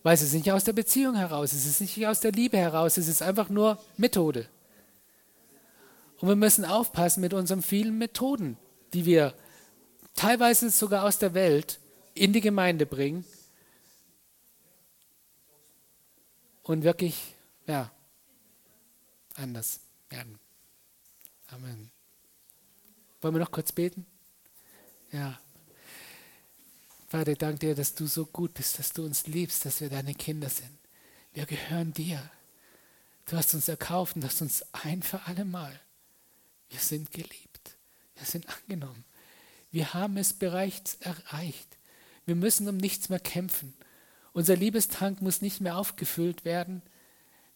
[0.01, 2.97] Weil es ist nicht aus der Beziehung heraus, es ist nicht aus der Liebe heraus,
[2.97, 4.47] es ist einfach nur Methode.
[6.19, 8.57] Und wir müssen aufpassen mit unseren vielen Methoden,
[8.93, 9.33] die wir
[10.15, 11.79] teilweise sogar aus der Welt
[12.13, 13.25] in die Gemeinde bringen
[16.63, 17.35] und wirklich,
[17.67, 17.91] ja,
[19.35, 19.79] anders
[20.09, 20.39] werden.
[21.47, 21.91] Amen.
[23.21, 24.05] Wollen wir noch kurz beten?
[25.11, 25.39] Ja.
[27.07, 30.15] Vater, danke dir, dass du so gut bist, dass du uns liebst, dass wir deine
[30.15, 30.77] Kinder sind.
[31.33, 32.31] Wir gehören dir.
[33.25, 35.79] Du hast uns erkauft und hast uns ein für alle Mal.
[36.69, 37.77] Wir sind geliebt.
[38.15, 39.05] Wir sind angenommen.
[39.71, 41.77] Wir haben es bereits erreicht.
[42.25, 43.73] Wir müssen um nichts mehr kämpfen.
[44.31, 46.81] Unser Liebestank muss nicht mehr aufgefüllt werden.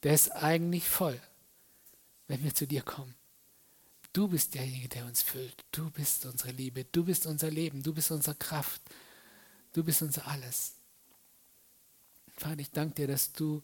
[0.04, 1.20] Der ist eigentlich voll,
[2.28, 3.16] wenn wir zu dir kommen.
[4.14, 5.66] Du bist derjenige, der uns füllt.
[5.72, 6.86] Du bist unsere Liebe.
[6.86, 7.84] Du bist unser Leben.
[7.84, 8.82] Du bist unsere Kraft.
[9.74, 10.74] Du bist unser alles.
[12.36, 13.64] Vater, ich danke dir, dass du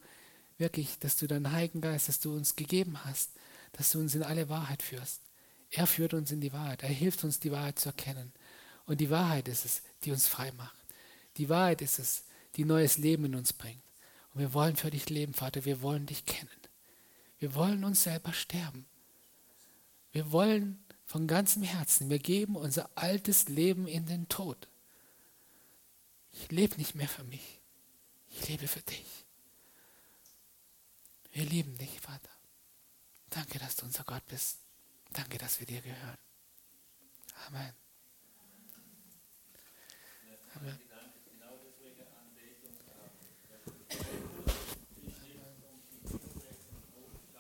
[0.58, 3.32] wirklich, dass du deinen Heiligen Geist, dass du uns gegeben hast,
[3.74, 5.22] dass du uns in alle Wahrheit führst.
[5.70, 6.84] Er führt uns in die Wahrheit.
[6.84, 8.32] Er hilft uns, die Wahrheit zu erkennen.
[8.86, 10.83] Und die Wahrheit ist es, die uns frei macht.
[11.38, 12.24] Die Wahrheit ist es,
[12.56, 13.82] die neues Leben in uns bringt.
[14.34, 15.66] Und wir wollen für dich leben, Vater.
[15.66, 16.50] Wir wollen dich kennen.
[17.40, 18.86] Wir wollen uns selber sterben.
[20.12, 24.68] Wir wollen von ganzem Herzen, wir geben unser altes Leben in den Tod.
[26.32, 27.60] Ich lebe nicht mehr für mich.
[28.30, 29.26] Ich lebe für dich.
[31.32, 32.30] Wir lieben dich, Vater.
[33.30, 34.60] Danke, dass du unser Gott bist.
[35.12, 36.18] Danke, dass wir dir gehören.
[37.48, 37.74] Amen.
[40.56, 40.93] Amen.